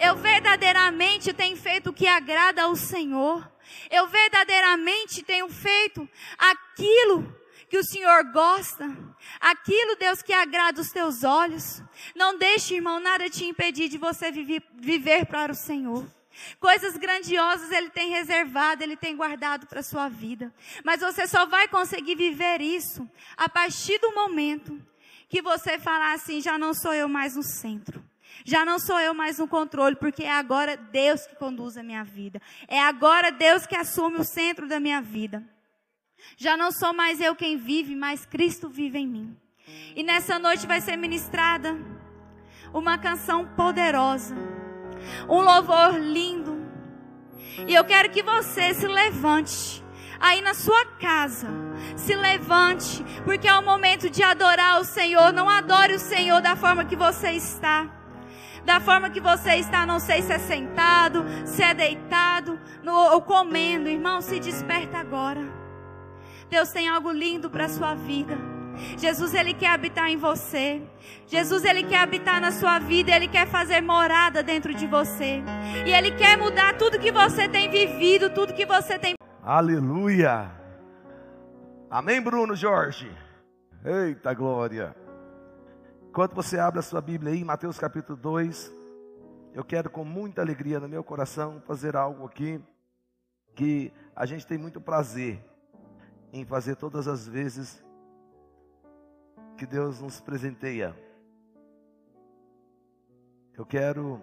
[0.00, 3.48] Eu verdadeiramente tenho feito o que agrada ao Senhor?
[3.88, 7.43] Eu verdadeiramente tenho feito aquilo
[7.74, 8.88] que o Senhor gosta?
[9.40, 11.82] Aquilo, Deus, que agrada os teus olhos?
[12.14, 16.06] Não deixe, irmão, nada te impedir de você viver, viver para o Senhor.
[16.60, 20.54] Coisas grandiosas Ele tem reservado, Ele tem guardado para a sua vida.
[20.84, 24.80] Mas você só vai conseguir viver isso a partir do momento
[25.28, 28.04] que você falar assim: já não sou eu mais no centro.
[28.44, 32.04] Já não sou eu mais no controle, porque é agora Deus que conduz a minha
[32.04, 32.40] vida.
[32.68, 35.42] É agora Deus que assume o centro da minha vida.
[36.36, 39.36] Já não sou mais eu quem vive, mas Cristo vive em mim.
[39.94, 41.76] E nessa noite vai ser ministrada
[42.72, 44.34] uma canção poderosa
[45.28, 46.64] um louvor lindo.
[47.66, 49.84] E eu quero que você se levante
[50.18, 51.48] aí na sua casa.
[51.96, 55.32] Se levante, porque é o momento de adorar o Senhor.
[55.32, 57.88] Não adore o Senhor da forma que você está.
[58.64, 63.20] Da forma que você está, não sei se é sentado, se é deitado, no, ou
[63.20, 63.90] comendo.
[63.90, 65.63] Irmão, se desperta agora.
[66.48, 68.36] Deus tem algo lindo para a sua vida.
[68.98, 70.82] Jesus, Ele quer habitar em você.
[71.26, 73.12] Jesus, Ele quer habitar na sua vida.
[73.12, 75.42] Ele quer fazer morada dentro de você.
[75.86, 79.14] E Ele quer mudar tudo que você tem vivido, tudo que você tem.
[79.42, 80.50] Aleluia.
[81.90, 83.10] Amém, Bruno Jorge.
[83.84, 84.94] Eita glória.
[86.08, 88.72] Enquanto você abre a sua Bíblia aí, Mateus capítulo 2,
[89.52, 92.60] eu quero com muita alegria no meu coração fazer algo aqui
[93.54, 95.40] que a gente tem muito prazer
[96.34, 97.80] em fazer todas as vezes
[99.56, 100.92] que Deus nos presenteia.
[103.56, 104.20] Eu quero.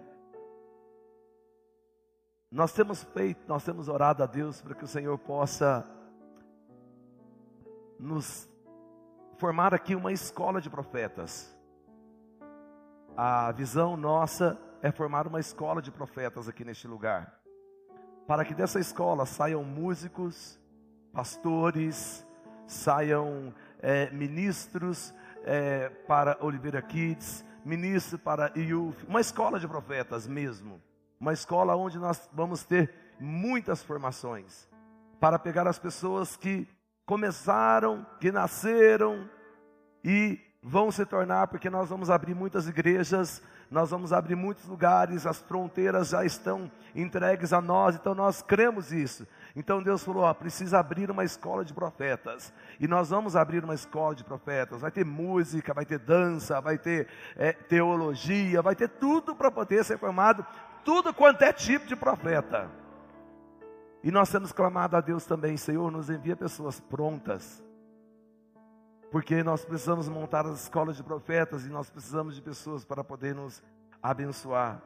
[2.50, 5.88] Nós temos feito, nós temos orado a Deus para que o Senhor possa
[7.98, 8.46] nos
[9.38, 11.56] formar aqui uma escola de profetas.
[13.16, 17.40] A visão nossa é formar uma escola de profetas aqui neste lugar.
[18.26, 20.60] Para que dessa escola saiam músicos,
[21.12, 22.26] pastores,
[22.66, 25.14] saiam é, ministros
[25.44, 30.80] é, para Oliveira Kids, ministro para IUF, uma escola de profetas mesmo.
[31.20, 34.68] Uma escola onde nós vamos ter muitas formações
[35.20, 36.66] para pegar as pessoas que
[37.06, 39.28] começaram, que nasceram
[40.04, 45.26] e vão se tornar, porque nós vamos abrir muitas igrejas, nós vamos abrir muitos lugares,
[45.26, 49.26] as fronteiras já estão entregues a nós, então nós cremos isso.
[49.54, 52.52] Então Deus falou: ó, precisa abrir uma escola de profetas.
[52.80, 54.80] E nós vamos abrir uma escola de profetas.
[54.80, 59.84] Vai ter música, vai ter dança, vai ter é, teologia, vai ter tudo para poder
[59.84, 60.44] ser formado,
[60.84, 62.70] tudo quanto é tipo de profeta.
[64.02, 67.62] E nós temos clamado a Deus também, Senhor, nos envia pessoas prontas.
[69.12, 73.34] Porque nós precisamos montar as escolas de profetas e nós precisamos de pessoas para poder
[73.34, 73.62] nos
[74.02, 74.82] abençoar.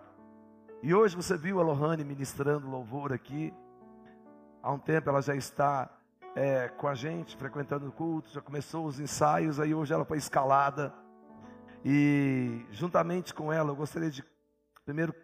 [0.82, 3.54] E hoje você viu a Lohane ministrando louvor aqui.
[4.66, 5.88] Há um tempo ela já está
[6.34, 10.18] é, com a gente, frequentando o culto, já começou os ensaios, aí hoje ela foi
[10.18, 10.92] escalada.
[11.84, 14.24] E juntamente com ela, eu gostaria de
[14.84, 15.14] primeiro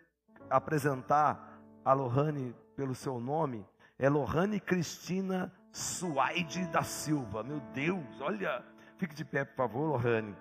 [0.48, 3.66] apresentar a Lohane pelo seu nome.
[3.98, 7.43] É Lohane Cristina Suaide da Silva.
[7.43, 8.64] Meu Deus, olha,
[8.97, 10.36] fique de pé, por favor, Lohane.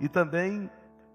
[0.00, 0.68] E também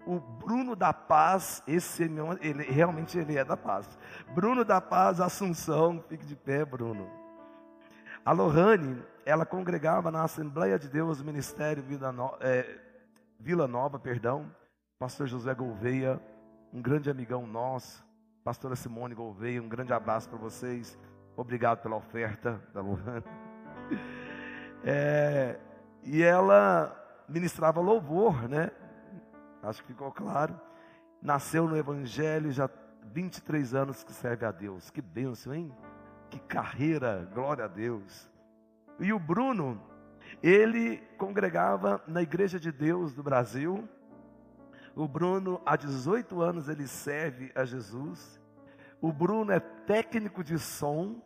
[0.06, 3.98] o Bruno da Paz, esse ele, realmente ele é da Paz.
[4.34, 7.17] Bruno da Paz Assunção, fique de pé, Bruno.
[8.28, 12.78] A Lohane, ela congregava na Assembleia de Deus, Ministério Vila, é,
[13.40, 14.54] Vila Nova, perdão,
[14.98, 16.20] pastor José Gouveia,
[16.70, 18.04] um grande amigão nosso,
[18.44, 20.98] pastora Simone Gouveia, um grande abraço para vocês.
[21.38, 23.24] Obrigado pela oferta da Lohane.
[24.84, 25.58] É,
[26.04, 26.94] e ela
[27.28, 28.70] ministrava louvor, né?
[29.62, 30.60] Acho que ficou claro.
[31.20, 32.68] Nasceu no Evangelho, já
[33.06, 34.90] 23 anos que serve a Deus.
[34.90, 35.74] Que bênção, hein?
[36.30, 38.28] Que carreira, glória a Deus.
[39.00, 39.80] E o Bruno,
[40.42, 43.88] ele congregava na Igreja de Deus do Brasil.
[44.94, 48.40] O Bruno, há 18 anos, ele serve a Jesus.
[49.00, 51.22] O Bruno é técnico de som.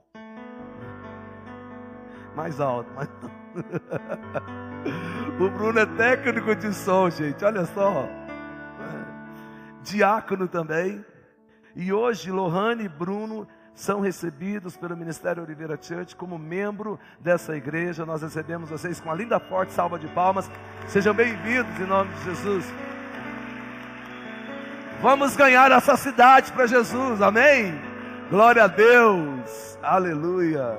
[2.36, 3.08] Mais alto, mais
[5.40, 7.44] O Bruno é técnico de som, gente.
[7.44, 8.08] Olha só.
[9.82, 11.04] Diácono também.
[11.74, 18.04] E hoje, Lohane e Bruno são recebidos pelo Ministério Oliveira Church como membro dessa igreja.
[18.04, 20.50] Nós recebemos vocês com uma linda, forte salva de palmas.
[20.88, 22.64] Sejam bem-vindos em nome de Jesus.
[25.00, 27.74] Vamos ganhar essa cidade para Jesus, amém?
[28.30, 30.78] Glória a Deus, aleluia.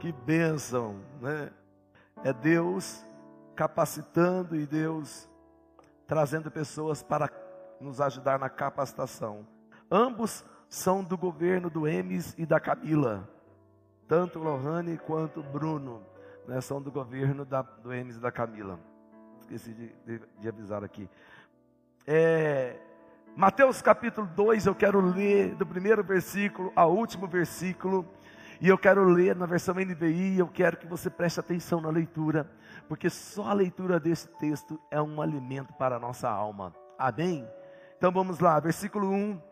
[0.00, 1.50] Que bênção, né?
[2.24, 3.04] É Deus
[3.54, 5.28] capacitando e Deus
[6.06, 7.30] trazendo pessoas para
[7.80, 9.46] nos ajudar na capacitação.
[9.90, 13.28] Ambos são do governo do Emes e da Camila.
[14.08, 16.02] Tanto Lohane quanto Bruno
[16.48, 18.80] né, são do governo da, do Emes e da Camila.
[19.42, 21.10] Esqueci de, de, de avisar aqui.
[22.06, 22.78] É,
[23.36, 28.08] Mateus capítulo 2, eu quero ler do primeiro versículo ao último versículo.
[28.58, 32.50] E eu quero ler na versão NVI, eu quero que você preste atenção na leitura,
[32.88, 36.74] porque só a leitura desse texto é um alimento para a nossa alma.
[36.98, 37.46] Amém?
[37.98, 39.51] Então vamos lá, versículo 1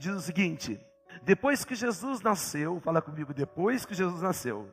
[0.00, 0.80] diz o seguinte:
[1.22, 4.68] depois que Jesus nasceu, fala comigo, depois que Jesus nasceu,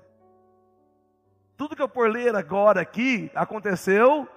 [1.57, 4.27] tudo que eu por ler agora aqui aconteceu.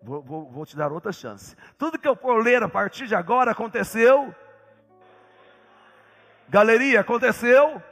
[0.00, 1.56] Vou, vou, vou te dar outra chance.
[1.76, 4.34] Tudo que eu por ler a partir de agora aconteceu.
[6.48, 7.82] Galeria, aconteceu.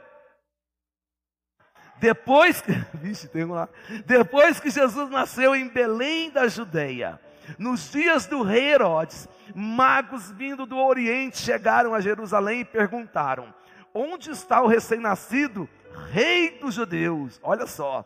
[1.99, 3.67] Depois que, vixe, tem lá.
[4.05, 7.19] Depois que Jesus nasceu em Belém da Judeia,
[7.57, 13.53] nos dias do rei Herodes, magos vindo do Oriente chegaram a Jerusalém e perguntaram:
[13.93, 15.69] Onde está o recém-nascido
[16.11, 17.39] rei dos judeus?
[17.43, 18.05] Olha só.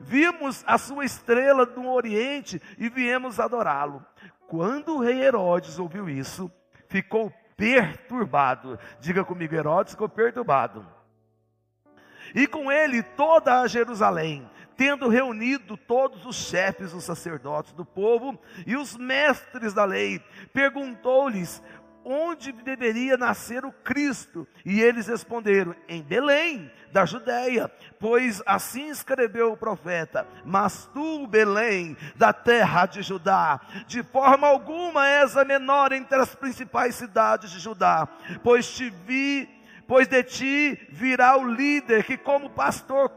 [0.00, 4.04] Vimos a sua estrela no Oriente e viemos adorá-lo.
[4.46, 6.50] Quando o rei Herodes ouviu isso,
[6.88, 8.78] ficou perturbado.
[9.00, 10.86] Diga comigo, Herodes ficou perturbado.
[12.34, 14.48] E com ele toda a Jerusalém
[14.80, 20.24] tendo reunido todos os chefes, os sacerdotes do povo e os mestres da lei,
[20.54, 21.62] perguntou-lhes
[22.02, 24.48] onde deveria nascer o Cristo.
[24.64, 31.94] E eles responderam: em Belém, da Judéia, pois assim escreveu o profeta: Mas tu, Belém,
[32.16, 37.58] da terra de Judá, de forma alguma és a menor entre as principais cidades de
[37.58, 38.08] Judá,
[38.42, 39.59] pois te vi
[39.90, 43.10] pois de ti virá o líder que, como pastor,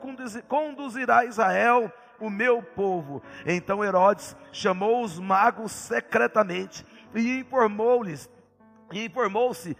[0.47, 3.21] conduzirá Israel, o meu povo.
[3.45, 6.83] Então Herodes chamou os magos secretamente
[7.13, 8.27] e informou-lhes,
[8.91, 9.77] informou-se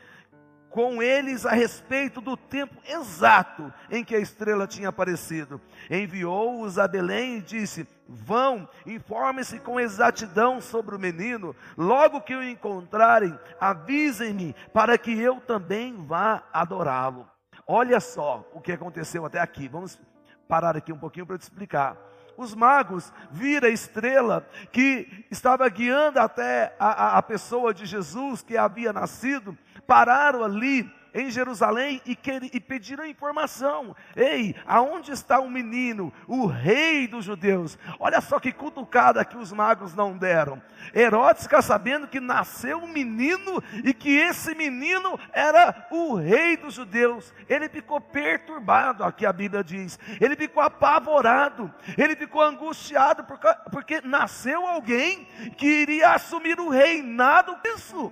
[0.74, 5.62] com eles a respeito do tempo exato em que a estrela tinha aparecido.
[5.88, 11.56] Enviou-os a Belém e disse: Vão, informem-se com exatidão sobre o menino.
[11.78, 17.30] Logo que o encontrarem, avisem-me para que eu também vá adorá-lo.
[17.68, 19.68] Olha só o que aconteceu até aqui.
[19.68, 20.02] Vamos
[20.48, 21.96] parar aqui um pouquinho para te explicar.
[22.36, 28.42] Os magos viram a estrela que estava guiando até a, a, a pessoa de Jesus
[28.42, 29.56] que havia nascido
[29.88, 32.18] pararam ali em Jerusalém e,
[32.54, 33.96] e pediram informação.
[34.16, 37.78] Ei, aonde está o menino, o rei dos judeus?
[38.00, 40.62] Olha só que cutucada que os magos não deram.
[40.94, 46.74] Herodes fica sabendo que nasceu um menino e que esse menino era o rei dos
[46.74, 47.34] judeus.
[47.48, 50.00] Ele ficou perturbado, aqui a Bíblia diz.
[50.20, 55.28] Ele ficou apavorado, ele ficou angustiado porque, porque nasceu alguém
[55.58, 57.56] que iria assumir o reinado.
[57.64, 58.12] Isso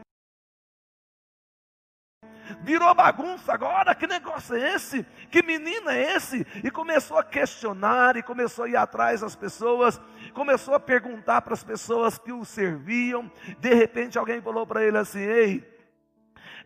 [2.61, 5.05] virou bagunça agora, que negócio é esse?
[5.29, 6.45] Que menino é esse?
[6.63, 9.99] E começou a questionar, e começou a ir atrás das pessoas,
[10.33, 13.31] começou a perguntar para as pessoas que o serviam.
[13.59, 15.67] De repente alguém falou para ele assim: Ei,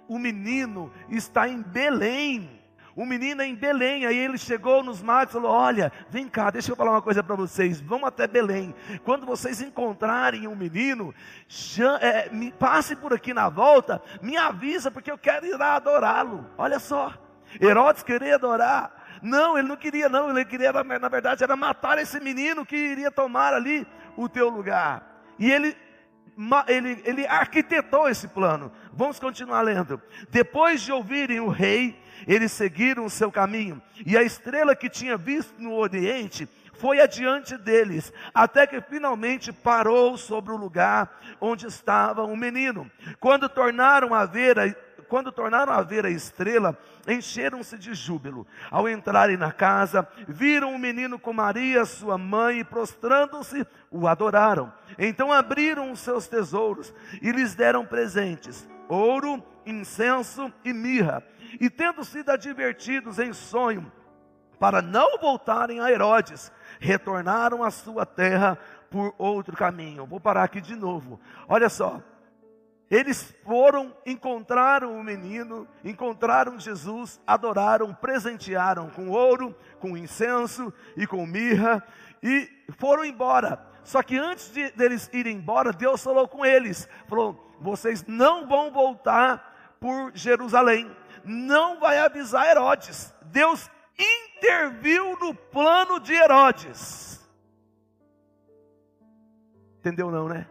[0.08, 2.55] o menino está em Belém
[2.96, 6.72] o menino em Belém, aí ele chegou nos magos e falou: Olha, vem cá, deixa
[6.72, 8.74] eu falar uma coisa para vocês, vamos até Belém.
[9.04, 11.14] Quando vocês encontrarem um menino,
[12.00, 16.50] é, me, passe por aqui na volta, me avisa, porque eu quero ir lá adorá-lo.
[16.58, 17.14] Olha só,
[17.60, 19.04] Herodes queria adorar.
[19.22, 23.12] Não, ele não queria, não, ele queria, na verdade, era matar esse menino que iria
[23.12, 23.86] tomar ali
[24.16, 25.24] o teu lugar.
[25.38, 25.76] E ele
[26.68, 28.72] ele, ele arquitetou esse plano.
[28.92, 30.02] Vamos continuar lendo.
[30.30, 31.98] Depois de ouvirem o rei,
[32.28, 36.48] eles seguiram o seu caminho, e a estrela que tinha visto no oriente
[36.78, 42.90] foi adiante deles, até que finalmente parou sobre o lugar onde estava o menino.
[43.20, 44.74] Quando tornaram a ver a,
[45.08, 46.78] quando tornaram a ver a estrela,
[47.08, 48.46] encheram-se de júbilo.
[48.70, 54.74] Ao entrarem na casa, viram o menino com Maria, sua mãe, e prostrando-se, o adoraram.
[54.98, 61.24] Então abriram os seus tesouros e lhes deram presentes: ouro, incenso e mirra.
[61.60, 63.92] E tendo sido advertidos em sonho,
[64.60, 68.58] para não voltarem a Herodes, retornaram à sua terra
[68.90, 70.06] por outro caminho.
[70.06, 71.20] Vou parar aqui de novo.
[71.48, 72.02] Olha só.
[72.90, 81.26] Eles foram, encontraram o menino, encontraram Jesus, adoraram, presentearam com ouro, com incenso e com
[81.26, 81.84] mirra
[82.22, 83.60] e foram embora.
[83.84, 88.72] Só que antes de deles irem embora, Deus falou com eles: falou, vocês não vão
[88.72, 90.90] voltar por Jerusalém,
[91.26, 93.14] não vai avisar Herodes.
[93.24, 93.70] Deus
[94.38, 97.20] interviu no plano de Herodes.
[99.80, 100.48] Entendeu não, né?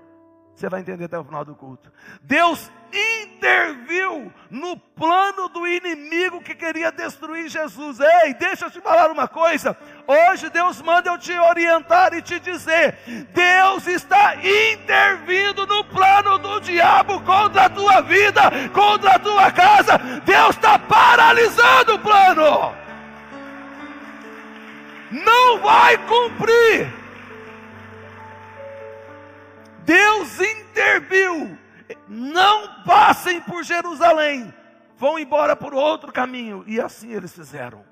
[0.54, 1.90] Você vai entender até o final do culto.
[2.22, 7.98] Deus interviu no plano do inimigo que queria destruir Jesus.
[7.98, 9.76] Ei, deixa eu te falar uma coisa.
[10.06, 12.96] Hoje Deus manda eu te orientar e te dizer:
[13.32, 19.98] Deus está intervindo no plano do diabo contra a tua vida, contra a tua casa.
[20.24, 22.84] Deus está paralisando o plano
[25.22, 27.03] não vai cumprir.
[29.84, 31.58] Deus interviu.
[32.08, 34.52] Não passem por Jerusalém,
[34.96, 36.64] vão embora por outro caminho.
[36.66, 37.84] E assim eles fizeram.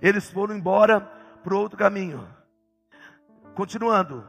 [0.00, 1.00] Eles foram embora
[1.42, 2.26] por outro caminho.
[3.54, 4.28] Continuando.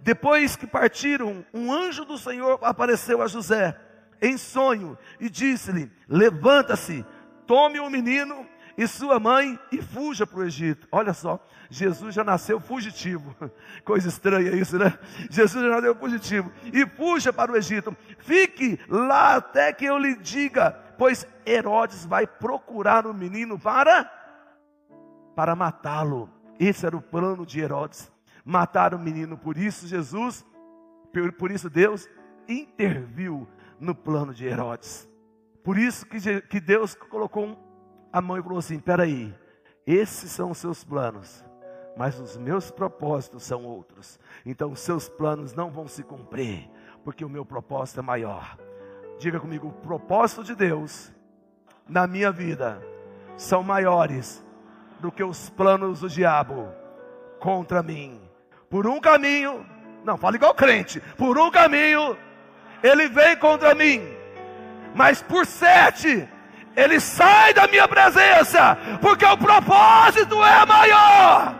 [0.00, 3.76] Depois que partiram, um anjo do Senhor apareceu a José
[4.22, 7.04] em sonho e disse-lhe: Levanta-se,
[7.46, 8.46] tome o menino
[8.78, 10.86] e sua mãe e fuja para o Egito.
[10.92, 13.34] Olha só, Jesus já nasceu fugitivo.
[13.84, 14.96] Coisa estranha isso, né?
[15.28, 16.52] Jesus já nasceu fugitivo.
[16.72, 17.94] E fuja para o Egito.
[18.20, 24.08] Fique lá até que eu lhe diga, pois Herodes vai procurar o menino para
[25.34, 26.30] para matá-lo.
[26.56, 28.12] Esse era o plano de Herodes,
[28.44, 29.36] matar o menino.
[29.36, 30.46] Por isso Jesus,
[31.36, 32.08] por isso Deus
[32.48, 33.48] interviu
[33.80, 35.08] no plano de Herodes.
[35.64, 37.67] Por isso que, que Deus colocou um
[38.12, 39.34] a mãe falou assim: peraí,
[39.86, 41.44] esses são os seus planos,
[41.96, 44.18] mas os meus propósitos são outros.
[44.44, 46.68] Então, os seus planos não vão se cumprir,
[47.04, 48.56] porque o meu propósito é maior.
[49.18, 51.12] Diga comigo: o propósito de Deus
[51.88, 52.82] na minha vida
[53.36, 54.44] são maiores
[55.00, 56.68] do que os planos do diabo
[57.38, 58.20] contra mim.
[58.68, 59.64] Por um caminho,
[60.04, 62.16] não, fala igual crente, por um caminho
[62.82, 64.02] ele vem contra mim,
[64.94, 66.28] mas por sete
[66.78, 71.54] ele sai da minha presença, porque o propósito é maior.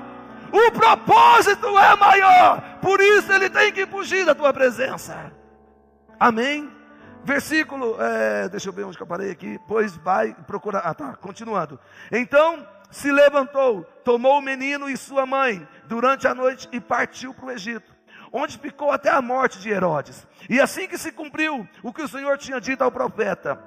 [0.53, 5.33] O propósito é maior, por isso ele tem que fugir da tua presença.
[6.19, 6.71] Amém?
[7.25, 9.59] Versículo, é, deixa eu ver onde que eu parei aqui.
[9.67, 10.81] Pois vai procurar.
[10.81, 11.79] Ah, tá, continuando.
[12.11, 17.47] Então se levantou, tomou o menino e sua mãe durante a noite e partiu para
[17.47, 17.93] o Egito,
[18.33, 20.27] onde ficou até a morte de Herodes.
[20.49, 23.63] E assim que se cumpriu o que o Senhor tinha dito ao profeta,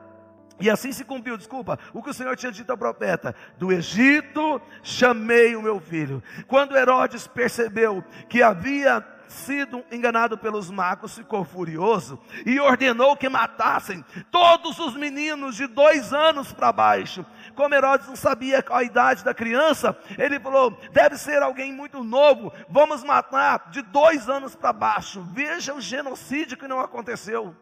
[0.62, 4.62] e assim se cumpriu, desculpa, o que o Senhor tinha dito ao profeta: Do Egito
[4.84, 6.24] chamei o meu filho.
[6.48, 14.04] Quando Herodes percebeu que havia sido enganado pelos magos, ficou furioso e ordenou que matassem
[14.30, 17.26] todos os meninos de dois anos para baixo.
[17.56, 22.52] Como Herodes não sabia a idade da criança, ele falou: deve ser alguém muito novo,
[22.70, 25.22] vamos matar de dois anos para baixo.
[25.34, 27.56] Veja o genocídio que não aconteceu,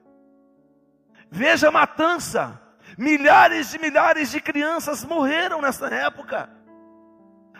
[1.31, 2.68] veja a matança.
[2.99, 6.49] Milhares de milhares de crianças morreram nessa época.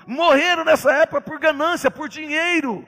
[0.05, 2.85] Morreram nessa época por ganância, por dinheiro.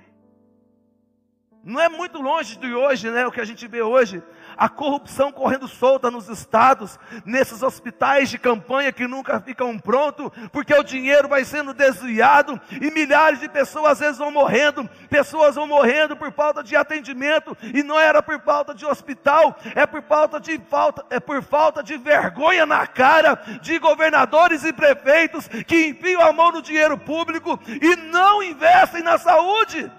[1.64, 3.26] Não é muito longe de hoje, né?
[3.26, 4.22] O que a gente vê hoje
[4.58, 10.74] a corrupção correndo solta nos estados, nesses hospitais de campanha que nunca ficam prontos, porque
[10.74, 15.68] o dinheiro vai sendo desviado e milhares de pessoas às vezes vão morrendo, pessoas vão
[15.68, 20.40] morrendo por falta de atendimento e não era por falta de hospital, é por falta
[20.40, 26.22] de falta, é por falta de vergonha na cara de governadores e prefeitos que enfiam
[26.22, 29.92] a mão no dinheiro público e não investem na saúde.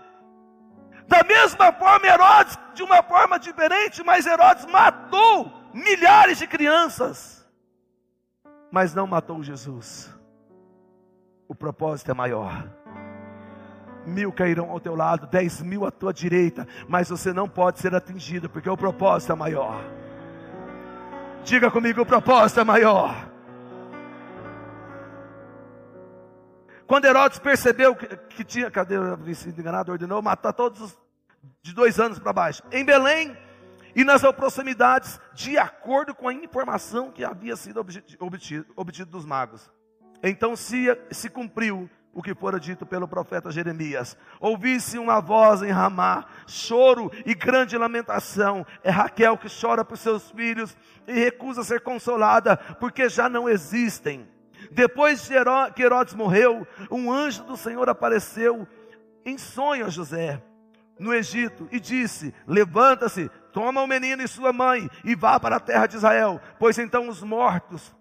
[1.06, 7.46] Da mesma forma, Herodes, de uma forma diferente, mas Herodes matou milhares de crianças,
[8.70, 10.10] mas não matou Jesus.
[11.48, 12.68] O propósito é maior.
[14.06, 17.94] mil cairão ao teu lado, dez mil à tua direita, mas você não pode ser
[17.94, 19.84] atingido, porque o propósito é maior.
[21.44, 23.28] Diga comigo, o propósito é maior.
[26.86, 29.18] Quando Herodes percebeu que, que tinha, cadê o
[29.58, 31.01] enganado, ordenou matar todos os
[31.62, 32.62] de dois anos para baixo.
[32.72, 33.36] Em Belém
[33.94, 37.78] e nas proximidades, de acordo com a informação que havia sido
[38.18, 39.70] obtido, obtido dos magos.
[40.22, 44.16] Então se, se cumpriu o que fora dito pelo profeta Jeremias.
[44.40, 48.66] Ouvisse uma voz em Ramá, choro e grande lamentação.
[48.82, 50.76] É Raquel que chora por seus filhos
[51.06, 54.28] e recusa ser consolada, porque já não existem.
[54.70, 55.28] Depois
[55.74, 58.68] que Herodes morreu, um anjo do Senhor apareceu
[59.24, 60.43] em sonho a José
[60.98, 65.60] no Egito e disse: Levanta-se, toma o menino e sua mãe e vá para a
[65.60, 67.94] terra de Israel, pois então os mortos,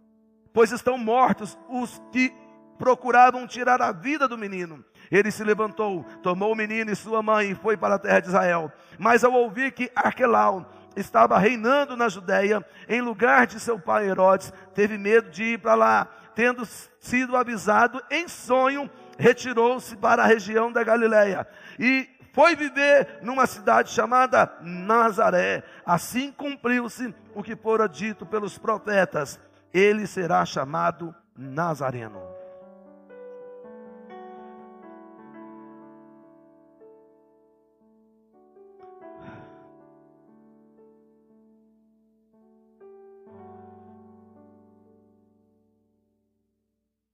[0.53, 2.33] pois estão mortos os que
[2.77, 4.83] procuravam tirar a vida do menino.
[5.11, 8.27] Ele se levantou, tomou o menino e sua mãe e foi para a terra de
[8.29, 8.71] Israel.
[8.97, 14.51] Mas ao ouvir que Arquelau estava reinando na Judéia, em lugar de seu pai Herodes,
[14.73, 16.07] teve medo de ir para lá.
[16.33, 16.65] Tendo
[16.99, 21.45] sido avisado em sonho, retirou-se para a região da Galiléia
[21.77, 25.63] e foi viver numa cidade chamada Nazaré.
[25.85, 29.39] Assim cumpriu-se o que fora dito pelos profetas:
[29.73, 32.21] ele será chamado Nazareno.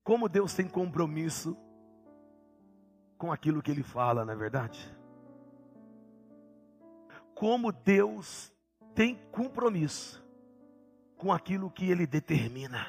[0.04, 1.58] Como Deus tem compromisso
[3.18, 4.97] com aquilo que Ele fala, não é verdade?
[7.38, 8.52] Como Deus
[8.96, 10.24] tem compromisso
[11.18, 12.88] com aquilo que Ele determina.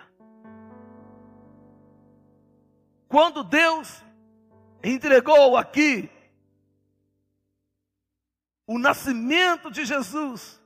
[3.06, 4.02] Quando Deus
[4.82, 6.10] entregou aqui
[8.66, 10.58] o nascimento de Jesus,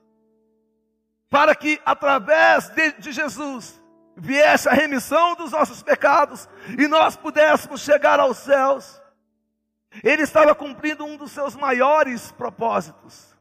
[1.29, 3.81] para que através de, de, Jesus
[4.15, 6.47] viesse a remissão dos nossos pecados
[6.77, 9.01] e nós pudéssemos chegar aos céus,
[10.03, 13.32] Ele estava cumprindo um dos seus maiores propósitos.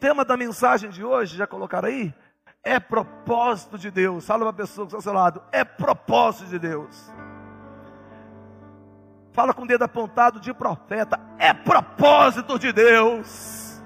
[0.00, 2.14] Tema da mensagem de hoje, já colocaram aí?
[2.64, 4.26] É propósito de Deus.
[4.26, 5.42] Fala a pessoa que está ao seu lado.
[5.52, 7.12] É propósito de Deus.
[9.30, 11.20] Fala com o dedo apontado de profeta.
[11.38, 13.82] É propósito de Deus.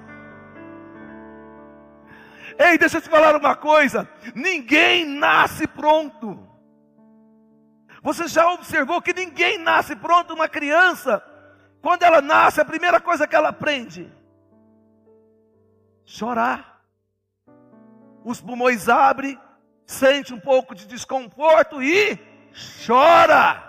[2.57, 4.09] Ei, deixa eu te falar uma coisa.
[4.33, 6.47] Ninguém nasce pronto.
[8.01, 10.33] Você já observou que ninguém nasce pronto?
[10.33, 11.21] Uma criança,
[11.81, 14.09] quando ela nasce, a primeira coisa que ela aprende
[16.05, 16.81] chorar.
[18.23, 19.39] Os pulmões abrem,
[19.85, 22.17] sente um pouco de desconforto e
[22.85, 23.63] chora.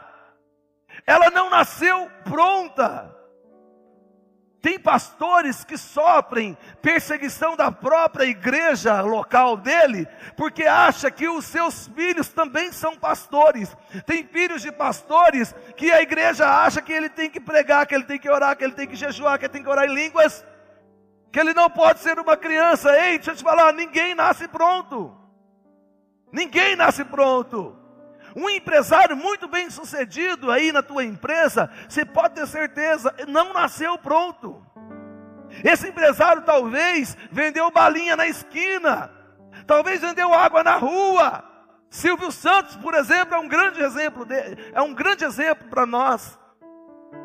[1.06, 3.14] Ela não nasceu pronta.
[4.60, 11.86] Tem pastores que sofrem perseguição da própria igreja local dele, porque acha que os seus
[11.88, 13.76] filhos também são pastores.
[14.04, 18.04] Tem filhos de pastores que a igreja acha que ele tem que pregar, que ele
[18.04, 20.44] tem que orar, que ele tem que jejuar, que ele tem que orar em línguas
[21.36, 22.90] que ele não pode ser uma criança.
[22.98, 25.14] Ei, deixa eu te falar, ninguém nasce pronto.
[26.32, 27.76] Ninguém nasce pronto.
[28.34, 33.98] Um empresário muito bem sucedido aí na tua empresa, você pode ter certeza, não nasceu
[33.98, 34.64] pronto.
[35.62, 39.10] Esse empresário talvez vendeu balinha na esquina,
[39.66, 41.44] talvez vendeu água na rua.
[41.90, 46.38] Silvio Santos, por exemplo, é um grande exemplo, de, é um grande exemplo para nós.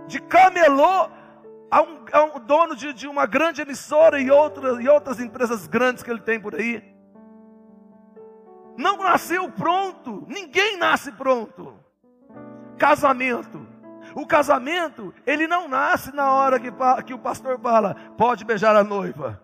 [0.06, 1.10] De camelô
[1.72, 5.65] a um, a um dono de, de, uma grande emissora e, outra, e outras empresas
[5.68, 6.84] grandes que ele tem por aí.
[8.77, 11.73] Não nasceu pronto, ninguém nasce pronto.
[12.77, 13.65] Casamento.
[14.14, 16.69] O casamento, ele não nasce na hora que,
[17.06, 19.41] que o pastor fala, pode beijar a noiva.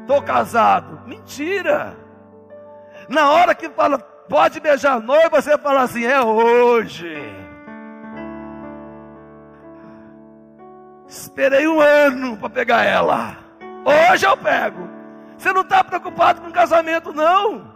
[0.00, 1.06] Estou casado.
[1.06, 1.96] Mentira.
[3.08, 7.41] Na hora que fala, pode beijar a noiva, você fala assim, é hoje.
[11.12, 13.36] Esperei um ano para pegar ela.
[13.84, 14.88] Hoje eu pego.
[15.36, 17.70] Você não está preocupado com casamento, não.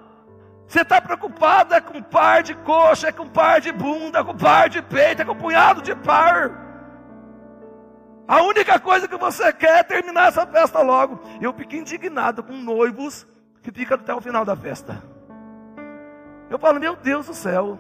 [0.66, 4.34] Você está preocupado é com par de coxa, é com par de bunda, é com
[4.34, 6.50] par de peito, é com punhado de par.
[8.26, 11.20] A única coisa que você quer é terminar essa festa logo.
[11.38, 13.26] Eu fico indignado com noivos
[13.62, 15.02] que ficam até o final da festa.
[16.48, 17.78] Eu falo, meu Deus do céu.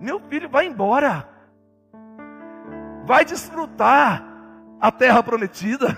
[0.00, 1.37] Meu filho vai embora
[3.08, 4.22] vai desfrutar
[4.78, 5.96] a terra prometida,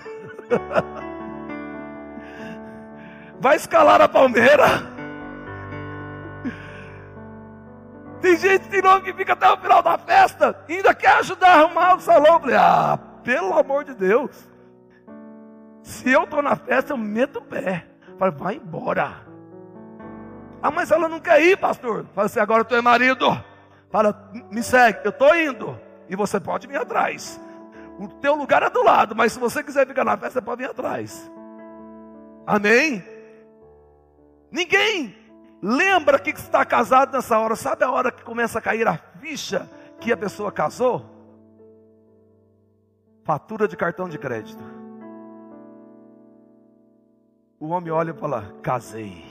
[3.41, 4.89] vai escalar a palmeira.
[8.21, 11.61] Tem gente de novo que fica até o final da festa, ainda quer ajudar a
[11.63, 12.39] arrumar o salão.
[12.39, 14.49] Falei, ah, pelo amor de Deus.
[15.83, 17.87] Se eu estou na festa, eu meto o pé.
[18.21, 19.27] Falei, vai embora.
[20.63, 22.07] Ah, mas ela não quer ir, pastor.
[22.15, 23.27] Fala assim, agora tu é marido.
[23.91, 25.90] Fala, me segue, eu estou indo.
[26.11, 27.41] E você pode vir atrás.
[27.97, 30.61] O teu lugar é do lado, mas se você quiser ficar na festa, você pode
[30.61, 31.31] vir atrás.
[32.45, 33.05] Amém?
[34.51, 35.15] Ninguém
[35.63, 37.55] lembra que está casado nessa hora.
[37.55, 39.71] Sabe a hora que começa a cair a ficha
[40.01, 41.07] que a pessoa casou?
[43.23, 44.65] Fatura de cartão de crédito.
[47.61, 49.25] O homem olha e fala: casei.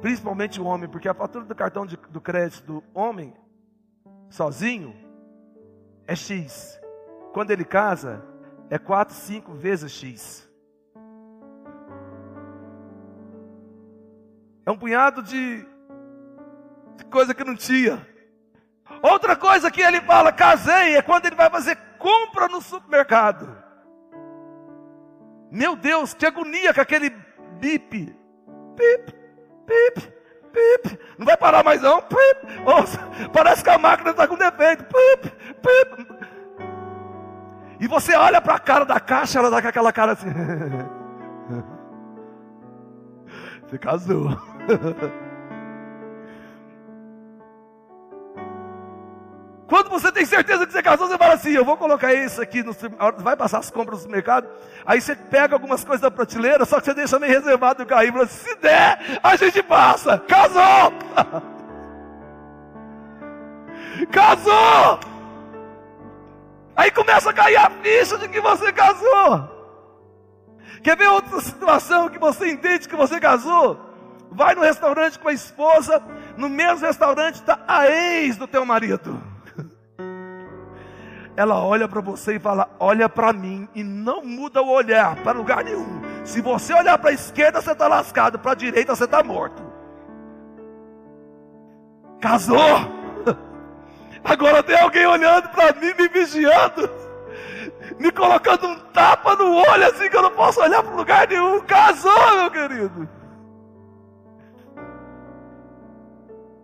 [0.00, 3.34] Principalmente o homem, porque a fatura do cartão de, do crédito do homem,
[4.28, 4.94] sozinho,
[6.06, 6.80] é X.
[7.32, 8.24] Quando ele casa,
[8.70, 10.48] é 4, 5 vezes X.
[14.64, 15.66] É um punhado de,
[16.96, 18.04] de coisa que não tinha.
[19.02, 23.56] Outra coisa que ele fala, casei, é quando ele vai fazer compra no supermercado.
[25.50, 27.10] Meu Deus, que agonia com aquele
[27.60, 28.16] bip.
[28.76, 29.14] Pip,
[29.66, 30.12] pip,
[30.56, 30.98] pip.
[31.18, 32.00] Não vai parar mais não.
[32.02, 32.46] Pip.
[33.32, 34.84] Parece que a máquina está com defeito.
[34.84, 35.30] Pip,
[35.62, 36.06] pip.
[37.78, 40.28] E você olha para a cara da caixa, ela dá com aquela cara assim.
[43.66, 44.30] Você casou.
[49.66, 52.62] Quando você tem certeza que você casou, você fala assim: Eu vou colocar isso aqui,
[52.62, 52.74] no,
[53.18, 54.48] vai passar as compras no mercado.
[54.84, 58.12] Aí você pega algumas coisas da prateleira, só que você deixa meio reservado o carrinho.
[58.12, 60.18] Fala, Se der, a gente passa.
[60.18, 60.92] Casou!
[64.12, 65.00] casou!
[66.76, 69.56] Aí começa a cair a ficha de que você casou.
[70.82, 73.80] Quer ver outra situação que você entende que você casou?
[74.30, 76.00] Vai no restaurante com a esposa,
[76.36, 79.35] no mesmo restaurante está a ex do teu marido.
[81.36, 85.36] Ela olha para você e fala: Olha para mim, e não muda o olhar para
[85.36, 86.00] lugar nenhum.
[86.24, 89.62] Se você olhar para a esquerda, você está lascado, para a direita, você está morto.
[92.20, 92.56] Casou!
[94.24, 96.90] Agora tem alguém olhando para mim, me vigiando,
[97.98, 101.60] me colocando um tapa no olho, assim que eu não posso olhar para lugar nenhum.
[101.60, 103.08] Casou, meu querido.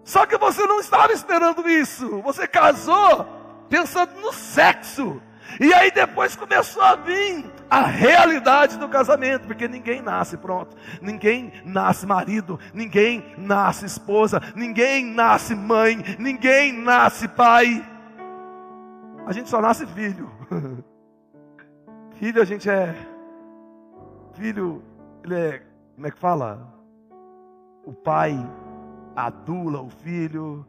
[0.02, 2.22] Só que você não estava esperando isso.
[2.22, 3.41] Você casou
[3.72, 5.22] pensando no sexo.
[5.58, 11.50] E aí depois começou a vir a realidade do casamento, porque ninguém nasce pronto, ninguém
[11.64, 17.82] nasce marido, ninguém nasce esposa, ninguém nasce mãe, ninguém nasce pai.
[19.26, 20.30] A gente só nasce filho.
[22.20, 22.94] filho a gente é
[24.34, 24.82] filho,
[25.24, 25.62] ele é,
[25.94, 26.74] como é que fala?
[27.84, 28.34] O pai
[29.16, 30.66] adula o filho,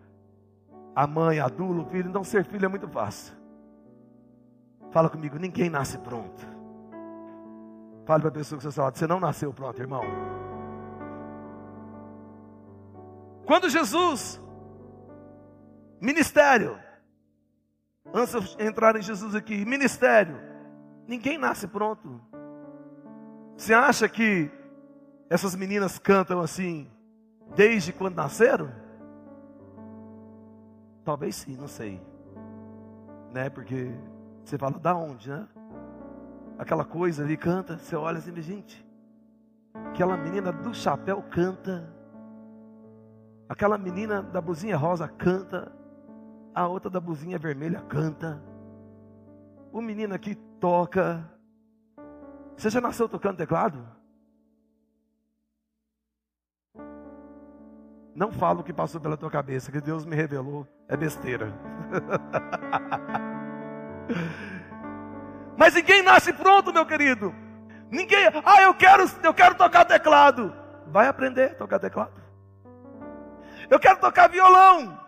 [0.95, 3.33] a mãe adula o filho, então ser filho é muito fácil.
[4.91, 6.45] Fala comigo, ninguém nasce pronto.
[8.05, 10.03] Fale para a pessoa que você está você não nasceu pronto, irmão.
[13.45, 14.39] Quando Jesus,
[15.99, 16.77] ministério,
[18.13, 20.37] antes de entrar em Jesus aqui, ministério,
[21.07, 22.21] ninguém nasce pronto.
[23.57, 24.51] Você acha que
[25.29, 26.89] essas meninas cantam assim,
[27.55, 28.82] desde quando nasceram?
[31.03, 32.01] Talvez sim, não sei.
[33.33, 33.49] Né?
[33.49, 33.91] Porque
[34.43, 35.47] você fala, da onde, né?
[36.57, 38.85] Aquela coisa ali canta, você olha assim, gente,
[39.73, 41.91] aquela menina do chapéu canta,
[43.49, 45.71] aquela menina da blusinha rosa canta,
[46.53, 48.41] a outra da blusinha vermelha canta,
[49.71, 51.27] o menino aqui toca.
[52.55, 53.83] Você já nasceu tocando teclado?
[58.15, 61.51] Não falo o que passou pela tua cabeça, que Deus me revelou, é besteira.
[65.57, 67.33] Mas ninguém nasce pronto, meu querido.
[67.89, 70.53] Ninguém, ah, eu quero, eu quero tocar teclado.
[70.87, 72.21] Vai aprender a tocar teclado.
[73.69, 74.99] Eu quero tocar violão.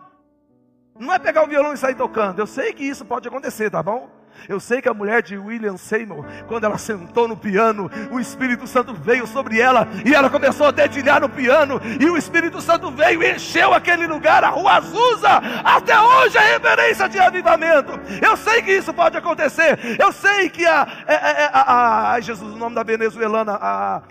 [0.98, 2.38] Não é pegar o violão e sair tocando.
[2.38, 4.08] Eu sei que isso pode acontecer, tá bom?
[4.48, 8.66] Eu sei que a mulher de William Seymour, quando ela sentou no piano, o Espírito
[8.66, 12.90] Santo veio sobre ela e ela começou a dedilhar no piano, e o Espírito Santo
[12.90, 17.92] veio e encheu aquele lugar, a rua Azusa, até hoje é referência de avivamento.
[18.22, 19.78] Eu sei que isso pode acontecer.
[19.98, 24.02] Eu sei que a, a, a, a, a Jesus, o nome da venezuelana, a,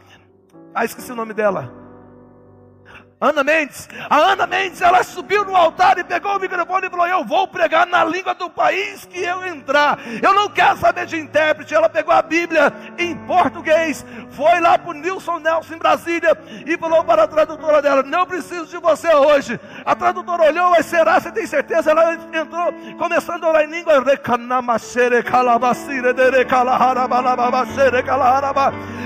[0.74, 1.85] a esqueci o nome dela.
[3.20, 3.88] Ana Mendes.
[4.10, 7.48] A Ana Mendes, ela subiu no altar e pegou o microfone e falou: Eu vou
[7.48, 9.98] pregar na língua do país que eu entrar.
[10.22, 11.74] Eu não quero saber de intérprete.
[11.74, 16.78] Ela pegou a Bíblia em português, foi lá para o Nilson Nelson em Brasília e
[16.78, 19.58] falou para a tradutora dela: Não preciso de você hoje.
[19.86, 21.20] A tradutora olhou, mas será?
[21.20, 21.92] Você tem certeza?
[21.92, 23.94] Ela entrou, começando a orar em língua.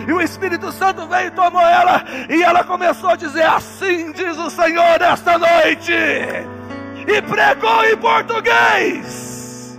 [0.08, 4.14] E o Espírito Santo veio e tomou ela, e ela começou a dizer assim Assim
[4.14, 5.92] diz o Senhor esta noite.
[5.92, 9.78] E pregou em português.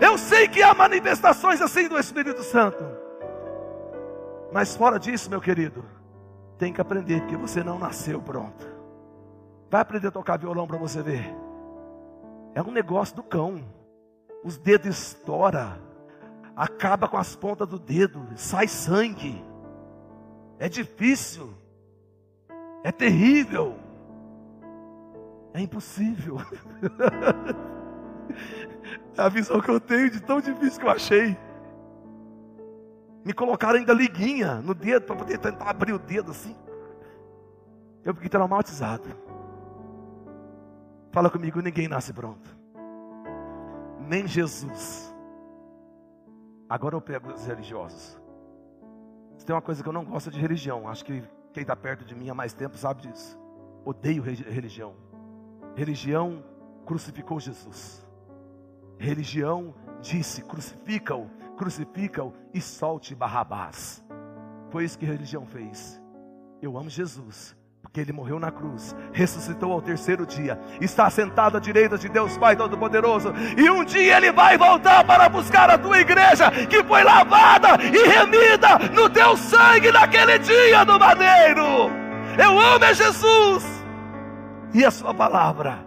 [0.00, 2.84] Eu sei que há manifestações assim do Espírito Santo.
[4.52, 5.84] Mas fora disso, meu querido,
[6.58, 8.66] tem que aprender, porque você não nasceu pronto.
[9.70, 11.32] Vai aprender a tocar violão para você ver.
[12.52, 13.64] É um negócio do cão.
[14.42, 15.78] Os dedos estouram.
[16.56, 18.26] Acaba com as pontas do dedo.
[18.34, 19.44] Sai sangue.
[20.58, 21.63] É difícil
[22.84, 23.74] é terrível,
[25.54, 26.36] é impossível.
[29.16, 31.34] é a visão que eu tenho de tão difícil que eu achei.
[33.24, 36.54] Me colocaram ainda liguinha no dedo para poder tentar abrir o dedo assim.
[38.04, 39.08] Eu fiquei traumatizado.
[41.10, 42.54] Fala comigo, ninguém nasce pronto.
[43.98, 45.10] Nem Jesus.
[46.68, 48.20] Agora eu pego os religiosos.
[49.46, 50.88] Tem uma coisa que eu não gosto de religião.
[50.88, 51.22] Acho que
[51.54, 53.38] quem está perto de mim há mais tempo sabe disso.
[53.84, 54.96] Odeio religião.
[55.76, 56.44] Religião
[56.84, 58.04] crucificou Jesus.
[58.98, 64.04] Religião disse: crucifica-o, crucifica-o e solte Barrabás.
[64.70, 66.02] Foi isso que religião fez.
[66.60, 71.60] Eu amo Jesus, porque ele morreu na cruz, ressuscitou ao terceiro dia, está sentado à
[71.60, 76.00] direita de Deus Pai Todo-Poderoso, e um dia ele vai voltar para buscar a tua
[76.00, 81.90] igreja, que foi lavada e remida no teu sangue naquele dia do madeiro.
[82.42, 83.64] Eu amo é Jesus
[84.72, 85.86] e a sua palavra.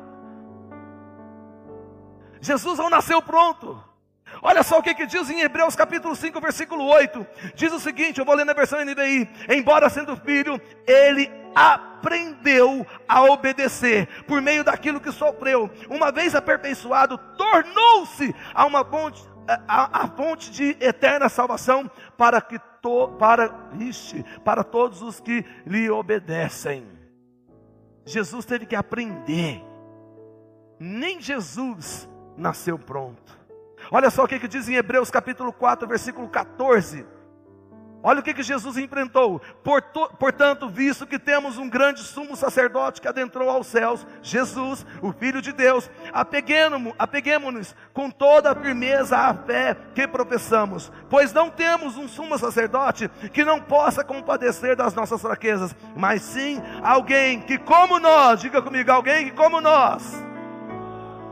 [2.39, 3.83] Jesus não nasceu pronto.
[4.41, 7.25] Olha só o que, que diz em Hebreus capítulo 5, versículo 8.
[7.55, 9.27] Diz o seguinte, eu vou ler na versão NBI.
[9.49, 15.71] Embora sendo filho, ele aprendeu a obedecer por meio daquilo que sofreu.
[15.89, 19.27] Uma vez aperfeiçoado, tornou-se a uma fonte,
[19.67, 25.89] a, a, de eterna salvação para que to, para, ixi, para todos os que lhe
[25.89, 26.85] obedecem.
[28.05, 29.63] Jesus teve que aprender.
[30.79, 32.07] Nem Jesus
[32.37, 33.35] nasceu pronto.
[33.91, 37.16] Olha só o que, que diz em Hebreus capítulo 4, versículo 14.
[38.07, 39.41] Olha o que, que Jesus enfrentou.
[40.17, 45.41] Portanto, visto que temos um grande sumo sacerdote que adentrou aos céus, Jesus, o Filho
[45.41, 45.89] de Deus,
[46.97, 53.09] apeguemos-nos com toda a firmeza à fé que professamos, pois não temos um sumo sacerdote
[53.33, 58.89] que não possa compadecer das nossas fraquezas, mas sim alguém que, como nós, diga comigo,
[58.89, 60.13] alguém que, como nós,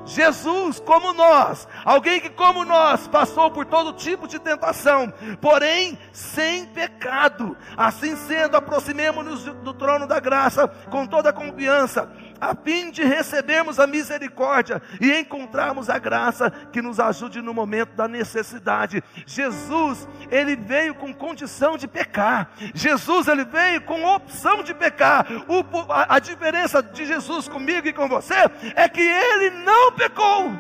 [0.06, 5.12] Jesus, como nós, alguém que, como nós, passou por todo tipo de tentação,
[5.42, 7.58] porém sem pecado.
[7.76, 12.10] Assim sendo, aproximemos-nos do trono da graça com toda a confiança
[12.40, 17.96] a fim de recebermos a misericórdia e encontrarmos a graça que nos ajude no momento
[17.96, 19.04] da necessidade.
[19.26, 22.50] Jesus, ele veio com condição de pecar.
[22.74, 25.26] Jesus, ele veio com opção de pecar.
[25.48, 28.36] O, a, a diferença de Jesus comigo e com você
[28.76, 30.52] é que ele não pecou.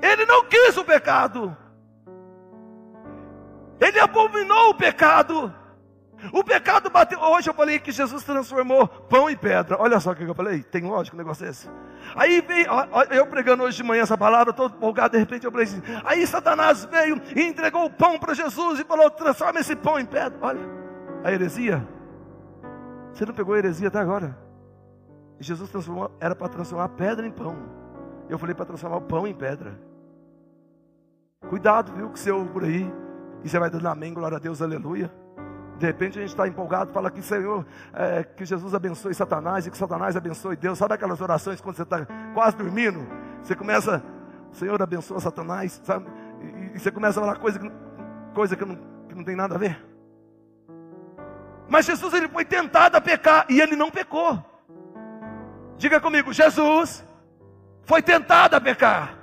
[0.00, 1.56] Ele não quis o pecado.
[3.80, 5.54] Ele abominou o pecado.
[6.30, 7.18] O pecado bateu.
[7.18, 9.76] Hoje eu falei que Jesus transformou pão em pedra.
[9.80, 10.62] Olha só o que eu falei.
[10.62, 11.68] Tem lógico um negócio desse.
[12.14, 12.66] Aí veio,
[13.10, 15.82] eu pregando hoje de manhã essa palavra, todo empolgado, de repente eu falei assim.
[16.04, 20.06] Aí Satanás veio e entregou o pão para Jesus e falou: transforma esse pão em
[20.06, 20.38] pedra.
[20.40, 20.60] Olha,
[21.24, 21.86] a heresia.
[23.12, 24.36] Você não pegou a heresia até agora?
[25.40, 27.56] Jesus transformou, era para transformar pedra em pão.
[28.28, 29.78] Eu falei para transformar o pão em pedra.
[31.48, 32.90] Cuidado, viu, que você ouve por aí.
[33.44, 35.12] E você vai dando amém, glória a Deus, aleluia.
[35.78, 39.70] De repente a gente está empolgado, fala que Senhor, é, que Jesus abençoe Satanás e
[39.70, 40.78] que Satanás abençoe Deus.
[40.78, 43.06] Sabe aquelas orações quando você está quase dormindo?
[43.42, 44.02] Você começa,
[44.52, 46.06] Senhor abençoa Satanás, sabe?
[46.40, 47.72] E, e você começa a falar coisa que,
[48.34, 48.76] coisa que, não,
[49.08, 49.84] que não tem nada a ver.
[51.68, 54.38] Mas Jesus ele foi tentado a pecar e ele não pecou.
[55.78, 57.04] Diga comigo, Jesus
[57.82, 59.21] foi tentado a pecar.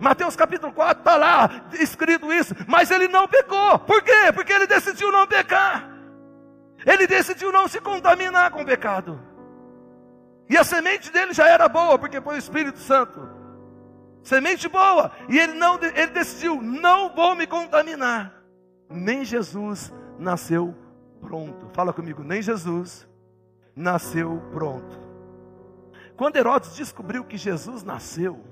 [0.00, 3.78] Mateus capítulo 4 está lá escrito isso, mas ele não pecou.
[3.80, 4.32] Por quê?
[4.34, 5.90] Porque ele decidiu não pecar.
[6.86, 9.20] Ele decidiu não se contaminar com o pecado.
[10.48, 13.28] E a semente dele já era boa, porque foi o Espírito Santo.
[14.22, 15.12] Semente boa.
[15.28, 18.34] E ele não ele decidiu, não vou me contaminar.
[18.88, 20.74] Nem Jesus nasceu
[21.20, 21.70] pronto.
[21.72, 23.08] Fala comigo, nem Jesus
[23.76, 24.98] nasceu pronto.
[26.16, 28.44] Quando Herodes descobriu que Jesus nasceu,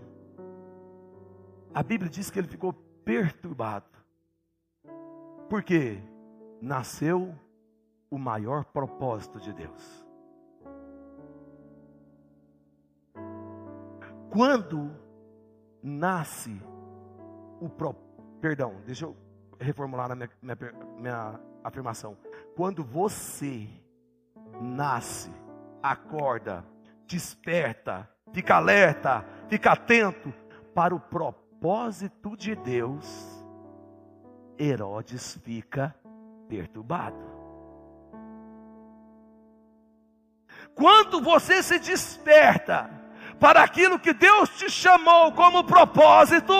[1.79, 2.73] a Bíblia diz que ele ficou
[3.05, 3.87] perturbado.
[5.49, 6.03] Porque
[6.61, 7.33] nasceu
[8.11, 10.05] o maior propósito de Deus.
[14.29, 14.91] Quando
[15.81, 16.61] nasce
[17.61, 17.95] o pro...
[18.41, 19.17] perdão, deixa eu
[19.61, 20.59] reformular a minha, minha,
[20.99, 22.19] minha afirmação.
[22.57, 23.69] Quando você
[24.61, 25.31] nasce,
[25.81, 26.65] acorda,
[27.07, 30.35] desperta, fica alerta, fica atento
[30.75, 31.48] para o propósito
[32.37, 33.05] de Deus,
[34.59, 35.95] Herodes fica
[36.49, 37.17] perturbado.
[40.75, 42.89] Quando você se desperta
[43.41, 46.55] para aquilo que Deus te chamou como propósito,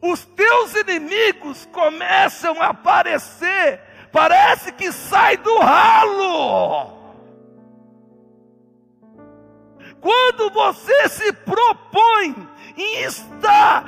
[0.00, 3.80] os teus inimigos começam a aparecer,
[4.12, 7.02] parece que sai do ralo.
[10.00, 13.84] Quando você se propõe em estar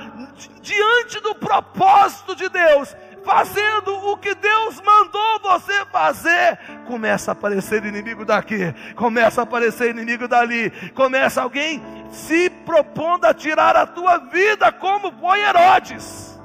[0.60, 2.94] diante do propósito de Deus,
[3.24, 9.90] fazendo o que Deus mandou você fazer, começa a aparecer inimigo daqui, começa a aparecer
[9.90, 16.38] inimigo dali, começa alguém se propondo a tirar a tua vida, como foi Herodes.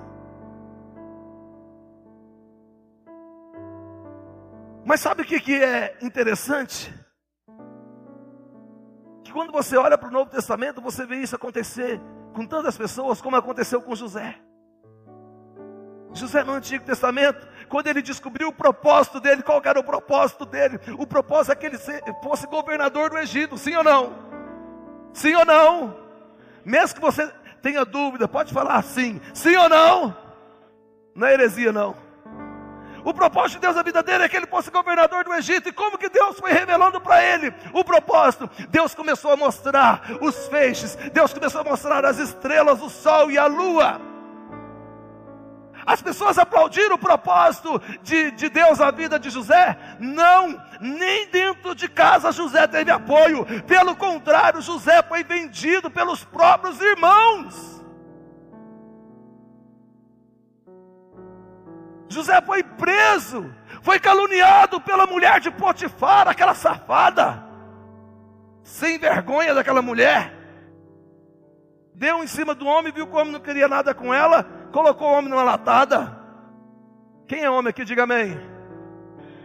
[4.83, 6.93] Mas sabe o que, que é interessante?
[9.23, 12.01] Que quando você olha para o Novo Testamento, você vê isso acontecer
[12.33, 14.35] com tantas pessoas, como aconteceu com José.
[16.13, 20.79] José no Antigo Testamento, quando ele descobriu o propósito dele, qual era o propósito dele?
[20.97, 21.77] O propósito é que ele
[22.21, 24.13] fosse governador do Egito, sim ou não?
[25.13, 25.97] Sim ou não?
[26.65, 27.31] Mesmo que você
[27.61, 30.17] tenha dúvida, pode falar sim, sim ou não?
[31.15, 31.95] Não é heresia, não.
[33.03, 35.69] O propósito de Deus na vida dele é que ele fosse governador do Egito.
[35.69, 38.49] E como que Deus foi revelando para ele o propósito?
[38.69, 43.37] Deus começou a mostrar os feixes, Deus começou a mostrar as estrelas, o sol e
[43.37, 44.11] a lua.
[45.85, 49.77] As pessoas aplaudiram o propósito de, de Deus na vida de José?
[49.99, 53.45] Não, nem dentro de casa José teve apoio.
[53.63, 57.80] Pelo contrário, José foi vendido pelos próprios irmãos.
[62.11, 63.49] José foi preso,
[63.81, 67.43] foi caluniado pela mulher de Potifar, aquela safada,
[68.61, 70.33] sem vergonha daquela mulher.
[71.95, 75.07] Deu em cima do homem, viu que o homem não queria nada com ela, colocou
[75.07, 76.19] o homem numa latada.
[77.27, 78.37] Quem é homem aqui, diga amém.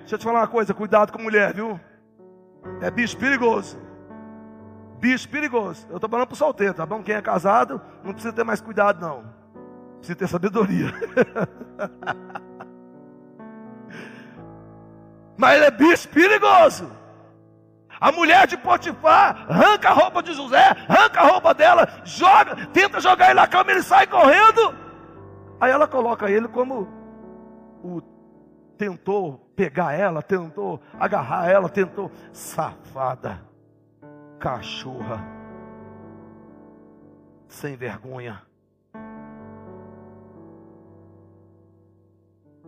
[0.01, 1.79] Deixa eu te falar uma coisa, cuidado com mulher, viu?
[2.81, 3.79] É bicho perigoso.
[4.99, 5.87] Bicho perigoso.
[5.91, 7.03] Eu estou falando para solteiro, tá bom?
[7.03, 9.25] Quem é casado, não precisa ter mais cuidado, não.
[9.99, 10.93] Precisa ter sabedoria.
[15.37, 16.91] Mas ele é bicho perigoso.
[18.01, 23.01] A mulher de Potifar arranca a roupa de José, arranca a roupa dela, joga, tenta
[23.01, 24.75] jogar ele na cama, ele sai correndo.
[25.59, 26.87] Aí ela coloca ele como
[27.83, 28.03] o
[28.77, 33.41] tentou pegar ela, tentou agarrar ela, tentou safada,
[34.39, 35.25] cachorra,
[37.49, 38.43] sem vergonha.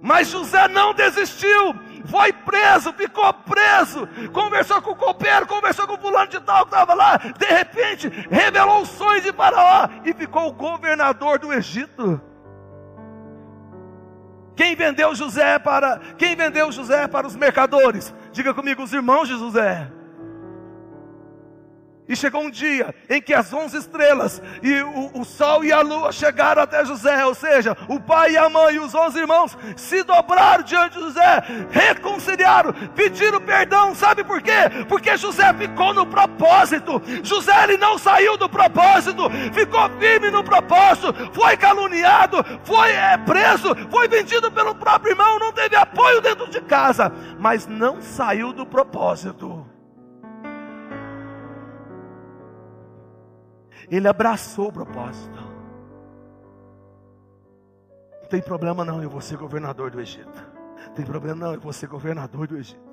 [0.00, 1.74] Mas José não desistiu,
[2.06, 6.72] foi preso, ficou preso, conversou com o copeiro, conversou com o fulano de tal que
[6.72, 12.20] estava lá, de repente revelou os sonhos de Faraó e ficou governador do Egito.
[14.54, 18.14] Quem vendeu José para quem vendeu José para os mercadores?
[18.32, 19.97] Diga comigo, os irmãos de José.
[22.08, 25.82] E chegou um dia em que as onze estrelas e o, o, sol e a
[25.82, 29.56] lua chegaram até José, ou seja, o pai e a mãe e os onze irmãos
[29.76, 34.70] se dobraram diante de José, reconciliaram, pediram perdão, sabe por quê?
[34.88, 41.14] Porque José ficou no propósito, José ele não saiu do propósito, ficou firme no propósito,
[41.34, 46.62] foi caluniado, foi é, preso, foi vendido pelo próprio irmão, não teve apoio dentro de
[46.62, 49.67] casa, mas não saiu do propósito.
[53.90, 55.38] Ele abraçou o propósito.
[58.22, 60.46] Não tem problema não, eu vou ser governador do Egito.
[60.86, 62.88] Não tem problema não, eu vou ser governador do Egito.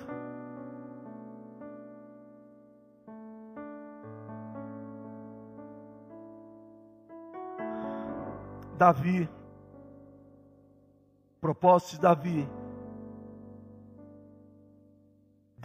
[8.77, 9.29] Davi,
[11.39, 12.49] propósito de Davi,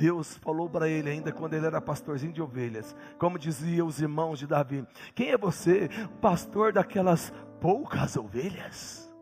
[0.00, 4.38] Deus falou para ele ainda quando ele era pastorzinho de ovelhas, como diziam os irmãos
[4.38, 5.90] de Davi: Quem é você,
[6.22, 9.12] pastor daquelas poucas ovelhas?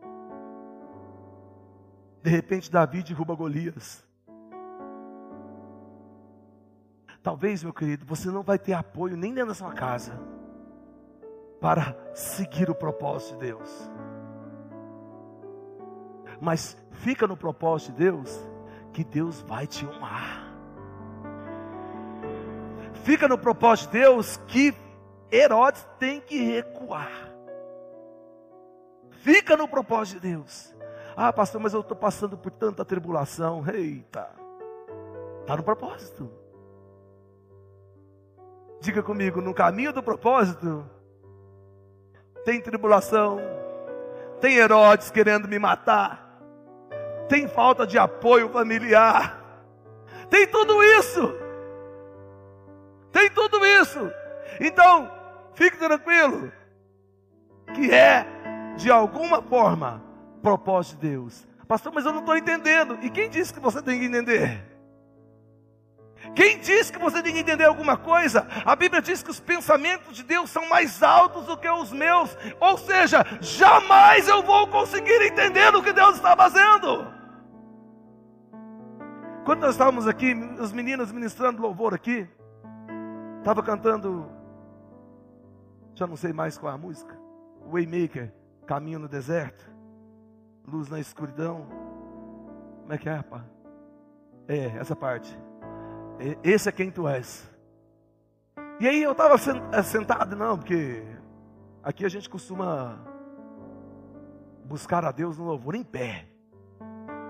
[2.23, 4.07] De repente, Davi derruba Golias.
[7.21, 10.17] Talvez, meu querido, você não vai ter apoio nem dentro da sua casa
[11.59, 13.91] para seguir o propósito de Deus.
[16.39, 18.47] Mas fica no propósito de Deus,
[18.93, 20.38] que Deus vai te honrar.
[23.03, 24.73] Fica no propósito de Deus que
[25.31, 27.29] Herodes tem que recuar.
[29.21, 30.75] Fica no propósito de Deus.
[31.15, 33.63] Ah, pastor, mas eu estou passando por tanta tribulação.
[33.67, 34.29] Eita,
[35.41, 36.31] está no propósito.
[38.79, 40.89] Diga comigo, no caminho do propósito,
[42.45, 43.39] tem tribulação,
[44.39, 46.39] tem Herodes querendo me matar,
[47.27, 49.61] tem falta de apoio familiar,
[50.29, 51.35] tem tudo isso,
[53.11, 54.11] tem tudo isso.
[54.59, 55.11] Então,
[55.53, 56.51] fique tranquilo,
[57.73, 58.25] que é,
[58.77, 60.03] de alguma forma,
[60.41, 61.47] propósito de Deus.
[61.67, 62.97] Pastor, mas eu não estou entendendo.
[63.01, 64.69] E quem disse que você tem que entender?
[66.35, 68.47] Quem diz que você tem que entender alguma coisa?
[68.65, 72.35] A Bíblia diz que os pensamentos de Deus são mais altos do que os meus.
[72.59, 77.07] Ou seja, jamais eu vou conseguir entender o que Deus está fazendo.
[79.45, 82.27] Quando nós estávamos aqui, os meninos ministrando louvor aqui,
[83.39, 84.29] estava cantando,
[85.95, 87.17] já não sei mais qual é a música,
[87.71, 88.33] Waymaker,
[88.65, 89.69] Caminho no Deserto,
[90.67, 91.65] Luz na Escuridão.
[92.81, 93.43] Como é que é, rapaz?
[94.47, 95.35] É, essa parte.
[96.43, 97.49] Esse é quem tu és.
[98.79, 101.03] E aí eu estava eh, sentado, não, porque
[101.83, 102.99] aqui a gente costuma
[104.65, 106.27] buscar a Deus no louvor em pé,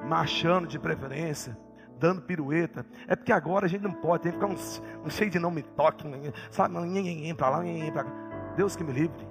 [0.08, 1.58] marchando de preferência,
[2.00, 2.86] dando pirueta.
[3.08, 5.62] É porque agora a gente não pode, tem que ficar um, cheio de não me
[5.62, 6.06] toque,
[6.50, 7.64] sabe, ninguém para lá,
[7.94, 8.30] para.
[8.56, 9.28] Deus que me livre.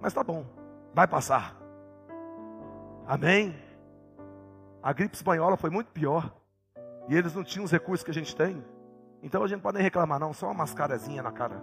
[0.00, 0.44] Mas tá bom,
[0.94, 1.56] vai passar.
[3.06, 3.56] Amém?
[4.82, 6.32] A gripe espanhola foi muito pior.
[7.08, 8.62] E eles não tinham os recursos que a gente tem.
[9.22, 11.60] Então a gente não pode nem reclamar, não, só uma mascarazinha na cara.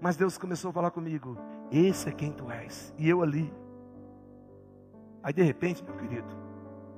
[0.00, 1.38] Mas Deus começou a falar comigo:
[1.70, 3.52] Esse é quem tu és, e eu ali.
[5.22, 6.43] Aí de repente, meu querido,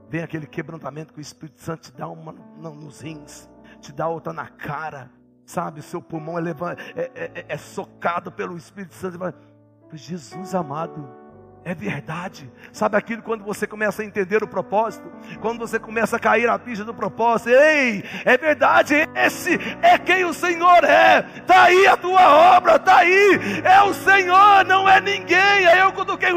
[0.08, 3.48] vem aquele quebrantamento que o Espírito Santo te dá uma nos rins,
[3.80, 5.10] te dá outra na cara,
[5.44, 5.80] sabe?
[5.80, 6.42] O seu pulmão é,
[6.96, 9.18] é, é, é, socado pelo Espírito Santo.
[9.92, 11.08] Jesus amado,
[11.66, 12.48] é verdade.
[12.72, 15.10] Sabe aquilo quando você começa a entender o propósito?
[15.40, 17.50] Quando você começa a cair a pista do propósito.
[17.50, 21.26] Ei, é verdade, esse é quem o Senhor é.
[21.34, 23.40] Está aí a tua obra, está aí.
[23.64, 25.66] É o Senhor, não é ninguém.
[25.66, 26.36] Aí eu cutuquei o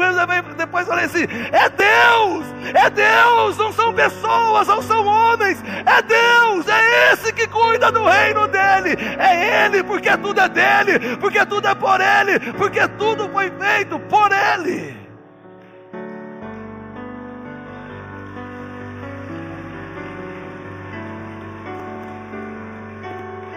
[0.56, 5.62] depois falei assim: é Deus, é Deus, não são pessoas, não são homens.
[5.86, 8.96] É Deus, é esse que cuida do reino dele.
[9.16, 13.96] É Ele, porque tudo é dele, porque tudo é por Ele, porque tudo foi feito
[14.00, 14.99] por Ele.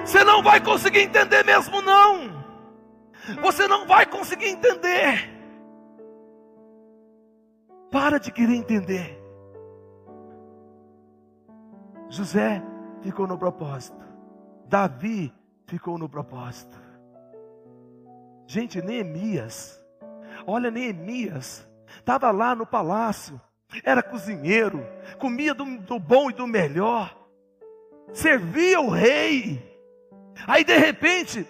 [0.05, 2.43] Você não vai conseguir entender mesmo não.
[3.41, 5.29] Você não vai conseguir entender.
[7.89, 9.21] Para de querer entender.
[12.09, 12.61] José
[13.01, 14.03] ficou no propósito.
[14.67, 15.33] Davi
[15.67, 16.81] ficou no propósito.
[18.45, 19.81] Gente, Neemias,
[20.45, 21.67] olha Neemias,
[21.97, 23.39] estava lá no palácio,
[23.83, 24.85] era cozinheiro,
[25.17, 27.17] comia do, do bom e do melhor,
[28.11, 29.72] servia o rei,
[30.47, 31.47] Aí de repente,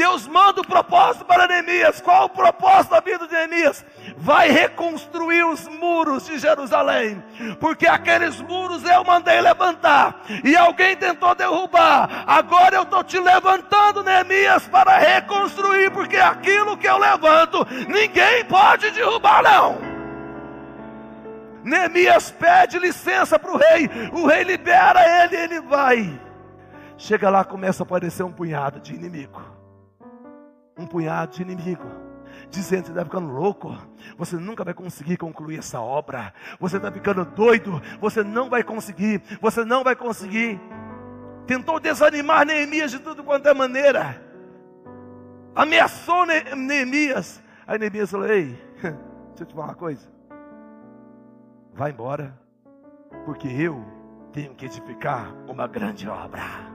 [0.00, 2.00] Deus manda o propósito para Neemias.
[2.00, 3.84] Qual o propósito da vida de Neemias?
[4.16, 7.22] Vai reconstruir os muros de Jerusalém,
[7.58, 12.24] porque aqueles muros eu mandei levantar e alguém tentou derrubar.
[12.26, 18.90] Agora eu estou te levantando, Neemias, para reconstruir, porque aquilo que eu levanto ninguém pode
[18.92, 19.78] derrubar, não.
[21.62, 26.29] Neemias pede licença para o rei, o rei libera ele, ele vai.
[27.00, 29.40] Chega lá, começa a aparecer um punhado de inimigo.
[30.78, 31.86] Um punhado de inimigo.
[32.50, 33.74] Dizendo, você está ficando louco,
[34.18, 36.34] você nunca vai conseguir concluir essa obra.
[36.60, 40.60] Você está ficando doido, você não vai conseguir, você não vai conseguir.
[41.46, 44.22] Tentou desanimar Neemias de tudo quanto é maneira.
[45.54, 47.42] Ameaçou Neemias.
[47.66, 50.06] Aí Neemias falou: Ei, deixa eu te falar uma coisa.
[51.72, 52.38] Vai embora,
[53.24, 53.82] porque eu
[54.34, 56.69] tenho que edificar uma grande obra.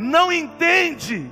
[0.00, 1.30] Não entende,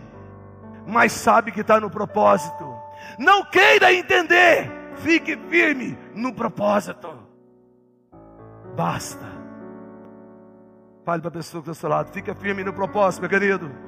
[0.86, 2.76] mas sabe que está no propósito.
[3.18, 7.08] Não queira entender, fique firme no propósito.
[8.76, 9.26] Basta.
[11.02, 13.87] Fale para a pessoa que está ao seu lado, fica firme no propósito, meu querido.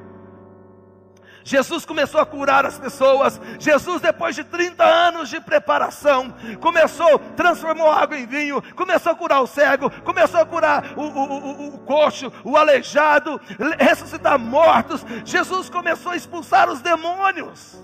[1.44, 3.40] Jesus começou a curar as pessoas.
[3.58, 9.42] Jesus, depois de 30 anos de preparação, começou, transformou água em vinho, começou a curar
[9.42, 13.40] o cego, começou a curar o, o, o, o coxo, o aleijado,
[13.78, 15.04] ressuscitar mortos.
[15.24, 17.78] Jesus começou a expulsar os demônios.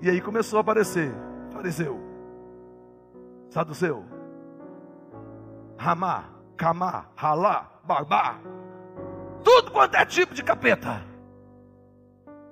[0.00, 1.14] E aí começou a aparecer
[1.52, 2.00] fariseu,
[3.50, 4.04] saduceu,
[5.76, 6.24] ramá,
[6.56, 8.40] camá, ralá, barbá
[9.42, 11.02] tudo quanto é tipo de capeta.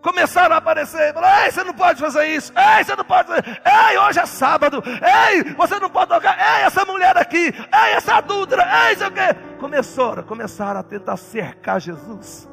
[0.03, 3.45] Começaram a aparecer, falaram, ei, você não pode fazer isso, ei, você não pode fazer,
[3.47, 8.15] ei, hoje é sábado, ei, você não pode tocar, ei, essa mulher aqui, ei, essa
[8.15, 8.57] adulta,
[8.89, 9.35] ei, sei o quê.
[9.59, 12.49] Começaram, começaram a tentar cercar Jesus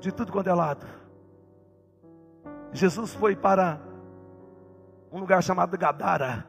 [0.00, 0.86] de tudo quanto é lado.
[2.72, 3.78] Jesus foi para
[5.12, 6.46] um lugar chamado Gadara,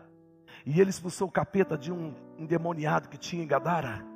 [0.66, 4.15] e ele expulsou o capeta de um endemoniado que tinha em Gadara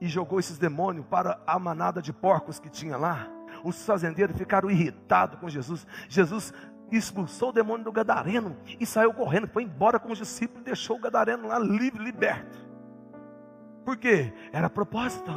[0.00, 3.28] e jogou esses demônios para a manada de porcos que tinha lá.
[3.64, 5.86] Os fazendeiros ficaram irritados com Jesus.
[6.08, 6.52] Jesus
[6.90, 10.96] expulsou o demônio do gadareno e saiu correndo, foi embora com os discípulos e deixou
[10.96, 12.58] o gadareno lá livre, liberto.
[13.84, 14.32] Por quê?
[14.52, 15.32] Era propósito.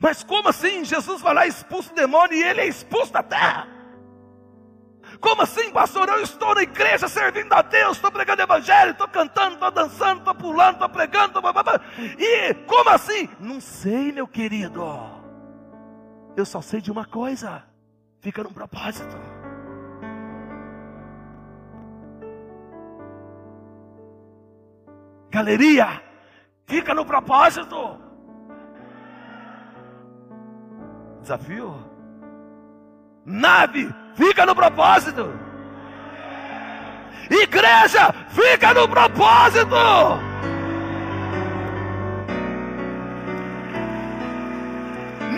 [0.00, 0.84] Mas como assim?
[0.84, 3.77] Jesus vai lá e expulsa o demônio e ele é expulso da terra.
[5.20, 6.08] Como assim, pastor?
[6.08, 10.34] Eu estou na igreja servindo a Deus, estou pregando evangelho, estou cantando, estou dançando, estou
[10.34, 11.40] pulando, estou pregando.
[11.40, 11.80] Blá, blá, blá.
[12.18, 13.28] E como assim?
[13.40, 14.84] Não sei, meu querido.
[16.36, 17.64] Eu só sei de uma coisa:
[18.20, 19.16] fica no propósito.
[25.30, 26.00] Galeria,
[26.66, 28.00] fica no propósito.
[31.20, 31.87] Desafio.
[33.28, 35.30] Nave, fica no propósito.
[37.30, 39.76] Igreja, fica no propósito.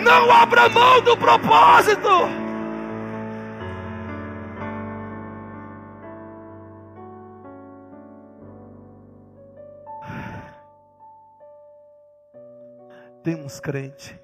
[0.05, 2.07] Não abra mão do propósito.
[13.21, 14.15] Tem uns crentes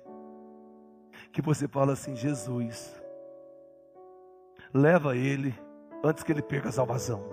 [1.33, 2.95] que você fala assim, Jesus,
[4.73, 5.53] leva ele
[6.03, 7.23] antes que ele perca a salvação.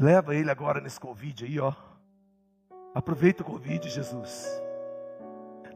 [0.00, 1.72] Leva ele agora nesse Covid aí, ó.
[2.94, 4.62] Aproveita o Covid, Jesus.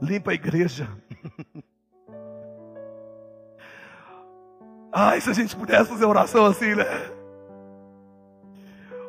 [0.01, 0.89] Limpa a igreja.
[4.93, 6.85] Ai, se a gente pudesse fazer oração assim, né?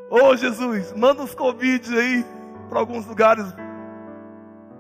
[0.10, 2.26] Ô oh, Jesus, manda uns Covid aí
[2.68, 3.46] para alguns lugares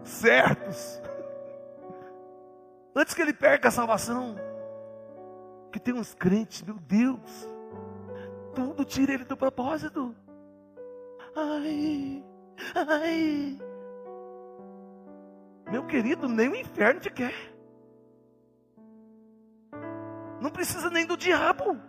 [0.04, 1.00] certos
[3.00, 4.36] antes que ele perca a salvação.
[5.72, 7.48] Que tem uns crentes, meu Deus,
[8.54, 10.16] tudo tira ele do propósito.
[11.36, 12.24] Ai,
[12.76, 13.60] ai.
[15.72, 17.34] Meu querido, nem o inferno te quer.
[20.42, 21.80] Não precisa nem do diabo.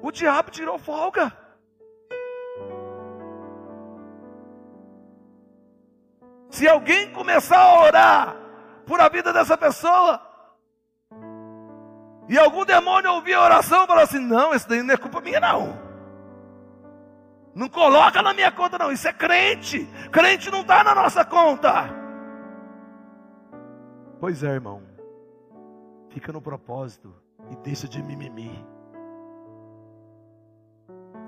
[0.00, 1.36] O diabo tirou folga.
[6.58, 8.36] Se alguém começar a orar
[8.84, 10.20] por a vida dessa pessoa,
[12.28, 15.20] e algum demônio ouvir a oração e falar assim: não, isso daí não é culpa
[15.20, 15.78] minha, não.
[17.54, 18.90] Não coloca na minha conta, não.
[18.90, 19.88] Isso é crente.
[20.10, 21.94] Crente não está na nossa conta.
[24.18, 24.82] Pois é, irmão.
[26.08, 27.14] Fica no propósito
[27.52, 28.66] e deixa de mimimi.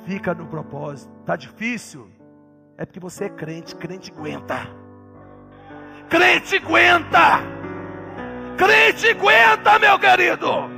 [0.06, 1.12] Fica no propósito.
[1.24, 2.10] Tá difícil?
[2.76, 3.76] É porque você é crente.
[3.76, 4.79] Crente aguenta.
[6.10, 7.40] Crente aguenta.
[8.56, 10.68] Crente aguenta, meu querido.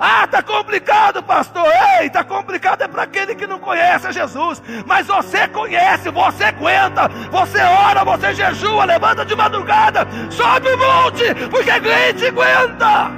[0.00, 1.66] Ah, tá complicado, pastor.
[2.00, 4.62] Ei, tá complicado é para aquele que não conhece a Jesus.
[4.86, 7.06] Mas você conhece, você aguenta.
[7.30, 13.10] Você ora, você jejua, levanta de madrugada, sobe o monte, porque crente aguenta.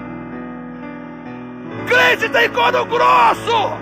[1.87, 3.79] Crente tem couro grosso.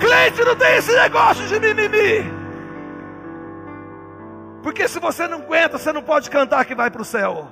[0.00, 2.35] Crente não tem esse negócio de mimimi.
[4.66, 7.46] Porque se você não aguenta, você não pode cantar que vai para o céu.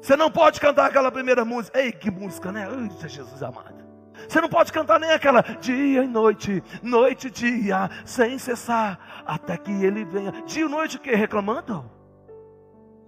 [0.00, 1.76] Você não pode cantar aquela primeira música.
[1.76, 2.68] Ei, que música, né?
[2.70, 3.74] Ai, Jesus amado.
[4.28, 9.56] Você não pode cantar nem aquela dia e noite, noite e dia, sem cessar, até
[9.56, 10.30] que ele venha.
[10.46, 11.10] Dia e noite o que?
[11.10, 11.84] Reclamando?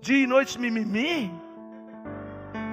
[0.01, 1.33] Dia e noite mimimi?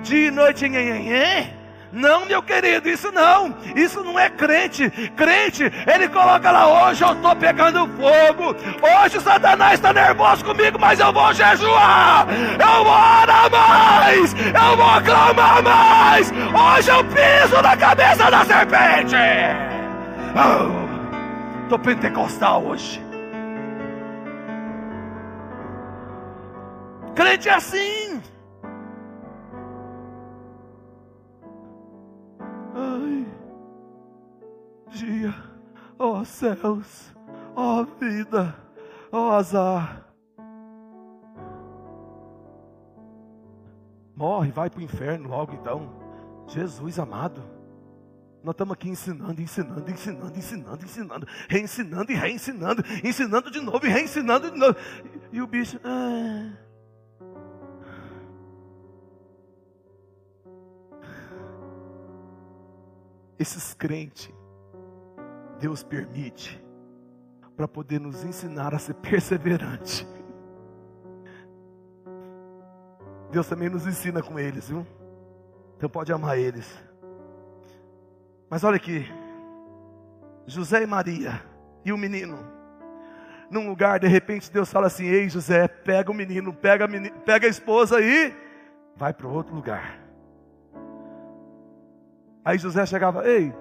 [0.01, 1.53] Dia e noite nhenhenhê?
[1.91, 3.55] Não, meu querido, isso não.
[3.76, 4.89] Isso não é crente.
[5.15, 8.55] Crente, ele coloca lá, hoje eu estou pegando fogo.
[8.81, 12.27] Hoje Satanás está nervoso comigo, mas eu vou jejuar.
[12.30, 14.34] Eu vou orar mais.
[14.34, 16.31] Eu vou clamar mais.
[16.31, 19.15] Hoje eu piso na cabeça da serpente.
[21.64, 23.01] Estou oh, pentecostal hoje.
[27.15, 28.16] Crente é assim.
[34.89, 35.34] Dia,
[35.97, 37.15] ó oh céus,
[37.55, 38.55] ó oh vida,
[39.11, 40.05] ó oh azar.
[44.15, 45.95] Morre, vai para o inferno logo então.
[46.47, 47.43] Jesus amado.
[48.43, 53.89] Nós estamos aqui ensinando, ensinando, ensinando, ensinando, ensinando, reensinando e reensinando, ensinando de novo e
[53.89, 54.76] reensinando de novo.
[55.31, 55.80] E, o bicho.
[55.84, 56.53] Ah.
[63.38, 64.34] Esses crentes
[65.59, 66.63] Deus permite
[67.55, 70.07] para poder nos ensinar a ser perseverante.
[73.31, 74.85] Deus também nos ensina com eles, viu?
[75.75, 76.67] Então pode amar eles.
[78.49, 79.05] Mas olha aqui,
[80.45, 81.41] José e Maria
[81.84, 82.38] e o menino,
[83.49, 86.88] num lugar, de repente Deus fala assim: Ei José, pega o menino, pega a,
[87.25, 88.34] pega a esposa e
[88.95, 89.99] vai para outro lugar.
[92.45, 93.53] Aí José chegava: Ei,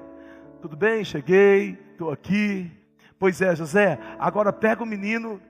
[0.61, 1.05] tudo bem?
[1.05, 2.71] Cheguei, estou aqui.
[3.19, 5.41] Pois é, José, agora pega o menino,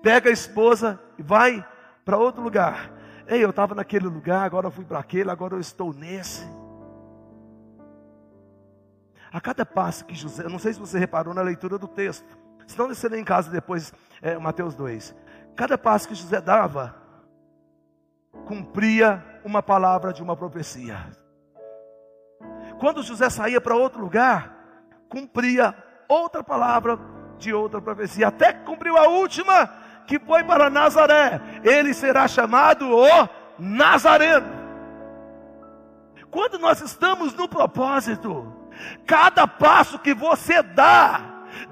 [0.00, 1.66] pega a esposa e vai
[2.04, 2.92] para outro lugar.
[3.26, 6.46] Ei, eu estava naquele lugar, agora eu fui para aquele, agora eu estou nesse.
[9.32, 12.24] A cada passo que José, não sei se você reparou na leitura do texto,
[12.68, 13.92] senão você lê em casa depois,
[14.22, 15.14] é, Mateus 2.
[15.56, 16.94] Cada passo que José dava,
[18.46, 21.10] cumpria uma palavra de uma profecia.
[22.78, 24.56] Quando José saía para outro lugar,
[25.08, 25.74] cumpria
[26.08, 26.98] outra palavra
[27.38, 29.68] de outra profecia, até que cumpriu a última,
[30.06, 31.40] que foi para Nazaré.
[31.62, 33.28] Ele será chamado o
[33.58, 34.46] Nazareno.
[36.30, 38.52] Quando nós estamos no propósito,
[39.06, 41.20] cada passo que você dá,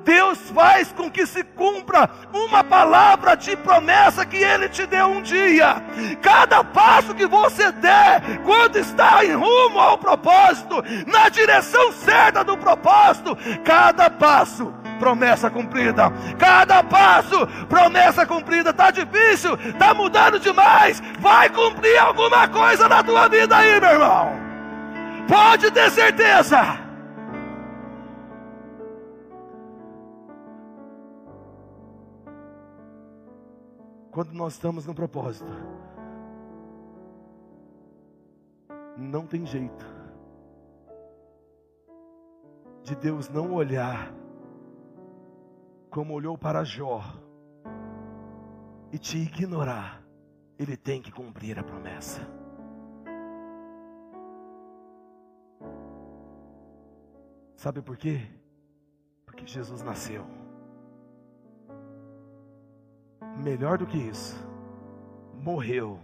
[0.05, 5.23] Deus faz com que se cumpra uma palavra de promessa que Ele te deu um
[5.23, 5.83] dia.
[6.23, 12.57] Cada passo que você der, quando está em rumo ao propósito, na direção certa do
[12.57, 16.13] propósito, cada passo promessa cumprida.
[16.39, 18.73] Cada passo, promessa cumprida.
[18.73, 21.03] Tá difícil, tá mudando demais.
[21.19, 24.33] Vai cumprir alguma coisa na tua vida aí, meu irmão.
[25.29, 26.84] Pode ter certeza.
[34.15, 35.51] Quando nós estamos no propósito.
[38.97, 39.85] Não tem jeito
[42.85, 44.15] de Deus não olhar
[45.91, 47.03] como olhou para Jó
[48.93, 50.01] e te ignorar.
[50.57, 52.21] Ele tem que cumprir a promessa.
[57.57, 58.21] Sabe por quê?
[59.27, 60.44] Porque Jesus nasceu.
[63.43, 64.37] Melhor do que isso,
[65.43, 65.99] morreu.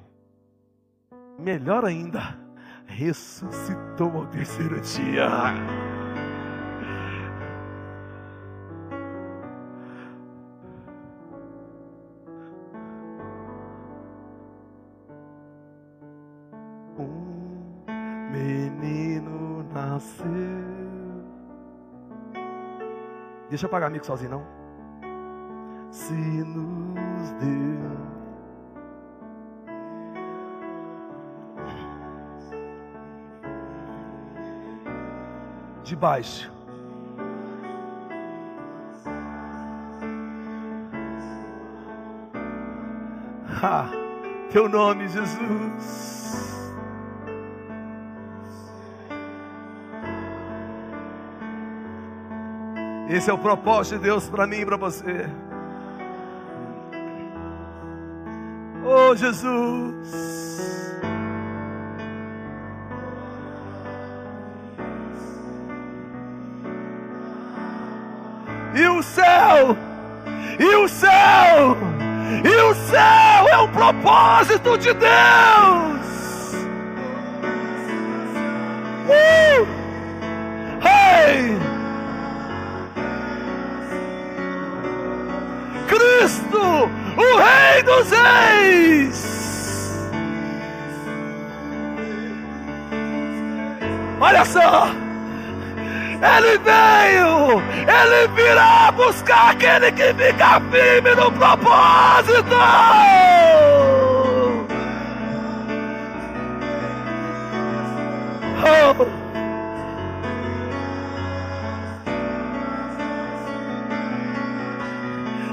[1.39, 2.39] Melhor ainda,
[2.87, 5.29] ressuscitou ao terceiro dia.
[16.99, 20.27] Um menino nasceu.
[23.49, 24.60] Deixa eu apagar amigo sozinho, não?
[25.91, 27.91] Se nos deu.
[35.83, 36.53] De baixo.
[43.63, 43.91] Ah,
[44.51, 46.11] teu nome, Jesus.
[53.11, 55.29] Esse é o propósito de Deus para mim e para você.
[59.11, 60.07] Oh Jesus.
[68.73, 69.77] E o céu,
[70.61, 71.77] e o céu,
[72.45, 75.11] e o céu é o propósito de Deus.
[79.09, 79.50] Uh!
[87.83, 89.41] Dos Reis.
[94.21, 94.89] Olha só.
[96.23, 102.55] Ele veio, ele virá buscar aquele que fica firme no propósito.
[108.63, 109.07] Oh.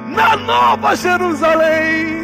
[0.09, 2.16] Na Nova Jerusalém.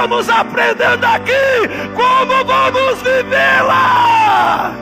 [0.00, 4.72] Estamos aprendendo aqui como vamos vivê-la.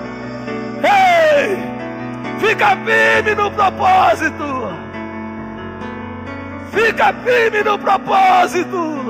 [0.85, 1.59] Ei,
[2.39, 4.73] fica firme no propósito.
[6.70, 9.08] Fica firme no propósito.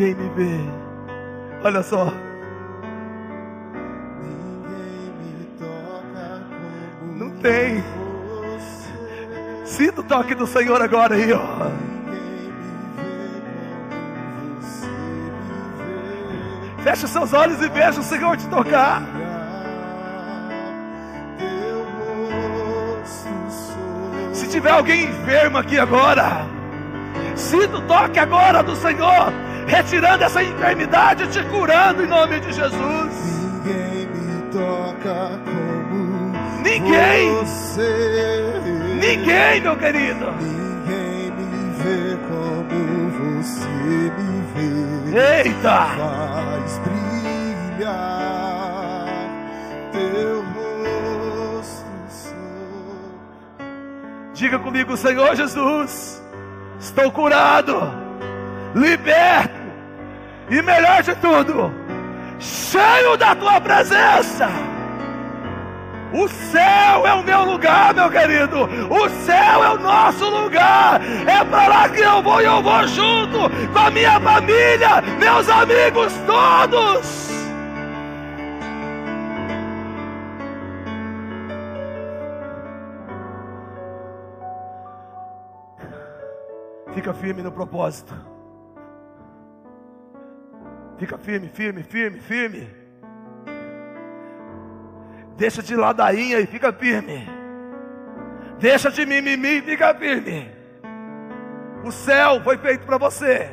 [0.00, 0.58] Ninguém me vê.
[1.62, 2.10] Olha só.
[7.16, 7.84] Não tem.
[9.66, 11.42] Sinta o toque do Senhor agora aí, ó.
[16.82, 19.02] Feche seus olhos e veja o Senhor te tocar.
[24.32, 26.46] Se tiver alguém enfermo aqui agora,
[27.36, 29.30] sinta o toque agora do Senhor,
[29.70, 33.12] retirando essa enfermidade, te curando em nome de Jesus.
[33.64, 36.32] Ninguém me toca como
[36.62, 38.52] Ninguém, você.
[39.00, 40.26] ninguém, meu querido.
[40.32, 43.66] Ninguém me vê como você
[44.18, 45.42] me vê.
[45.48, 45.86] Eita!
[45.96, 46.80] Faz
[47.78, 49.06] brilhar
[49.92, 51.86] teu rosto.
[52.08, 53.10] Senhor.
[54.34, 56.22] Diga comigo, Senhor Jesus,
[56.78, 57.90] estou curado,
[58.74, 59.59] liberto
[60.50, 61.72] e melhor de tudo,
[62.38, 64.48] cheio da tua presença.
[66.12, 68.64] O céu é o meu lugar, meu querido.
[68.90, 71.00] O céu é o nosso lugar.
[71.24, 73.38] É para lá que eu vou e eu vou junto
[73.72, 77.30] com a minha família, meus amigos todos.
[86.92, 88.39] Fica firme no propósito.
[91.00, 92.68] Fica firme, firme, firme, firme.
[95.34, 97.26] Deixa de ladainha e fica firme.
[98.58, 100.50] Deixa de mimimi e fica firme.
[101.82, 103.48] O céu foi feito para você.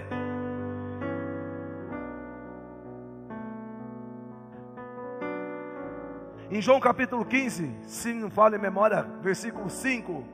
[6.52, 10.28] Em João capítulo 15, se não falha a memória, versículo 5.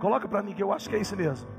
[0.00, 1.50] Coloca para mim que eu acho que é isso mesmo.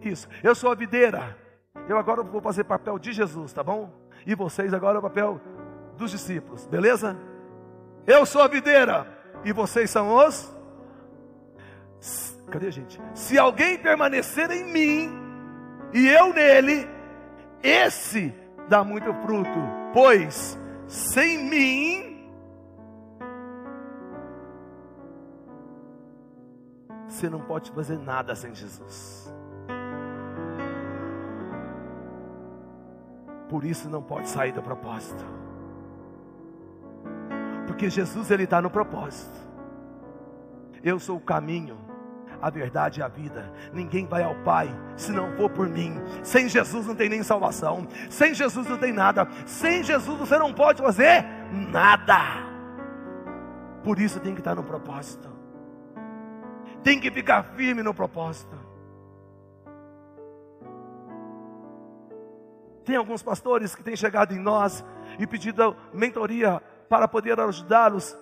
[0.00, 0.28] Isso.
[0.40, 1.45] Eu sou a videira.
[1.88, 3.90] Eu agora vou fazer papel de Jesus, tá bom?
[4.26, 5.40] E vocês agora o papel
[5.96, 7.16] dos discípulos, beleza?
[8.06, 9.06] Eu sou a videira
[9.44, 10.54] e vocês são os.
[12.50, 13.00] Cadê a gente?
[13.14, 15.10] Se alguém permanecer em mim
[15.92, 16.88] e eu nele,
[17.62, 18.34] esse
[18.68, 19.58] dá muito fruto,
[19.92, 22.30] pois sem mim
[27.08, 29.32] você não pode fazer nada sem Jesus.
[33.48, 35.24] Por isso não pode sair do propósito.
[37.66, 39.46] Porque Jesus ele está no propósito.
[40.82, 41.76] Eu sou o caminho,
[42.40, 43.52] a verdade e a vida.
[43.72, 45.94] Ninguém vai ao Pai se não for por mim.
[46.22, 47.86] Sem Jesus não tem nem salvação.
[48.08, 49.28] Sem Jesus não tem nada.
[49.44, 51.24] Sem Jesus você não pode fazer
[51.70, 52.18] nada.
[53.82, 55.28] Por isso tem que estar no propósito.
[56.82, 58.65] Tem que ficar firme no propósito.
[62.86, 64.84] Tem alguns pastores que têm chegado em nós
[65.18, 68.16] e pedido mentoria para poder ajudá-los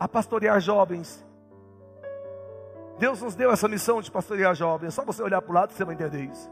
[0.00, 1.24] a pastorear jovens.
[2.98, 4.88] Deus nos deu essa missão de pastorear jovens.
[4.88, 6.50] É só você olhar para o lado você vai entender isso.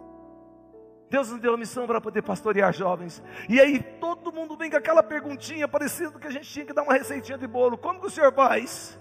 [1.08, 3.22] Deus nos deu a missão para poder pastorear jovens.
[3.48, 6.82] E aí todo mumundo vem com aquela perguntinha parecida que a gente tinha que dar
[6.82, 7.78] uma receitinha de bolo.
[7.78, 9.00] Como que o senhor faz?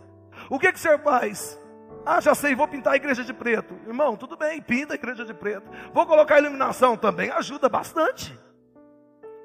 [0.49, 1.59] O que, que o senhor faz?
[2.05, 3.75] Ah, já sei, vou pintar a igreja de preto.
[3.85, 5.69] Irmão, tudo bem, pinta a igreja de preto.
[5.93, 8.37] Vou colocar iluminação também, ajuda bastante.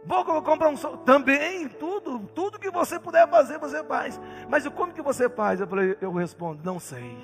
[0.07, 4.21] Vou comprar um sol, também, tudo, tudo que você puder fazer, você faz.
[4.49, 5.61] Mas como que você faz?
[5.61, 7.17] Eu falei, eu respondo, não sei.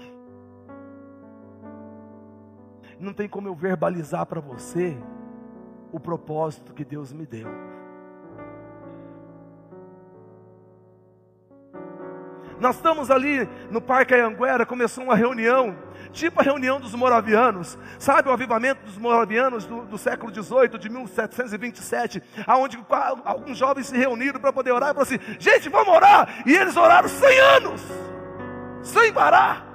[2.99, 4.97] Não tem como eu verbalizar para você
[5.93, 7.70] o propósito que Deus me deu.
[12.61, 15.75] Nós estamos ali no Parque Anhanguera, começou uma reunião,
[16.13, 20.91] tipo a reunião dos moravianos, sabe o avivamento dos moravianos do, do século XVIII, de
[20.91, 22.79] 1727, aonde
[23.25, 26.43] alguns jovens se reuniram para poder orar e falaram assim: gente, vamos orar!
[26.45, 27.83] E eles oraram 100 anos,
[28.83, 29.67] sem parar,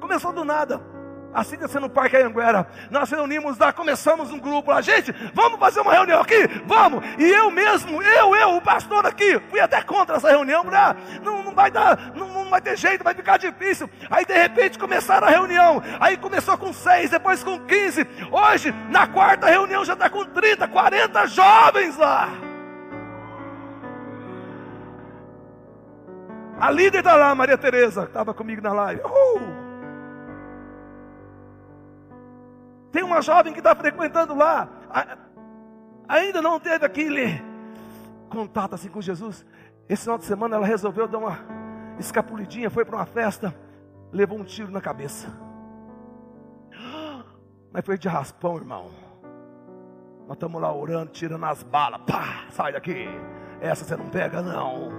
[0.00, 0.99] começou do nada.
[1.32, 5.80] Assim que no Parque Anhanguera, nós reunimos lá, começamos um grupo lá, gente, vamos fazer
[5.80, 6.48] uma reunião aqui?
[6.66, 7.04] Vamos!
[7.18, 10.96] E eu mesmo, eu, eu, o pastor aqui, fui até contra essa reunião, falei, ah,
[11.22, 13.88] não, não vai dar, não, não vai ter jeito, vai ficar difícil.
[14.10, 18.04] Aí de repente começaram a reunião, aí começou com seis, depois com quinze.
[18.32, 22.28] Hoje, na quarta reunião, já está com 30, 40 jovens lá.
[26.58, 29.00] A líder está lá, Maria Tereza, estava comigo na live.
[29.02, 29.69] Uhul.
[32.90, 34.68] Tem uma jovem que está frequentando lá,
[36.08, 37.40] ainda não teve aquele
[38.28, 39.46] contato assim com Jesus.
[39.88, 41.38] Esse final de semana ela resolveu dar uma
[41.98, 43.54] escapulidinha, foi para uma festa,
[44.12, 45.28] levou um tiro na cabeça.
[47.72, 48.90] Mas foi de raspão, irmão.
[50.26, 52.00] Nós estamos lá orando, tirando as balas.
[52.02, 53.06] Pá, sai daqui.
[53.60, 54.90] Essa você não pega, não.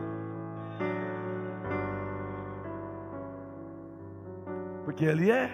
[4.86, 5.50] Porque ali é,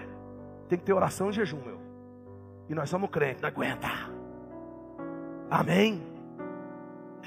[0.68, 1.77] tem que ter oração e jejum, meu.
[2.68, 3.88] E nós somos crentes, não aguenta.
[5.50, 6.02] Amém?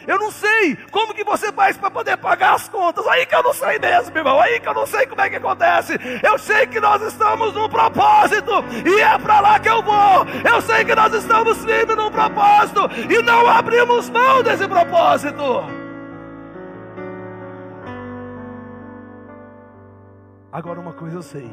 [0.08, 3.06] Eu não sei como que você faz para poder pagar as contas.
[3.08, 4.40] Aí que eu não sei mesmo, irmão.
[4.40, 5.94] Aí que eu não sei como é que acontece.
[6.24, 8.52] Eu sei que nós estamos num propósito
[8.86, 10.26] e é para lá que eu vou.
[10.48, 15.44] Eu sei que nós estamos firmes num propósito e não abrimos mão desse propósito.
[20.52, 21.52] Agora uma coisa eu sei.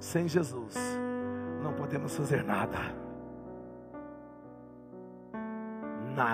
[0.00, 0.74] Sem Jesus
[1.64, 2.78] não podemos fazer nada.
[6.14, 6.32] Nada.